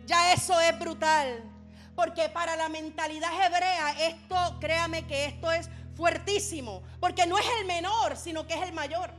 Ya 0.05 0.33
eso 0.33 0.59
es 0.59 0.77
brutal. 0.79 1.56
Porque 1.97 2.29
para 2.29 2.55
la 2.55 2.69
mentalidad 2.69 3.31
hebrea, 3.43 4.07
esto, 4.07 4.35
créame 4.59 5.07
que 5.07 5.25
esto 5.25 5.51
es 5.51 5.67
fuertísimo. 5.95 6.83
Porque 6.99 7.25
no 7.25 7.39
es 7.39 7.45
el 7.59 7.65
menor, 7.65 8.15
sino 8.17 8.45
que 8.45 8.53
es 8.53 8.61
el 8.61 8.71
mayor. 8.71 9.09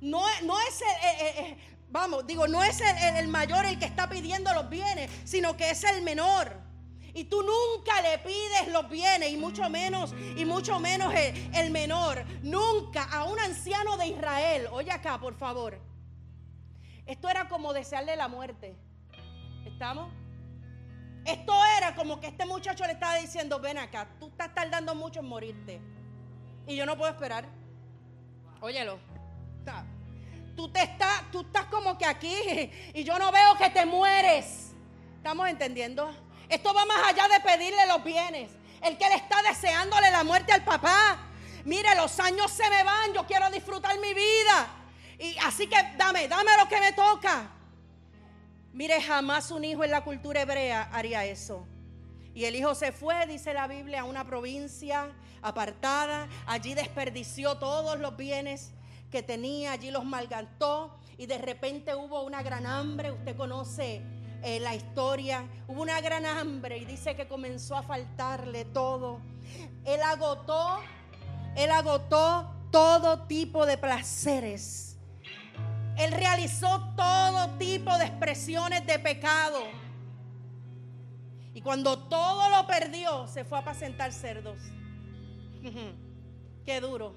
No, 0.00 0.22
no 0.44 0.54
es 0.60 0.80
el, 0.80 0.86
eh, 0.86 1.16
eh, 1.20 1.34
eh, 1.38 1.58
vamos, 1.90 2.24
digo, 2.28 2.46
no 2.46 2.62
es 2.62 2.80
el 2.80 3.26
mayor 3.26 3.66
el 3.66 3.80
que 3.80 3.86
está 3.86 4.08
pidiendo 4.08 4.54
los 4.54 4.70
bienes, 4.70 5.10
sino 5.24 5.56
que 5.56 5.70
es 5.70 5.82
el 5.82 6.02
menor. 6.02 6.56
Y 7.12 7.24
tú 7.24 7.42
nunca 7.42 8.00
le 8.02 8.18
pides 8.18 8.68
los 8.68 8.88
bienes 8.88 9.32
y 9.32 9.36
mucho 9.36 9.68
menos 9.68 10.14
y 10.36 10.44
mucho 10.44 10.78
menos 10.78 11.12
el, 11.12 11.72
menor. 11.72 12.24
Nunca 12.44 13.02
a 13.02 13.24
un 13.24 13.40
anciano 13.40 13.96
de 13.96 14.06
Israel. 14.06 14.68
Oye 14.70 14.92
acá, 14.92 15.18
por 15.18 15.34
favor. 15.36 15.80
Esto 17.04 17.28
era 17.28 17.48
como 17.48 17.72
desearle 17.72 18.14
la 18.14 18.28
muerte. 18.28 18.76
¿Estamos? 19.66 20.23
Esto 21.24 21.54
era 21.78 21.94
como 21.94 22.20
que 22.20 22.26
este 22.26 22.44
muchacho 22.44 22.84
le 22.84 22.92
estaba 22.92 23.16
diciendo, 23.16 23.58
ven 23.58 23.78
acá, 23.78 24.06
tú 24.20 24.26
estás 24.26 24.54
tardando 24.54 24.94
mucho 24.94 25.20
en 25.20 25.26
morirte. 25.26 25.80
Y 26.66 26.76
yo 26.76 26.84
no 26.84 26.96
puedo 26.96 27.10
esperar. 27.10 27.46
Óyelo. 28.60 28.98
Tú, 30.54 30.68
te 30.70 30.82
estás, 30.82 31.30
tú 31.32 31.40
estás 31.40 31.64
como 31.66 31.96
que 31.96 32.06
aquí 32.06 32.36
y 32.94 33.04
yo 33.04 33.18
no 33.18 33.32
veo 33.32 33.56
que 33.56 33.70
te 33.70 33.86
mueres. 33.86 34.72
¿Estamos 35.16 35.48
entendiendo? 35.48 36.14
Esto 36.48 36.74
va 36.74 36.84
más 36.84 37.08
allá 37.08 37.26
de 37.28 37.40
pedirle 37.40 37.86
los 37.86 38.04
bienes. 38.04 38.50
El 38.82 38.98
que 38.98 39.08
le 39.08 39.14
está 39.14 39.42
deseándole 39.42 40.10
la 40.10 40.22
muerte 40.24 40.52
al 40.52 40.62
papá. 40.62 41.18
Mire, 41.64 41.94
los 41.94 42.20
años 42.20 42.50
se 42.50 42.68
me 42.68 42.84
van, 42.84 43.14
yo 43.14 43.26
quiero 43.26 43.50
disfrutar 43.50 43.98
mi 43.98 44.12
vida. 44.12 44.68
Y 45.18 45.36
así 45.38 45.66
que 45.66 45.76
dame, 45.96 46.28
dame 46.28 46.50
lo 46.58 46.68
que 46.68 46.78
me 46.80 46.92
toca. 46.92 47.50
Mire, 48.74 49.00
jamás 49.00 49.52
un 49.52 49.64
hijo 49.64 49.84
en 49.84 49.92
la 49.92 50.02
cultura 50.02 50.42
hebrea 50.42 50.90
haría 50.92 51.24
eso. 51.24 51.64
Y 52.34 52.44
el 52.46 52.56
hijo 52.56 52.74
se 52.74 52.90
fue, 52.90 53.24
dice 53.28 53.54
la 53.54 53.68
Biblia, 53.68 54.00
a 54.00 54.04
una 54.04 54.24
provincia 54.24 55.12
apartada. 55.42 56.28
Allí 56.44 56.74
desperdició 56.74 57.56
todos 57.58 58.00
los 58.00 58.16
bienes 58.16 58.72
que 59.12 59.22
tenía, 59.22 59.70
allí 59.70 59.92
los 59.92 60.04
malgastó. 60.04 60.98
Y 61.16 61.26
de 61.26 61.38
repente 61.38 61.94
hubo 61.94 62.24
una 62.24 62.42
gran 62.42 62.66
hambre. 62.66 63.12
Usted 63.12 63.36
conoce 63.36 64.02
eh, 64.42 64.58
la 64.58 64.74
historia. 64.74 65.46
Hubo 65.68 65.80
una 65.80 66.00
gran 66.00 66.26
hambre 66.26 66.78
y 66.78 66.84
dice 66.84 67.14
que 67.14 67.28
comenzó 67.28 67.76
a 67.76 67.84
faltarle 67.84 68.64
todo. 68.64 69.20
Él 69.84 70.02
agotó, 70.02 70.80
él 71.54 71.70
agotó 71.70 72.52
todo 72.72 73.28
tipo 73.28 73.66
de 73.66 73.78
placeres. 73.78 74.93
Él 75.96 76.12
realizó 76.12 76.92
todo 76.96 77.50
tipo 77.58 77.96
de 77.98 78.06
expresiones 78.06 78.86
de 78.86 78.98
pecado. 78.98 79.60
Y 81.54 81.60
cuando 81.60 81.98
todo 81.98 82.50
lo 82.50 82.66
perdió, 82.66 83.28
se 83.28 83.44
fue 83.44 83.58
a 83.58 83.60
apacentar 83.60 84.12
cerdos. 84.12 84.58
Qué 86.66 86.80
duro. 86.80 87.14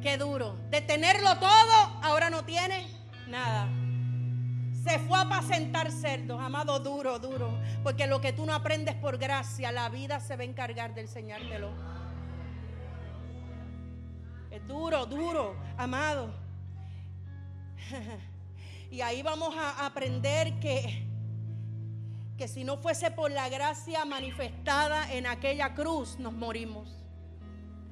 Qué 0.00 0.16
duro. 0.16 0.56
De 0.70 0.80
tenerlo 0.80 1.36
todo, 1.38 1.74
ahora 2.02 2.30
no 2.30 2.44
tiene 2.44 2.86
nada. 3.26 3.68
Se 4.84 5.00
fue 5.00 5.18
a 5.18 5.22
apacentar 5.22 5.90
cerdos, 5.90 6.40
amado, 6.40 6.78
duro, 6.78 7.18
duro. 7.18 7.58
Porque 7.82 8.06
lo 8.06 8.20
que 8.20 8.32
tú 8.32 8.46
no 8.46 8.54
aprendes 8.54 8.94
por 8.94 9.18
gracia, 9.18 9.72
la 9.72 9.88
vida 9.88 10.20
se 10.20 10.36
va 10.36 10.42
a 10.42 10.46
encargar 10.46 10.94
de 10.94 11.00
enseñártelo. 11.02 11.70
Es 14.50 14.66
duro, 14.66 15.04
duro, 15.04 15.56
amado. 15.76 16.47
Y 18.90 19.02
ahí 19.02 19.22
vamos 19.22 19.54
a 19.54 19.84
aprender 19.84 20.58
que, 20.60 21.04
que 22.38 22.48
si 22.48 22.64
no 22.64 22.78
fuese 22.78 23.10
por 23.10 23.30
la 23.30 23.50
gracia 23.50 24.06
manifestada 24.06 25.12
en 25.12 25.26
aquella 25.26 25.74
cruz, 25.74 26.18
nos 26.18 26.32
morimos. 26.32 26.96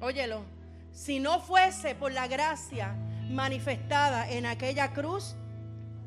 Óyelo, 0.01 0.43
si 0.91 1.19
no 1.19 1.39
fuese 1.39 1.93
por 1.93 2.11
la 2.11 2.27
gracia 2.27 2.95
manifestada 3.29 4.27
en 4.27 4.47
aquella 4.47 4.91
cruz, 4.93 5.35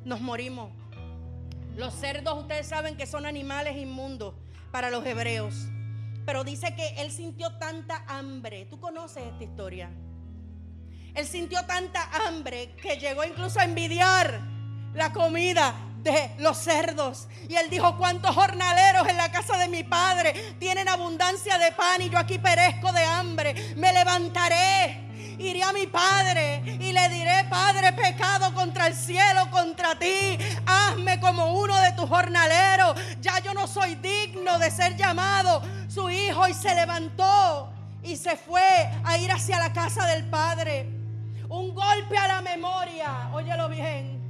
nos 0.05 0.21
morimos. 0.21 0.73
Los 1.77 1.95
cerdos 1.95 2.37
ustedes 2.39 2.67
saben 2.67 2.97
que 2.97 3.07
son 3.07 3.27
animales 3.27 3.77
inmundos 3.77 4.35
para 4.73 4.91
los 4.91 5.07
hebreos. 5.07 5.55
Pero 6.27 6.43
dice 6.43 6.75
que 6.75 7.01
él 7.01 7.13
sintió 7.13 7.57
tanta 7.59 8.05
hambre. 8.09 8.67
¿Tú 8.67 8.81
conoces 8.81 9.25
esta 9.25 9.45
historia? 9.45 9.91
Él 11.21 11.29
sintió 11.29 11.63
tanta 11.67 12.09
hambre 12.27 12.75
que 12.81 12.97
llegó 12.97 13.23
incluso 13.25 13.61
a 13.61 13.65
envidiar 13.65 14.41
la 14.95 15.13
comida 15.13 15.75
de 15.99 16.31
los 16.39 16.57
cerdos. 16.57 17.29
Y 17.47 17.57
él 17.57 17.69
dijo, 17.69 17.99
¿cuántos 17.99 18.35
jornaleros 18.35 19.07
en 19.07 19.19
la 19.19 19.31
casa 19.31 19.59
de 19.59 19.69
mi 19.69 19.85
padre 19.85 20.33
tienen 20.59 20.89
abundancia 20.89 21.59
de 21.59 21.73
pan 21.73 22.01
y 22.01 22.09
yo 22.09 22.17
aquí 22.17 22.39
perezco 22.39 22.91
de 22.93 23.05
hambre? 23.05 23.75
Me 23.77 23.93
levantaré 23.93 25.09
iré 25.39 25.63
a 25.63 25.75
mi 25.75 25.87
padre 25.87 26.63
y 26.81 26.91
le 26.93 27.09
diré, 27.11 27.45
Padre, 27.51 27.93
pecado 27.93 28.55
contra 28.55 28.87
el 28.87 28.95
cielo, 28.95 29.51
contra 29.51 29.99
ti. 29.99 30.39
Hazme 30.65 31.21
como 31.21 31.53
uno 31.53 31.79
de 31.81 31.93
tus 31.93 32.09
jornaleros. 32.09 32.95
Ya 33.21 33.41
yo 33.41 33.53
no 33.53 33.67
soy 33.67 33.97
digno 33.97 34.59
de 34.59 34.71
ser 34.71 34.97
llamado 34.97 35.61
su 35.87 36.09
hijo. 36.09 36.49
Y 36.49 36.55
se 36.55 36.75
levantó 36.75 37.71
y 38.03 38.17
se 38.17 38.37
fue 38.37 38.91
a 39.05 39.19
ir 39.19 39.31
hacia 39.31 39.59
la 39.59 39.73
casa 39.73 40.07
del 40.07 40.25
padre. 40.29 41.00
Un 41.51 41.75
golpe 41.75 42.17
a 42.17 42.29
la 42.29 42.43
memoria, 42.43 43.29
óyelo 43.33 43.69
bien. 43.69 44.21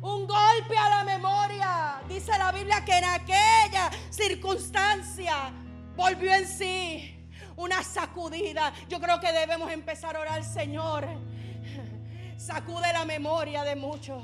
Un 0.00 0.28
golpe 0.28 0.78
a 0.78 0.88
la 0.88 1.04
memoria. 1.04 2.00
Dice 2.08 2.38
la 2.38 2.52
Biblia 2.52 2.84
que 2.84 2.98
en 2.98 3.04
aquella 3.04 3.90
circunstancia 4.10 5.50
volvió 5.96 6.32
en 6.32 6.46
sí 6.46 7.18
una 7.56 7.82
sacudida. 7.82 8.72
Yo 8.88 9.00
creo 9.00 9.18
que 9.18 9.32
debemos 9.32 9.72
empezar 9.72 10.14
a 10.14 10.20
orar, 10.20 10.44
Señor. 10.44 11.08
Sacude 12.36 12.92
la 12.92 13.04
memoria 13.04 13.64
de 13.64 13.74
muchos. 13.74 14.22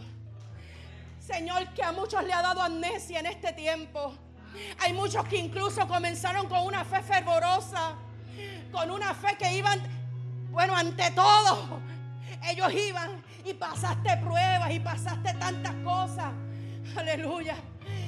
Señor, 1.18 1.74
que 1.74 1.82
a 1.82 1.90
muchos 1.90 2.22
le 2.22 2.32
ha 2.32 2.40
dado 2.40 2.62
amnesia 2.62 3.18
en 3.18 3.26
este 3.26 3.52
tiempo. 3.52 4.14
Hay 4.78 4.92
muchos 4.92 5.24
que 5.24 5.38
incluso 5.38 5.88
comenzaron 5.88 6.48
con 6.48 6.61
una 6.61 6.84
fe 6.84 7.02
fervorosa, 7.02 7.96
con 8.70 8.92
una 8.92 9.12
fe 9.12 9.36
que 9.36 9.52
iban, 9.54 9.82
bueno, 10.52 10.76
ante 10.76 11.11
todo, 11.11 11.80
ellos 12.51 12.72
iban 12.72 13.22
y 13.44 13.55
pasaste 13.55 14.16
pruebas 14.18 14.70
y 14.70 14.80
pasaste 14.80 15.34
tantas 15.34 15.74
cosas. 15.84 16.32
Aleluya. 16.97 17.57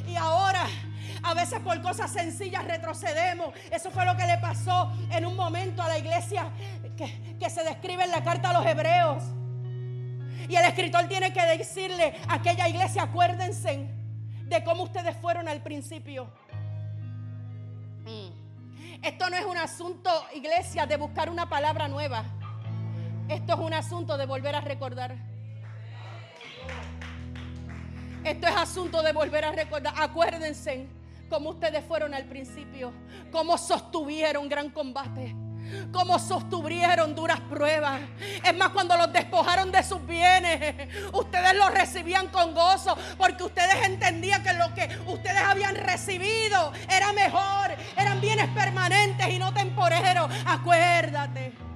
Y 0.07 0.17
ahora 0.17 0.67
a 1.23 1.35
veces 1.35 1.61
por 1.61 1.81
cosas 1.83 2.13
sencillas 2.13 2.65
retrocedemos. 2.65 3.55
Eso 3.71 3.91
fue 3.91 4.05
lo 4.05 4.17
que 4.17 4.27
le 4.27 4.39
pasó 4.39 4.93
en 5.11 5.27
un 5.27 5.37
momento 5.37 5.83
a 5.83 5.89
la 5.89 5.99
iglesia 5.99 6.51
que, 6.97 7.51
se 7.51 7.65
describe 7.65 8.05
en 8.05 8.11
la 8.11 8.23
carta 8.23 8.51
a 8.51 8.53
los 8.53 8.67
hebreos. 8.67 9.23
Y 10.49 10.57
el 10.57 10.65
escritor 10.65 11.07
tiene 11.09 11.33
que 11.33 11.45
decirle 11.59 12.15
a 12.29 12.35
aquella 12.35 12.69
iglesia, 12.69 13.03
acuérdense 13.03 13.89
de 14.45 14.65
cómo 14.65 14.85
ustedes 14.85 15.17
fueron 15.17 15.49
al 15.49 15.63
principio. 15.63 16.31
Mm. 18.05 18.39
Esto 19.03 19.31
no 19.31 19.37
es 19.37 19.45
un 19.45 19.57
asunto, 19.57 20.11
iglesia, 20.35 20.87
de 20.87 20.97
buscar 20.97 21.31
una 21.31 21.49
palabra 21.49 21.87
nueva. 21.89 22.25
Esto 23.29 23.53
es 23.53 23.59
un 23.59 23.75
asunto 23.75 24.17
de 24.17 24.25
volver 24.25 24.55
a 24.55 24.61
recordar. 24.61 25.15
Esto 28.25 28.47
es 28.47 28.57
asunto 28.57 29.03
de 29.03 29.13
volver 29.13 29.45
a 29.45 29.53
recordar. 29.53 29.95
Acuérdense 29.99 30.87
como 31.29 31.51
ustedes 31.51 31.85
fueron 31.85 32.15
al 32.15 32.25
principio, 32.25 32.93
cómo 33.31 33.59
sostuvieron 33.59 34.49
gran 34.49 34.71
combate. 34.71 35.35
Cómo 35.93 36.19
sostuvieron 36.19 37.15
duras 37.15 37.41
pruebas. 37.41 38.01
Es 38.43 38.57
más, 38.57 38.71
cuando 38.71 38.97
los 38.97 39.13
despojaron 39.13 39.71
de 39.71 39.83
sus 39.83 40.05
bienes, 40.07 40.89
ustedes 41.13 41.55
los 41.57 41.71
recibían 41.75 42.29
con 42.29 42.55
gozo, 42.55 42.97
porque 43.19 43.45
ustedes 43.45 43.75
entendían 43.85 44.43
que 44.43 44.55
lo 44.55 44.73
que 44.73 44.89
ustedes 45.07 45.43
habían 45.43 45.75
recibido 45.75 46.73
era 46.91 47.13
mejor, 47.13 47.77
eran 47.99 48.19
bienes 48.19 48.49
permanentes 48.49 49.29
y 49.29 49.39
no 49.39 49.53
temporeros. 49.53 50.31
Acuérdate. 50.47 51.68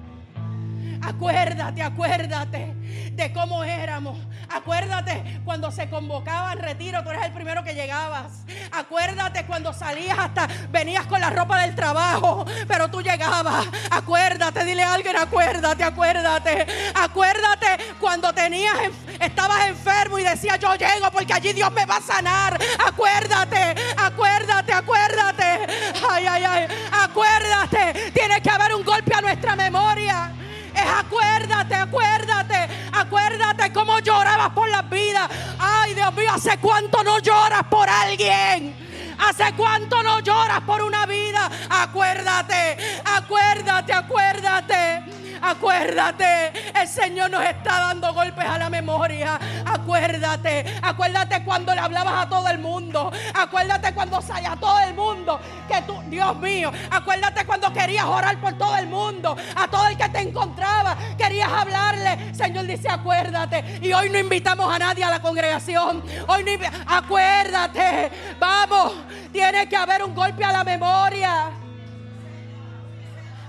Acuérdate, 1.05 1.81
acuérdate 1.81 2.73
de 3.11 3.33
cómo 3.33 3.63
éramos. 3.63 4.17
Acuérdate 4.49 5.41
cuando 5.43 5.71
se 5.71 5.89
convocaba 5.89 6.51
al 6.51 6.59
retiro, 6.59 7.03
tú 7.03 7.09
eres 7.09 7.25
el 7.25 7.31
primero 7.31 7.63
que 7.63 7.73
llegabas. 7.73 8.43
Acuérdate 8.71 9.45
cuando 9.45 9.73
salías 9.73 10.17
hasta 10.17 10.47
venías 10.69 11.05
con 11.05 11.19
la 11.19 11.29
ropa 11.29 11.61
del 11.61 11.75
trabajo, 11.75 12.45
pero 12.67 12.89
tú 12.89 13.01
llegabas. 13.01 13.67
Acuérdate, 13.91 14.63
dile 14.63 14.83
a 14.83 14.93
alguien, 14.93 15.15
acuérdate, 15.17 15.83
acuérdate. 15.83 16.65
Acuérdate 16.95 17.77
cuando 17.99 18.33
tenías 18.33 18.75
estabas 19.19 19.67
enfermo 19.67 20.19
y 20.19 20.23
decías, 20.23 20.59
"Yo 20.59 20.73
llego 20.75 21.11
porque 21.11 21.33
allí 21.33 21.53
Dios 21.53 21.71
me 21.71 21.85
va 21.85 21.97
a 21.97 22.01
sanar." 22.01 22.57
Acuérdate, 22.85 23.75
acuérdate, 23.97 24.73
acuérdate. 24.73 25.67
Ay, 26.09 26.25
ay, 26.27 26.43
ay. 26.43 26.67
Acuérdate, 26.91 28.11
tiene 28.11 28.41
que 28.41 28.49
haber 28.49 28.73
un 28.73 28.83
golpe 28.83 29.13
a 29.15 29.21
nuestra 29.21 29.55
memoria. 29.55 30.31
Es 30.75 30.81
acuérdate, 30.81 31.75
acuérdate, 31.75 32.69
acuérdate 32.91 33.73
cómo 33.73 33.99
llorabas 33.99 34.49
por 34.49 34.69
la 34.69 34.81
vida. 34.83 35.29
Ay, 35.59 35.93
Dios 35.93 36.13
mío, 36.13 36.31
¿hace 36.33 36.57
cuánto 36.57 37.03
no 37.03 37.19
lloras 37.19 37.63
por 37.69 37.89
alguien? 37.89 38.92
¿Hace 39.29 39.53
cuánto 39.53 40.03
no 40.03 40.19
lloras 40.19 40.61
por 40.61 40.81
una 40.81 41.05
vida? 41.05 41.49
Acuérdate, 41.69 42.77
acuérdate, 43.05 43.93
acuérdate. 43.93 45.03
Acuérdate, 45.43 46.53
el 46.73 46.87
Señor 46.87 47.29
nos 47.29 47.43
está 47.43 47.79
dando 47.79 48.13
golpes 48.13 48.45
a 48.45 48.57
la 48.57 48.69
memoria. 48.69 49.37
Acuérdate, 49.65 50.79
acuérdate 50.81 51.43
cuando 51.43 51.75
le 51.75 51.81
hablabas 51.81 52.25
a 52.25 52.29
todo 52.29 52.47
el 52.47 52.59
mundo. 52.59 53.11
Acuérdate 53.33 53.93
cuando 53.93 54.21
salía 54.21 54.53
a 54.53 54.55
todo 54.55 54.79
el 54.79 54.93
mundo. 54.93 55.37
Que 55.67 55.81
tú, 55.81 56.01
Dios 56.07 56.37
mío, 56.37 56.71
acuérdate 56.89 57.45
cuando 57.45 57.73
querías 57.73 58.05
orar 58.05 58.39
por 58.39 58.57
todo 58.57 58.77
el 58.77 58.87
mundo. 58.87 59.35
A 59.57 59.67
todo 59.67 59.85
el 59.87 59.97
que 59.97 60.07
te 60.07 60.19
encontraba, 60.21 60.95
querías 61.17 61.51
hablarle. 61.51 62.33
Señor 62.33 62.65
dice, 62.65 62.87
acuérdate. 62.89 63.79
Y 63.81 63.91
hoy 63.91 64.09
no 64.09 64.19
invitamos 64.19 64.73
a 64.73 64.79
nadie 64.79 65.03
a 65.03 65.09
la 65.09 65.21
congregación. 65.21 66.03
Hoy 66.27 66.43
no 66.45 66.51
acuérdate. 66.87 68.11
Vamos, 68.39 68.93
tiene 69.31 69.67
que 69.67 69.75
haber 69.75 70.03
un 70.03 70.13
golpe 70.13 70.43
a 70.43 70.51
la 70.51 70.63
memoria. 70.63 71.51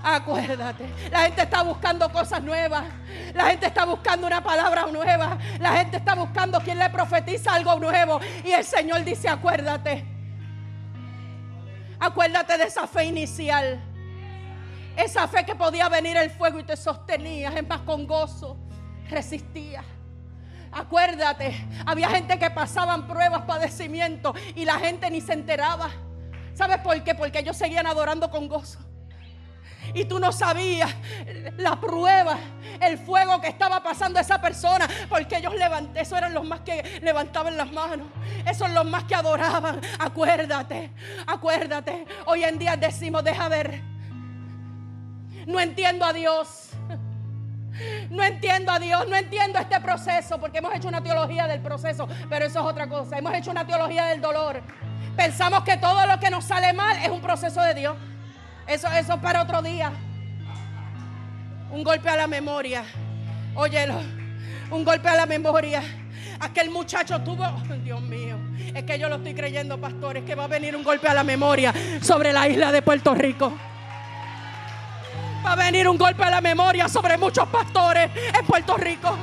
Acuérdate, 0.07 0.85
la 1.09 1.21
gente 1.21 1.41
está 1.41 1.63
buscando 1.63 2.11
cosas 2.11 2.43
nuevas. 2.43 2.83
La 3.33 3.45
gente 3.45 3.65
está 3.65 3.85
buscando 3.85 4.27
una 4.27 4.43
palabra 4.43 4.85
nueva. 4.91 5.37
La 5.59 5.71
gente 5.77 5.97
está 5.97 6.13
buscando 6.13 6.59
quien 6.59 6.77
le 6.77 6.89
profetiza 6.91 7.55
algo 7.55 7.79
nuevo. 7.79 8.19
Y 8.43 8.51
el 8.51 8.63
Señor 8.63 9.03
dice, 9.03 9.27
acuérdate. 9.27 10.05
Acuérdate 11.99 12.57
de 12.57 12.65
esa 12.65 12.85
fe 12.85 13.05
inicial. 13.05 13.81
Esa 14.95 15.27
fe 15.27 15.43
que 15.43 15.55
podía 15.55 15.89
venir 15.89 16.15
el 16.17 16.29
fuego 16.29 16.59
y 16.59 16.63
te 16.63 16.77
sostenía. 16.77 17.49
Es 17.49 17.67
más, 17.67 17.81
con 17.81 18.05
gozo 18.05 18.57
resistía. 19.09 19.83
Acuérdate, 20.75 21.55
había 21.85 22.09
gente 22.09 22.37
que 22.37 22.49
pasaban 22.51 23.07
pruebas, 23.07 23.43
padecimientos 23.43 24.35
y 24.55 24.65
la 24.65 24.77
gente 24.77 25.09
ni 25.09 25.21
se 25.21 25.31
enteraba. 25.31 25.89
¿Sabes 26.53 26.79
por 26.79 27.01
qué? 27.01 27.15
Porque 27.15 27.39
ellos 27.39 27.55
seguían 27.55 27.87
adorando 27.87 28.29
con 28.29 28.49
gozo 28.49 28.79
y 29.93 30.03
tú 30.03 30.19
no 30.19 30.33
sabías 30.33 30.93
la 31.57 31.79
prueba, 31.79 32.37
el 32.81 32.97
fuego 32.97 33.39
que 33.39 33.47
estaba 33.47 33.81
pasando 33.81 34.19
esa 34.19 34.41
persona, 34.41 34.85
porque 35.07 35.37
ellos 35.37 35.53
levantaban, 35.55 35.97
esos 35.97 36.17
eran 36.17 36.33
los 36.33 36.45
más 36.45 36.59
que 36.61 36.99
levantaban 37.01 37.55
las 37.55 37.71
manos, 37.71 38.07
esos 38.41 38.57
son 38.57 38.73
los 38.73 38.85
más 38.85 39.05
que 39.05 39.15
adoraban. 39.15 39.79
Acuérdate, 39.99 40.91
acuérdate. 41.25 42.05
Hoy 42.25 42.43
en 42.43 42.57
día 42.57 42.75
decimos, 42.75 43.23
deja 43.23 43.47
ver, 43.47 43.81
no 45.45 45.59
entiendo 45.59 46.03
a 46.03 46.11
Dios. 46.11 46.64
No 48.09 48.23
entiendo 48.23 48.71
a 48.71 48.79
Dios, 48.79 49.07
no 49.07 49.15
entiendo 49.15 49.59
este 49.59 49.79
proceso, 49.79 50.39
porque 50.39 50.59
hemos 50.59 50.73
hecho 50.75 50.87
una 50.87 51.03
teología 51.03 51.47
del 51.47 51.61
proceso, 51.61 52.07
pero 52.29 52.45
eso 52.45 52.59
es 52.59 52.65
otra 52.65 52.87
cosa. 52.87 53.17
Hemos 53.17 53.33
hecho 53.33 53.51
una 53.51 53.65
teología 53.65 54.05
del 54.05 54.21
dolor. 54.21 54.61
Pensamos 55.15 55.63
que 55.63 55.77
todo 55.77 56.05
lo 56.05 56.19
que 56.19 56.29
nos 56.29 56.45
sale 56.45 56.73
mal 56.73 56.97
es 56.97 57.09
un 57.09 57.21
proceso 57.21 57.61
de 57.61 57.73
Dios. 57.73 57.95
Eso, 58.67 58.87
eso 58.91 59.19
para 59.19 59.41
otro 59.41 59.61
día. 59.61 59.91
Un 61.71 61.83
golpe 61.83 62.09
a 62.09 62.15
la 62.15 62.27
memoria. 62.27 62.83
Óyelo. 63.55 63.95
Un 64.71 64.83
golpe 64.83 65.07
a 65.07 65.15
la 65.15 65.25
memoria. 65.25 65.83
Aquel 66.39 66.69
muchacho 66.69 67.21
tuvo, 67.21 67.45
Dios 67.83 68.01
mío, 68.01 68.37
es 68.73 68.83
que 68.83 68.99
yo 68.99 69.07
lo 69.07 69.15
estoy 69.15 69.33
creyendo, 69.33 69.79
pastores, 69.79 70.23
que 70.25 70.35
va 70.35 70.45
a 70.45 70.47
venir 70.47 70.75
un 70.75 70.83
golpe 70.83 71.07
a 71.07 71.13
la 71.13 71.23
memoria 71.23 71.73
sobre 72.01 72.33
la 72.33 72.47
isla 72.49 72.71
de 72.71 72.81
Puerto 72.81 73.15
Rico. 73.15 73.53
Va 75.45 75.51
a 75.51 75.55
venir 75.55 75.87
un 75.87 75.97
golpe 75.97 76.23
a 76.23 76.31
la 76.31 76.41
memoria 76.41 76.89
sobre 76.89 77.19
muchos 77.19 77.47
pastores 77.49 78.09
en 78.33 78.45
Puerto 78.47 78.77
Rico. 78.77 79.15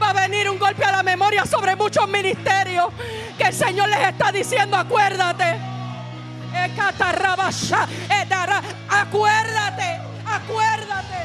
Va 0.00 0.10
a 0.10 0.12
venir 0.12 0.50
un 0.50 0.58
golpe 0.58 0.84
a 0.84 0.92
la 0.92 1.02
memoria 1.02 1.46
sobre 1.46 1.74
muchos 1.74 2.06
ministerios 2.06 2.88
que 3.38 3.44
el 3.44 3.54
Señor 3.54 3.88
les 3.88 4.08
está 4.08 4.30
diciendo, 4.30 4.76
acuérdate. 4.76 5.56
Acuérdate, 8.90 10.00
acuérdate. 10.26 11.16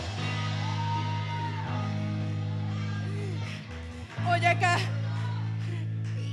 Oye, 4.29 4.47
acá. 4.47 4.77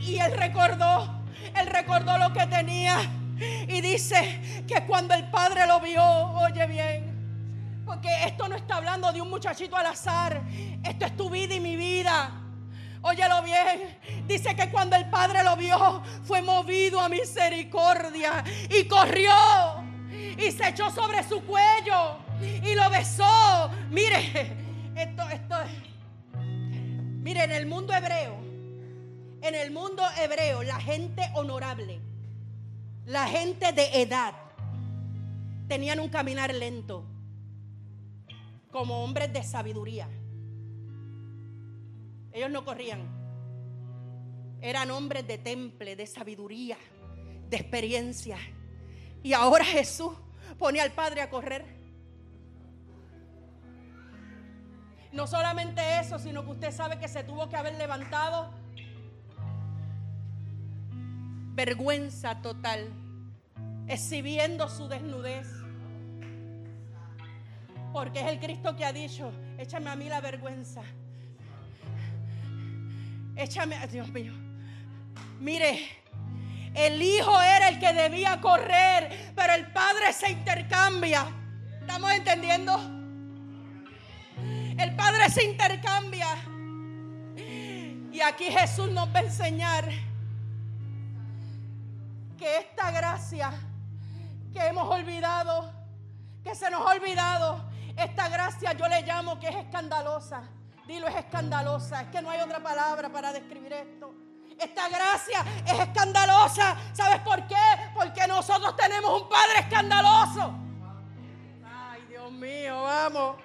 Y 0.01 0.19
él 0.19 0.33
recordó, 0.37 1.23
él 1.61 1.67
recordó 1.67 2.19
lo 2.19 2.33
que 2.33 2.47
tenía. 2.47 2.99
Y 3.67 3.81
dice 3.81 4.63
que 4.69 4.83
cuando 4.87 5.15
el 5.15 5.29
padre 5.29 5.67
lo 5.67 5.81
vio, 5.81 6.05
oye 6.05 6.67
bien, 6.67 7.12
porque 7.93 8.09
esto 8.25 8.49
no 8.49 8.57
está 8.57 8.77
hablando 8.77 9.13
de 9.13 9.21
un 9.21 9.29
muchachito 9.29 9.77
al 9.77 9.85
azar, 9.85 10.41
esto 10.83 11.05
es 11.05 11.15
tu 11.15 11.29
vida 11.29 11.55
y 11.55 11.61
mi 11.61 11.77
vida. 11.77 12.31
Óyelo 13.03 13.43
bien. 13.43 13.99
Dice 14.27 14.57
que 14.57 14.71
cuando 14.71 14.97
el 14.97 15.11
padre 15.11 15.45
lo 15.45 15.57
vio, 15.57 16.03
fue 16.25 16.41
movido 16.41 16.99
a 17.01 17.11
misericordia 17.11 18.43
y 18.71 18.85
corrió 18.85 19.35
y 20.11 20.51
se 20.53 20.71
echó 20.71 20.91
sobre 20.91 21.23
su 21.23 21.43
cuello 21.43 22.17
y 22.41 22.75
lo 22.75 22.89
besó. 22.89 23.71
Mire, 23.91 24.57
esto, 24.97 25.29
esto, 25.29 25.57
mire, 26.33 27.45
en 27.45 27.51
el 27.51 27.67
mundo 27.67 27.93
hebreo, 27.93 28.39
en 29.43 29.55
el 29.55 29.71
mundo 29.71 30.03
hebreo, 30.19 30.63
la 30.63 30.81
gente 30.81 31.31
honorable, 31.35 32.01
la 33.05 33.29
gente 33.29 33.73
de 33.73 34.01
edad, 34.01 34.33
tenían 35.69 36.01
un 36.01 36.09
caminar 36.09 36.55
lento, 36.55 37.12
como 38.73 39.05
hombres 39.05 39.33
de 39.33 39.45
sabiduría. 39.45 40.09
Ellos 42.33 42.51
no 42.51 42.65
corrían. 42.65 43.07
Eran 44.63 44.91
hombres 44.91 45.27
de 45.27 45.39
temple, 45.39 45.95
de 45.95 46.07
sabiduría, 46.07 46.79
de 47.51 47.57
experiencia. 47.57 48.39
Y 49.23 49.35
ahora 49.35 49.65
Jesús 49.65 50.13
pone 50.59 50.81
al 50.81 50.93
Padre 50.93 51.21
a 51.21 51.29
correr. 51.29 51.65
No 55.13 55.27
solamente 55.27 55.83
eso, 56.01 56.19
sino 56.19 56.43
que 56.45 56.53
usted 56.53 56.73
sabe 56.73 56.99
que 56.99 57.07
se 57.07 57.23
tuvo 57.23 57.51
que 57.51 57.57
haber 57.57 57.75
levantado. 57.75 58.51
Vergüenza 61.55 62.41
total, 62.41 62.91
exhibiendo 63.87 64.71
su 64.71 64.89
desnudez. 64.89 65.62
Porque 67.93 68.21
es 68.21 68.27
el 68.27 68.41
Cristo 68.41 68.75
que 68.75 68.85
ha 68.85 68.93
dicho, 68.93 69.33
échame 69.59 69.91
a 69.91 69.97
mí 69.97 70.09
la 70.09 70.21
vergüenza 70.21 70.83
Échame, 73.37 73.87
Dios 73.89 74.09
mío. 74.09 74.33
Mire, 75.41 75.81
el 76.75 77.01
hijo 77.01 77.41
era 77.41 77.69
el 77.69 77.79
que 77.79 77.93
debía 77.93 78.41
correr, 78.41 79.33
pero 79.35 79.55
el 79.55 79.67
padre 79.73 80.13
se 80.13 80.31
intercambia. 80.31 81.27
¿Estamos 81.81 82.11
entendiendo? 82.13 82.79
El 84.79 84.95
padre 84.97 85.31
se 85.31 85.45
intercambia. 85.45 86.29
Y 88.13 88.21
aquí 88.21 88.45
Jesús 88.45 88.91
nos 88.91 89.09
va 89.15 89.21
a 89.21 89.23
enseñar 89.23 89.89
que 92.37 92.59
esta 92.59 92.91
gracia 92.91 93.51
que 94.53 94.67
hemos 94.67 94.89
olvidado, 94.91 95.73
que 96.45 96.55
se 96.55 96.71
nos 96.71 96.83
ha 96.83 96.93
olvidado, 96.93 97.72
esta 97.97 98.29
gracia 98.29 98.73
yo 98.73 98.89
le 98.89 99.03
llamo 99.03 99.39
que 99.39 99.49
es 99.49 99.57
escandalosa. 99.57 100.43
Dilo, 100.87 101.07
es 101.07 101.17
escandalosa. 101.17 102.03
Es 102.03 102.09
que 102.09 102.23
no 102.23 102.31
hay 102.31 102.41
otra 102.41 102.61
palabra 102.63 103.09
para 103.09 103.33
describir 103.33 103.73
esto. 103.73 104.13
Esta 104.59 104.89
gracia 104.89 105.45
es 105.67 105.79
escandalosa. 105.79 106.77
¿Sabes 106.93 107.21
por 107.21 107.47
qué? 107.47 107.57
Porque 107.95 108.27
nosotros 108.27 108.77
tenemos 108.77 109.23
un 109.23 109.29
Padre 109.29 109.61
escandaloso. 109.61 110.55
Ay, 111.65 112.03
Dios 112.09 112.31
mío, 112.33 112.83
vamos. 112.83 113.37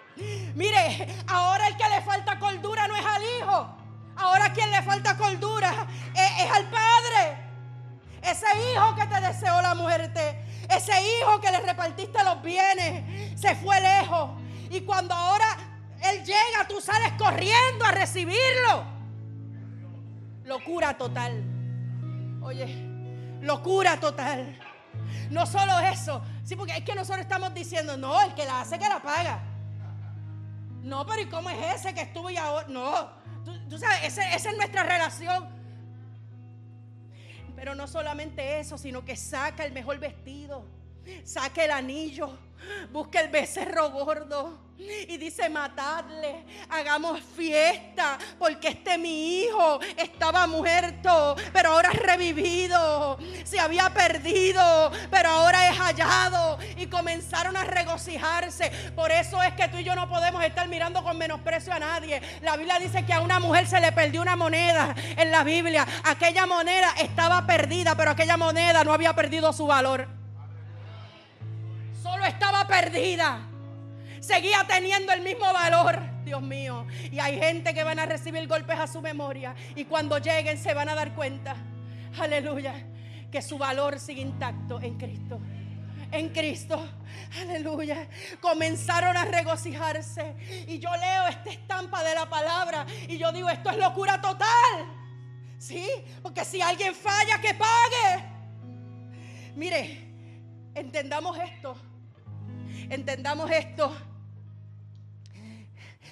Mire, 0.55 1.15
ahora 1.27 1.67
el 1.67 1.77
que 1.77 1.89
le 1.89 2.01
falta 2.01 2.39
cordura 2.39 2.87
no 2.87 2.95
es 2.95 3.05
al 3.05 3.23
Hijo. 3.23 3.77
Ahora 4.17 4.51
quien 4.51 4.71
le 4.71 4.81
falta 4.81 5.15
cordura 5.15 5.71
es, 6.13 6.45
es 6.45 6.51
al 6.51 6.65
Padre. 6.69 7.46
Ese 8.21 8.45
hijo 8.71 8.95
que 8.95 9.05
te 9.05 9.21
deseó 9.21 9.61
la 9.61 9.75
muerte. 9.75 10.43
Ese 10.69 10.93
hijo 11.01 11.39
que 11.39 11.51
le 11.51 11.59
repartiste 11.61 12.23
los 12.23 12.41
bienes. 12.41 13.39
Se 13.39 13.55
fue 13.55 13.79
lejos. 13.79 14.31
Y 14.69 14.81
cuando 14.81 15.13
ahora 15.13 15.45
Él 16.03 16.23
llega, 16.23 16.67
tú 16.67 16.81
sales 16.81 17.13
corriendo 17.17 17.85
a 17.85 17.91
recibirlo. 17.91 18.83
Locura 20.43 20.97
total. 20.97 21.43
Oye, 22.41 22.67
locura 23.41 23.99
total. 23.99 24.57
No 25.29 25.45
solo 25.45 25.79
eso, 25.79 26.21
sí, 26.43 26.55
porque 26.55 26.77
es 26.77 26.83
que 26.83 26.95
nosotros 26.95 27.21
estamos 27.21 27.53
diciendo, 27.53 27.97
no, 27.97 28.21
el 28.21 28.33
que 28.33 28.45
la 28.45 28.61
hace 28.61 28.79
que 28.79 28.87
la 28.87 29.01
paga. 29.01 29.41
No, 30.81 31.05
pero 31.05 31.21
¿y 31.21 31.25
cómo 31.27 31.49
es 31.49 31.75
ese 31.75 31.93
que 31.93 32.01
estuvo 32.01 32.29
y 32.29 32.37
ahora? 32.37 32.65
No, 32.69 33.09
tú, 33.69 33.77
sabes, 33.77 34.03
esa 34.05 34.33
es 34.33 34.57
nuestra 34.57 34.83
relación. 34.83 35.56
Pero 37.57 37.73
no 37.73 37.87
solamente 37.87 38.59
eso, 38.59 38.77
sino 38.77 39.03
que 39.03 39.15
saca 39.15 39.65
el 39.65 39.73
mejor 39.73 39.97
vestido, 39.97 40.63
saca 41.23 41.65
el 41.65 41.71
anillo, 41.71 42.37
busca 42.91 43.21
el 43.21 43.29
becerro 43.29 43.89
gordo 43.91 44.67
y 44.79 45.17
dice, 45.17 45.49
matadle, 45.49 46.45
hagamos 46.69 47.19
fiesta, 47.35 48.17
porque 48.37 48.69
este 48.69 48.97
mi 48.97 49.41
hijo 49.41 49.79
estaba 49.97 50.45
muerto, 50.45 51.35
pero 51.51 51.71
ahora 51.71 51.89
es 51.91 51.99
revivido, 51.99 53.17
se 53.43 53.59
había 53.59 53.89
perdido, 53.89 54.91
pero 55.09 55.29
ahora 55.29 55.69
es 55.69 55.77
hallado. 55.77 56.59
Y 56.77 56.87
comenzaron 56.87 57.57
a 57.57 57.63
regocijarse. 57.63 58.71
Por 58.95 59.11
eso 59.11 59.41
es 59.41 59.53
que 59.53 59.67
tú 59.67 59.77
y 59.77 59.83
yo 59.83 59.95
no 59.95 60.07
podemos 60.07 60.43
estar 60.43 60.67
mirando 60.67 61.03
con 61.03 61.17
menosprecio 61.17 61.73
a 61.73 61.79
nadie. 61.79 62.21
La 62.41 62.55
Biblia 62.55 62.77
dice 62.79 63.03
que 63.03 63.13
a 63.13 63.21
una 63.21 63.39
mujer 63.39 63.67
se 63.67 63.79
le 63.79 63.91
perdió 63.91 64.21
una 64.21 64.35
moneda 64.35 64.95
en 65.17 65.31
la 65.31 65.43
Biblia. 65.43 65.87
Aquella 66.03 66.45
moneda 66.45 66.93
estaba 66.99 67.47
perdida, 67.47 67.95
pero 67.95 68.11
aquella 68.11 68.37
moneda 68.37 68.83
no 68.83 68.93
había 68.93 69.13
perdido 69.13 69.51
su 69.53 69.65
valor. 69.65 70.16
Estaba 72.27 72.67
perdida 72.67 73.47
seguía 74.27 74.65
teniendo 74.67 75.11
el 75.13 75.21
mismo 75.21 75.51
valor. 75.53 75.99
Dios 76.23 76.41
mío. 76.41 76.85
Y 77.11 77.19
hay 77.19 77.39
gente 77.39 77.73
que 77.73 77.83
van 77.83 77.99
a 77.99 78.05
recibir 78.05 78.47
golpes 78.47 78.77
a 78.77 78.87
su 78.87 79.01
memoria. 79.01 79.55
Y 79.75 79.85
cuando 79.85 80.17
lleguen 80.17 80.57
se 80.57 80.73
van 80.73 80.89
a 80.89 80.95
dar 80.95 81.15
cuenta. 81.15 81.55
Aleluya. 82.19 82.73
Que 83.31 83.41
su 83.41 83.57
valor 83.57 83.99
sigue 83.99 84.21
intacto 84.21 84.79
en 84.81 84.97
Cristo. 84.97 85.39
En 86.11 86.29
Cristo. 86.29 86.85
Aleluya. 87.41 88.07
Comenzaron 88.41 89.15
a 89.15 89.25
regocijarse. 89.25 90.35
Y 90.67 90.79
yo 90.79 90.89
leo 90.97 91.27
esta 91.27 91.49
estampa 91.49 92.03
de 92.03 92.15
la 92.15 92.29
palabra. 92.29 92.85
Y 93.07 93.17
yo 93.17 93.31
digo, 93.31 93.49
esto 93.49 93.69
es 93.69 93.77
locura 93.77 94.21
total. 94.21 94.85
Sí. 95.57 95.87
Porque 96.21 96.43
si 96.43 96.61
alguien 96.61 96.93
falla, 96.93 97.39
que 97.39 97.53
pague. 97.53 98.23
Mire, 99.55 100.05
entendamos 100.75 101.37
esto. 101.39 101.77
Entendamos 102.89 103.51
esto 103.51 103.95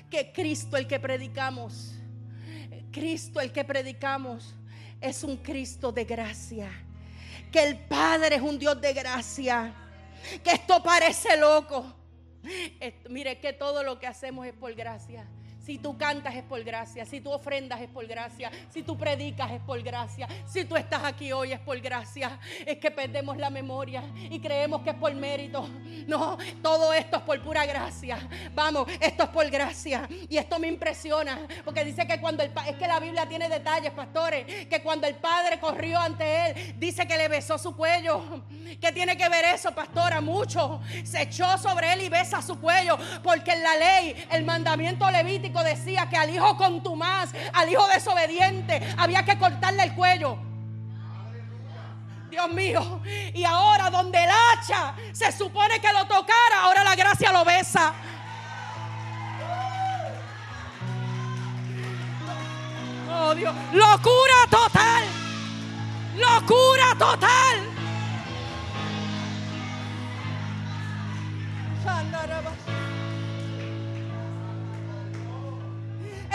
que 0.09 0.31
Cristo 0.33 0.75
el 0.77 0.87
que 0.87 0.99
predicamos, 0.99 1.93
Cristo 2.91 3.39
el 3.39 3.51
que 3.51 3.63
predicamos 3.63 4.55
es 4.99 5.23
un 5.23 5.37
Cristo 5.37 5.91
de 5.91 6.03
gracia. 6.03 6.69
Que 7.51 7.63
el 7.63 7.77
Padre 7.79 8.35
es 8.35 8.41
un 8.41 8.59
Dios 8.59 8.79
de 8.81 8.93
gracia. 8.93 9.73
Que 10.43 10.51
esto 10.51 10.81
parece 10.83 11.37
loco. 11.37 11.95
mire 13.09 13.39
que 13.39 13.53
todo 13.53 13.83
lo 13.83 13.97
que 13.99 14.07
hacemos 14.07 14.45
es 14.45 14.53
por 14.53 14.73
gracia. 14.73 15.25
Si 15.65 15.79
tú 15.79 15.97
cantas 15.97 16.35
es 16.35 16.43
por 16.43 16.63
gracia, 16.63 17.05
si 17.05 17.21
tú 17.21 17.31
ofrendas 17.31 17.81
es 17.81 17.89
por 17.89 18.05
gracia, 18.05 18.51
si 18.69 18.83
tú 18.83 18.95
predicas 18.95 19.49
es 19.49 19.59
por 19.61 19.81
gracia, 19.81 20.27
si 20.45 20.63
tú 20.63 20.75
estás 20.75 21.03
aquí 21.03 21.31
hoy 21.31 21.53
es 21.53 21.59
por 21.59 21.79
gracia. 21.79 22.39
Es 22.67 22.77
que 22.77 22.91
perdemos 22.91 23.35
la 23.37 23.49
memoria 23.49 24.03
y 24.15 24.39
creemos 24.39 24.83
que 24.83 24.91
es 24.91 24.95
por 24.95 25.11
mérito. 25.15 25.67
No, 26.05 26.37
todo 26.61 26.93
esto 26.93 27.17
es 27.17 27.23
por 27.23 27.41
pura 27.41 27.65
gracia. 27.65 28.19
Vamos, 28.53 28.87
esto 28.99 29.23
es 29.23 29.29
por 29.29 29.49
gracia. 29.49 30.07
Y 30.29 30.37
esto 30.37 30.59
me 30.59 30.67
impresiona, 30.67 31.47
porque 31.63 31.83
dice 31.83 32.05
que 32.05 32.21
cuando 32.21 32.43
el 32.43 32.51
es 32.67 32.75
que 32.75 32.87
la 32.87 32.99
Biblia 32.99 33.27
tiene 33.27 33.49
detalles, 33.49 33.91
pastores, 33.91 34.67
que 34.67 34.83
cuando 34.83 35.07
el 35.07 35.15
padre 35.15 35.59
corrió 35.59 35.99
ante 35.99 36.45
él, 36.45 36.75
dice 36.77 37.07
que 37.07 37.17
le 37.17 37.27
besó 37.27 37.57
su 37.57 37.75
cuello. 37.75 38.43
¿Qué 38.79 38.91
tiene 38.91 39.17
que 39.17 39.27
ver 39.29 39.45
eso, 39.45 39.73
pastora? 39.73 40.21
Mucho. 40.21 40.79
Se 41.03 41.23
echó 41.23 41.57
sobre 41.57 41.91
él 41.93 42.01
y 42.03 42.09
besa 42.09 42.39
su 42.43 42.59
cuello, 42.61 42.99
porque 43.23 43.53
en 43.53 43.63
la 43.63 43.75
ley, 43.77 44.27
el 44.31 44.45
mandamiento 44.45 45.09
levítico 45.09 45.54
decía 45.63 46.07
que 46.09 46.17
al 46.17 46.29
hijo 46.29 46.57
contumaz, 46.57 47.31
al 47.53 47.69
hijo 47.69 47.87
desobediente, 47.87 48.81
había 48.97 49.23
que 49.23 49.37
cortarle 49.37 49.83
el 49.83 49.93
cuello. 49.95 50.37
Dios 52.29 52.49
mío. 52.51 53.01
Y 53.33 53.43
ahora 53.43 53.89
donde 53.89 54.23
el 54.23 54.29
hacha 54.29 54.93
se 55.13 55.31
supone 55.31 55.79
que 55.79 55.91
lo 55.93 56.05
tocara, 56.05 56.61
ahora 56.63 56.83
la 56.83 56.95
gracia 56.95 57.31
lo 57.31 57.45
besa. 57.45 57.93
Oh 63.17 63.33
Dios. 63.33 63.55
Locura 63.71 64.35
total. 64.49 65.03
Locura 66.17 66.95
total. 66.97 67.75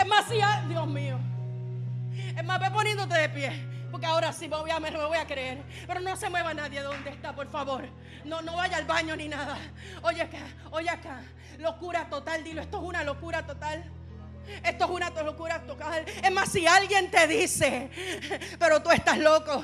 Es 0.01 0.07
más, 0.07 0.25
si, 0.25 0.39
Dios 0.67 0.87
mío. 0.87 1.19
Es 2.35 2.43
más, 2.43 2.59
ve 2.59 2.71
poniéndote 2.71 3.15
de 3.15 3.29
pie. 3.29 3.51
Porque 3.91 4.07
ahora 4.07 4.33
sí 4.33 4.47
me 4.47 4.57
voy, 4.57 4.71
a, 4.71 4.79
me 4.79 4.89
voy 4.89 5.17
a 5.17 5.27
creer. 5.27 5.61
Pero 5.85 5.99
no 5.99 6.15
se 6.15 6.27
mueva 6.27 6.55
nadie 6.55 6.79
de 6.79 6.85
donde 6.87 7.11
está, 7.11 7.35
por 7.35 7.47
favor. 7.51 7.87
No, 8.25 8.41
no 8.41 8.55
vaya 8.55 8.77
al 8.77 8.85
baño 8.85 9.15
ni 9.15 9.27
nada. 9.27 9.59
Oye 10.01 10.23
acá, 10.23 10.39
oye 10.71 10.89
acá. 10.89 11.21
Locura 11.59 12.09
total, 12.09 12.43
dilo. 12.43 12.61
Esto 12.61 12.77
es 12.77 12.83
una 12.83 13.03
locura 13.03 13.45
total. 13.45 13.83
Esto 14.63 14.85
es 14.85 14.89
una 14.89 15.09
locura 15.21 15.61
total. 15.61 16.03
Es 16.23 16.31
más, 16.31 16.49
si 16.49 16.65
alguien 16.65 17.11
te 17.11 17.27
dice, 17.27 17.91
pero 18.57 18.81
tú 18.81 18.89
estás 18.89 19.19
loco. 19.19 19.63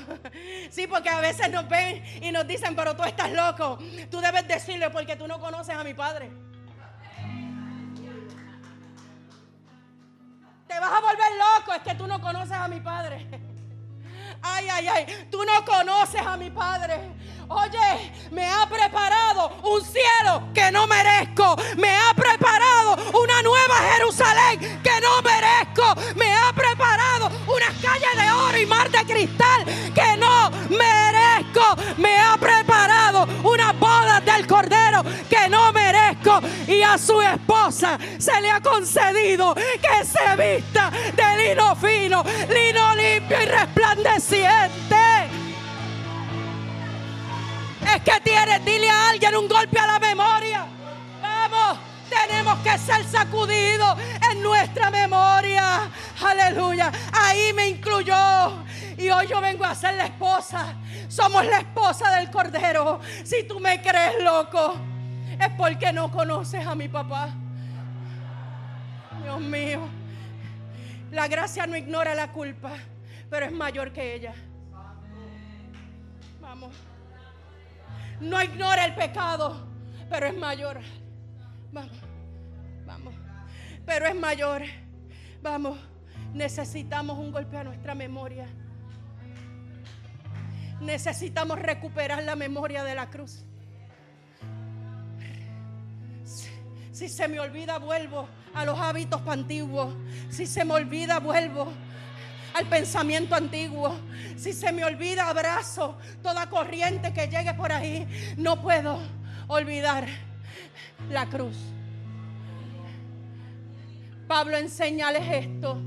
Sí, 0.69 0.85
porque 0.85 1.09
a 1.09 1.19
veces 1.19 1.49
nos 1.49 1.67
ven 1.67 2.03
y 2.21 2.31
nos 2.31 2.45
dicen, 2.45 2.75
pero 2.75 2.95
tú 2.95 3.03
estás 3.03 3.31
loco. 3.31 3.79
Tú 4.11 4.19
debes 4.19 4.47
decirle 4.47 4.91
porque 4.91 5.15
tú 5.15 5.27
no 5.27 5.39
conoces 5.39 5.75
a 5.75 5.83
mi 5.83 5.95
padre. 5.95 6.29
Vas 10.79 10.91
a 10.91 11.01
volver 11.01 11.31
loco, 11.37 11.73
es 11.73 11.81
que 11.81 11.95
tú 11.95 12.07
no 12.07 12.21
conoces 12.21 12.51
a 12.51 12.67
mi 12.67 12.79
padre. 12.79 13.27
Ay, 14.41 14.67
ay, 14.69 14.87
ay, 14.87 15.27
tú 15.31 15.39
no 15.43 15.65
conoces 15.65 16.21
a 16.21 16.37
mi 16.37 16.51
padre. 16.51 16.99
Oye, 17.49 18.11
me 18.31 18.45
ha 18.45 18.67
preparado 18.67 19.49
un 19.63 19.81
cielo 19.81 20.49
que 20.53 20.69
no 20.69 20.85
merezco. 20.85 21.55
Me 21.77 21.89
ha 21.95 22.13
preparado 22.13 22.97
una 23.23 23.41
nueva 23.41 23.75
Jerusalén 23.93 24.81
que 24.83 25.01
no 25.01 25.21
merezco. 25.21 26.15
Me 26.15 26.33
ha 26.33 26.51
preparado 26.53 27.31
unas 27.47 27.73
calles 27.81 28.17
de 28.17 28.31
oro 28.31 28.57
y 28.57 28.65
mar 28.65 28.91
de 28.91 29.05
cristal 29.05 29.63
que 29.95 30.17
no 30.17 30.51
merezco. 30.69 31.81
Me 31.97 32.17
ha 32.17 32.35
preparado 32.37 33.25
una 33.43 33.71
boda 33.71 34.19
del 34.19 34.45
Cordero 34.45 35.03
que 35.29 35.47
no 35.47 35.71
merezco. 35.71 36.41
Y 36.67 36.81
a 36.81 36.97
su 36.97 37.21
esposa 37.21 37.97
se 38.17 38.41
le 38.41 38.51
ha 38.51 38.59
concedido 38.59 39.55
que 39.55 40.05
se 40.05 40.35
vista 40.35 40.91
de 41.15 41.47
lino 41.47 41.75
fino, 41.77 42.25
lino 42.49 42.95
limpio 42.95 43.41
y 43.41 43.45
resplandeciente. 43.45 45.06
Es 47.95 48.01
que 48.03 48.19
tienes, 48.21 48.63
dile 48.65 48.89
a 48.89 49.09
alguien 49.09 49.35
un 49.35 49.47
golpe 49.47 49.79
a 49.79 49.87
la 49.87 49.99
memoria. 49.99 50.65
Vamos, 51.21 51.79
tenemos 52.09 52.59
que 52.59 52.77
ser 52.77 53.03
sacudidos 53.05 53.97
en 54.31 54.43
nuestra 54.43 54.89
memoria. 54.89 55.89
Aleluya. 56.21 56.91
Ahí 57.13 57.53
me 57.53 57.69
incluyó. 57.69 58.63
Y 58.97 59.09
hoy 59.09 59.27
yo 59.27 59.39
vengo 59.39 59.63
a 59.63 59.73
ser 59.75 59.95
la 59.95 60.05
esposa. 60.05 60.75
Somos 61.07 61.45
la 61.45 61.59
esposa 61.59 62.11
del 62.17 62.29
Cordero. 62.29 62.99
Si 63.23 63.43
tú 63.43 63.59
me 63.59 63.81
crees 63.81 64.21
loco, 64.21 64.75
es 65.39 65.49
porque 65.57 65.93
no 65.93 66.11
conoces 66.11 66.65
a 66.65 66.75
mi 66.75 66.87
papá. 66.87 67.29
Dios 69.23 69.39
mío. 69.39 69.81
La 71.11 71.27
gracia 71.27 71.65
no 71.65 71.77
ignora 71.77 72.13
la 72.15 72.33
culpa, 72.33 72.71
pero 73.29 73.45
es 73.45 73.51
mayor 73.51 73.93
que 73.93 74.15
ella. 74.15 74.33
Vamos. 76.41 76.71
No 78.19 78.41
ignora 78.41 78.85
el 78.85 78.95
pecado, 78.95 79.67
pero 80.09 80.27
es 80.27 80.37
mayor. 80.37 80.79
Vamos, 81.71 81.97
vamos. 82.85 83.13
Pero 83.85 84.07
es 84.07 84.15
mayor. 84.15 84.63
Vamos, 85.41 85.77
necesitamos 86.33 87.17
un 87.17 87.31
golpe 87.31 87.57
a 87.57 87.63
nuestra 87.63 87.93
memoria. 87.93 88.47
Necesitamos 90.81 91.59
recuperar 91.59 92.23
la 92.23 92.35
memoria 92.35 92.83
de 92.83 92.95
la 92.95 93.09
cruz. 93.09 93.43
Si, 96.91 97.09
se 97.09 97.27
me 97.27 97.39
olvida, 97.39 97.77
vuelvo 97.77 98.27
a 98.55 98.65
los 98.65 98.79
hábitos 98.79 99.21
antiguos. 99.27 99.95
Si 100.29 100.47
se 100.47 100.65
me 100.65 100.73
olvida, 100.73 101.19
vuelvo 101.19 101.71
al 102.57 102.65
pensamiento 102.65 103.35
antiguo. 103.35 103.95
Si 104.35 104.51
se 104.51 104.71
me 104.71 104.83
olvida, 104.83 105.29
abrazo 105.29 105.97
toda 106.23 106.49
corriente 106.49 107.13
que 107.13 107.27
llegue 107.27 107.53
por 107.53 107.71
ahí. 107.71 108.07
No 108.37 108.61
puedo 108.61 108.99
olvidar 109.47 110.07
la 111.09 111.27
cruz. 111.27 111.57
Pablo, 114.27 114.57
enséñales 114.57 115.45
esto, 115.45 115.79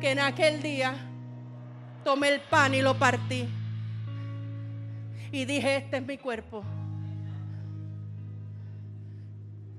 que 0.00 0.10
en 0.10 0.18
aquel 0.18 0.60
día 0.60 0.94
tomé 2.04 2.28
el 2.28 2.40
pan 2.40 2.74
y 2.74 2.82
lo 2.82 2.98
partí. 2.98 3.48
Y 5.30 5.44
dije, 5.44 5.76
este 5.76 5.98
es 5.98 6.06
mi 6.06 6.18
cuerpo, 6.18 6.64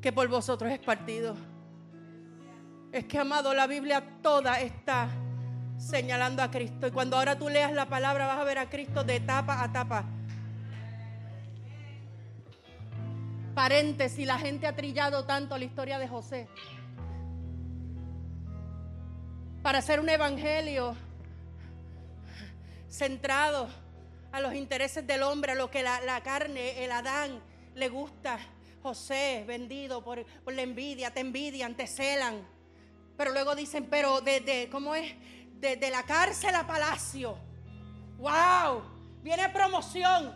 que 0.02 0.12
por 0.12 0.28
vosotros 0.28 0.72
es 0.72 0.80
partido. 0.80 1.36
Es 2.92 3.06
que, 3.06 3.20
amado, 3.20 3.54
la 3.54 3.68
Biblia 3.68 4.04
toda 4.22 4.60
está 4.62 5.10
señalando 5.80 6.44
a 6.44 6.52
Cristo. 6.52 6.88
Y 6.88 6.92
cuando 6.92 7.18
ahora 7.18 7.40
tú 7.40 7.50
leas 7.50 7.72
la 7.72 7.88
palabra 7.88 8.28
vas 8.28 8.38
a 8.38 8.44
ver 8.44 8.60
a 8.60 8.70
Cristo 8.70 9.04
de 9.04 9.20
tapa 9.22 9.64
a 9.64 9.72
tapa. 9.72 10.06
Paréntesis, 13.56 14.26
la 14.26 14.38
gente 14.38 14.68
ha 14.68 14.76
trillado 14.76 15.26
tanto 15.26 15.58
la 15.58 15.66
historia 15.66 15.98
de 15.98 16.08
José. 16.08 16.48
Para 19.64 19.80
hacer 19.80 20.00
un 20.00 20.10
evangelio 20.10 20.96
centrado 22.90 23.68
a 24.32 24.40
los 24.40 24.54
intereses 24.54 25.06
del 25.06 25.24
hombre, 25.24 25.54
a 25.54 25.56
lo 25.56 25.70
que 25.70 25.84
la, 25.84 26.22
carne, 26.24 26.84
el 26.84 26.92
Adán, 26.92 27.42
le 27.76 27.90
gusta. 27.90 28.40
José, 28.82 29.44
vendido 29.46 30.02
por, 30.02 30.26
la 30.46 30.62
envidia, 30.62 31.12
te 31.12 31.20
envidian, 31.20 31.76
te 31.76 31.86
celan. 31.86 32.48
Pero 33.18 33.32
luego 33.32 33.56
dicen, 33.56 33.88
pero 33.90 34.22
desde, 34.22 34.70
¿cómo 34.70 34.96
es? 34.96 35.14
Desde 35.60 35.90
la 35.90 36.04
cárcel 36.04 36.56
a 36.56 36.66
palacio. 36.66 37.38
¡Wow! 38.18 38.82
Viene 39.22 39.50
promoción. 39.50 40.34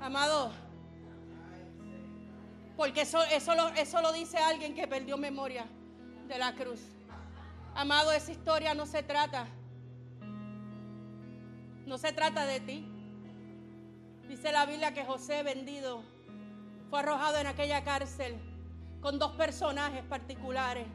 Amado. 0.00 0.52
Porque 2.76 3.02
eso, 3.02 3.22
eso, 3.24 3.54
lo, 3.54 3.68
eso 3.68 4.00
lo 4.00 4.12
dice 4.12 4.38
alguien 4.38 4.74
que 4.74 4.86
perdió 4.86 5.16
memoria 5.16 5.66
de 6.28 6.38
la 6.38 6.54
cruz. 6.54 6.80
Amado, 7.74 8.12
esa 8.12 8.32
historia 8.32 8.74
no 8.74 8.86
se 8.86 9.02
trata 9.02 9.46
no 11.90 11.98
se 11.98 12.12
trata 12.12 12.46
de 12.46 12.60
ti. 12.60 12.86
Dice 14.28 14.52
la 14.52 14.64
Biblia 14.64 14.94
que 14.94 15.04
José 15.04 15.42
vendido 15.42 16.04
fue 16.88 17.00
arrojado 17.00 17.38
en 17.38 17.48
aquella 17.48 17.82
cárcel 17.82 18.36
con 19.00 19.18
dos 19.18 19.32
personajes 19.32 20.04
particulares, 20.04 20.86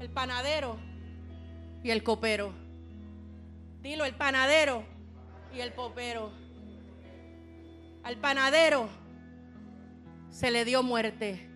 el 0.00 0.10
panadero 0.10 0.78
y 1.82 1.90
el 1.90 2.02
copero. 2.02 2.52
Dilo, 3.80 4.04
el 4.04 4.14
panadero 4.14 4.84
y 5.54 5.60
el 5.60 5.72
popero. 5.72 6.30
Al 8.02 8.16
panadero 8.16 8.88
se 10.30 10.50
le 10.50 10.64
dio 10.64 10.82
muerte, 10.82 11.48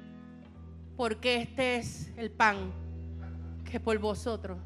porque 0.97 1.37
este 1.37 1.77
es 1.77 2.11
el 2.17 2.31
pan 2.31 2.73
que 3.71 3.81
por 3.81 3.99
vosotros 3.99 4.59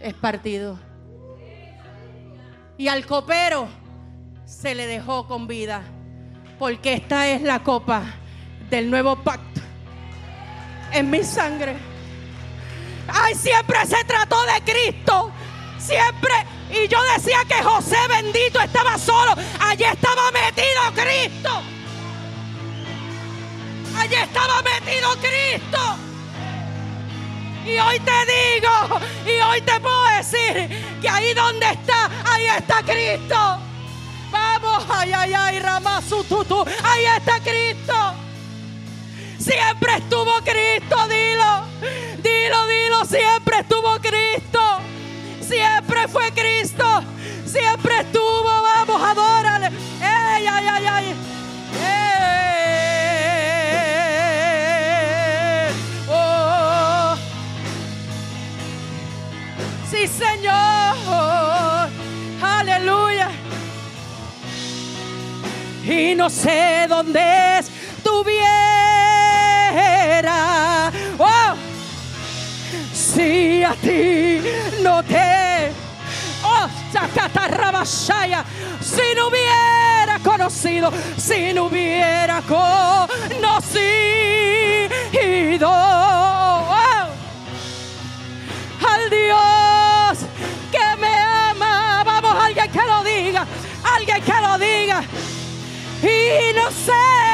es 0.00 0.14
partido 0.14 0.78
y 2.76 2.88
al 2.88 3.06
copero 3.06 3.68
se 4.44 4.74
le 4.74 4.86
dejó 4.86 5.26
con 5.26 5.46
vida, 5.46 5.82
porque 6.58 6.94
esta 6.94 7.28
es 7.28 7.42
la 7.42 7.62
copa 7.62 8.02
del 8.70 8.90
nuevo 8.90 9.16
pacto 9.16 9.60
en 10.92 11.10
mi 11.10 11.22
sangre. 11.22 11.93
Ay, 13.08 13.34
siempre 13.34 13.84
se 13.86 14.02
trató 14.04 14.42
de 14.44 14.60
Cristo, 14.62 15.32
siempre. 15.78 16.32
Y 16.70 16.88
yo 16.88 17.00
decía 17.14 17.38
que 17.46 17.62
José 17.62 17.96
bendito 18.08 18.60
estaba 18.60 18.98
solo, 18.98 19.34
allí 19.60 19.84
estaba 19.84 20.30
metido 20.32 20.82
Cristo. 20.94 21.62
Allí 23.96 24.14
estaba 24.14 24.62
metido 24.62 25.10
Cristo. 25.16 25.78
Y 27.64 27.78
hoy 27.78 27.98
te 28.00 28.12
digo, 28.26 29.00
y 29.24 29.40
hoy 29.40 29.60
te 29.62 29.80
puedo 29.80 30.04
decir 30.16 30.98
que 31.00 31.08
ahí 31.08 31.32
donde 31.32 31.70
está, 31.70 32.10
ahí 32.26 32.46
está 32.46 32.82
Cristo. 32.82 33.58
Vamos, 34.30 34.84
ay, 34.90 35.12
ay, 35.12 35.32
ay, 35.32 35.58
Ramasututu, 35.60 36.64
ahí 36.82 37.04
está 37.16 37.40
Cristo. 37.40 37.94
Siempre 39.44 39.96
estuvo 39.98 40.32
Cristo, 40.42 40.96
dilo, 41.08 41.66
dilo, 42.22 42.66
dilo, 42.66 43.04
siempre 43.04 43.58
estuvo 43.60 43.98
Cristo. 44.00 44.60
Siempre 45.40 46.08
fue 46.08 46.32
Cristo, 46.32 47.02
siempre 47.44 48.00
estuvo, 48.00 48.42
vamos, 48.42 49.02
adórale. 49.02 49.66
Ay, 50.00 50.46
ay, 50.46 50.66
ay, 50.66 50.86
ay. 50.86 51.14
Señor. 60.06 61.88
Aleluya. 62.40 63.30
Y 65.84 66.14
no 66.14 66.30
sé 66.30 66.86
dónde 66.88 67.43
ti 73.84 74.40
no 74.82 75.02
te. 75.02 75.72
Oh, 76.42 76.68
si 78.80 79.14
no 79.14 79.28
hubiera 79.28 80.18
conocido, 80.22 80.92
si 81.16 81.52
no 81.52 81.64
hubiera 81.64 82.42
conocido 82.42 83.74
al 88.86 89.10
Dios 89.10 89.84
que 92.74 92.80
lo 92.86 93.02
diga, 93.04 93.46
alguien 93.94 94.22
que 94.22 94.40
lo 94.40 94.58
diga. 94.58 95.02
Y 96.02 96.54
no 96.54 96.70
sé 96.70 97.33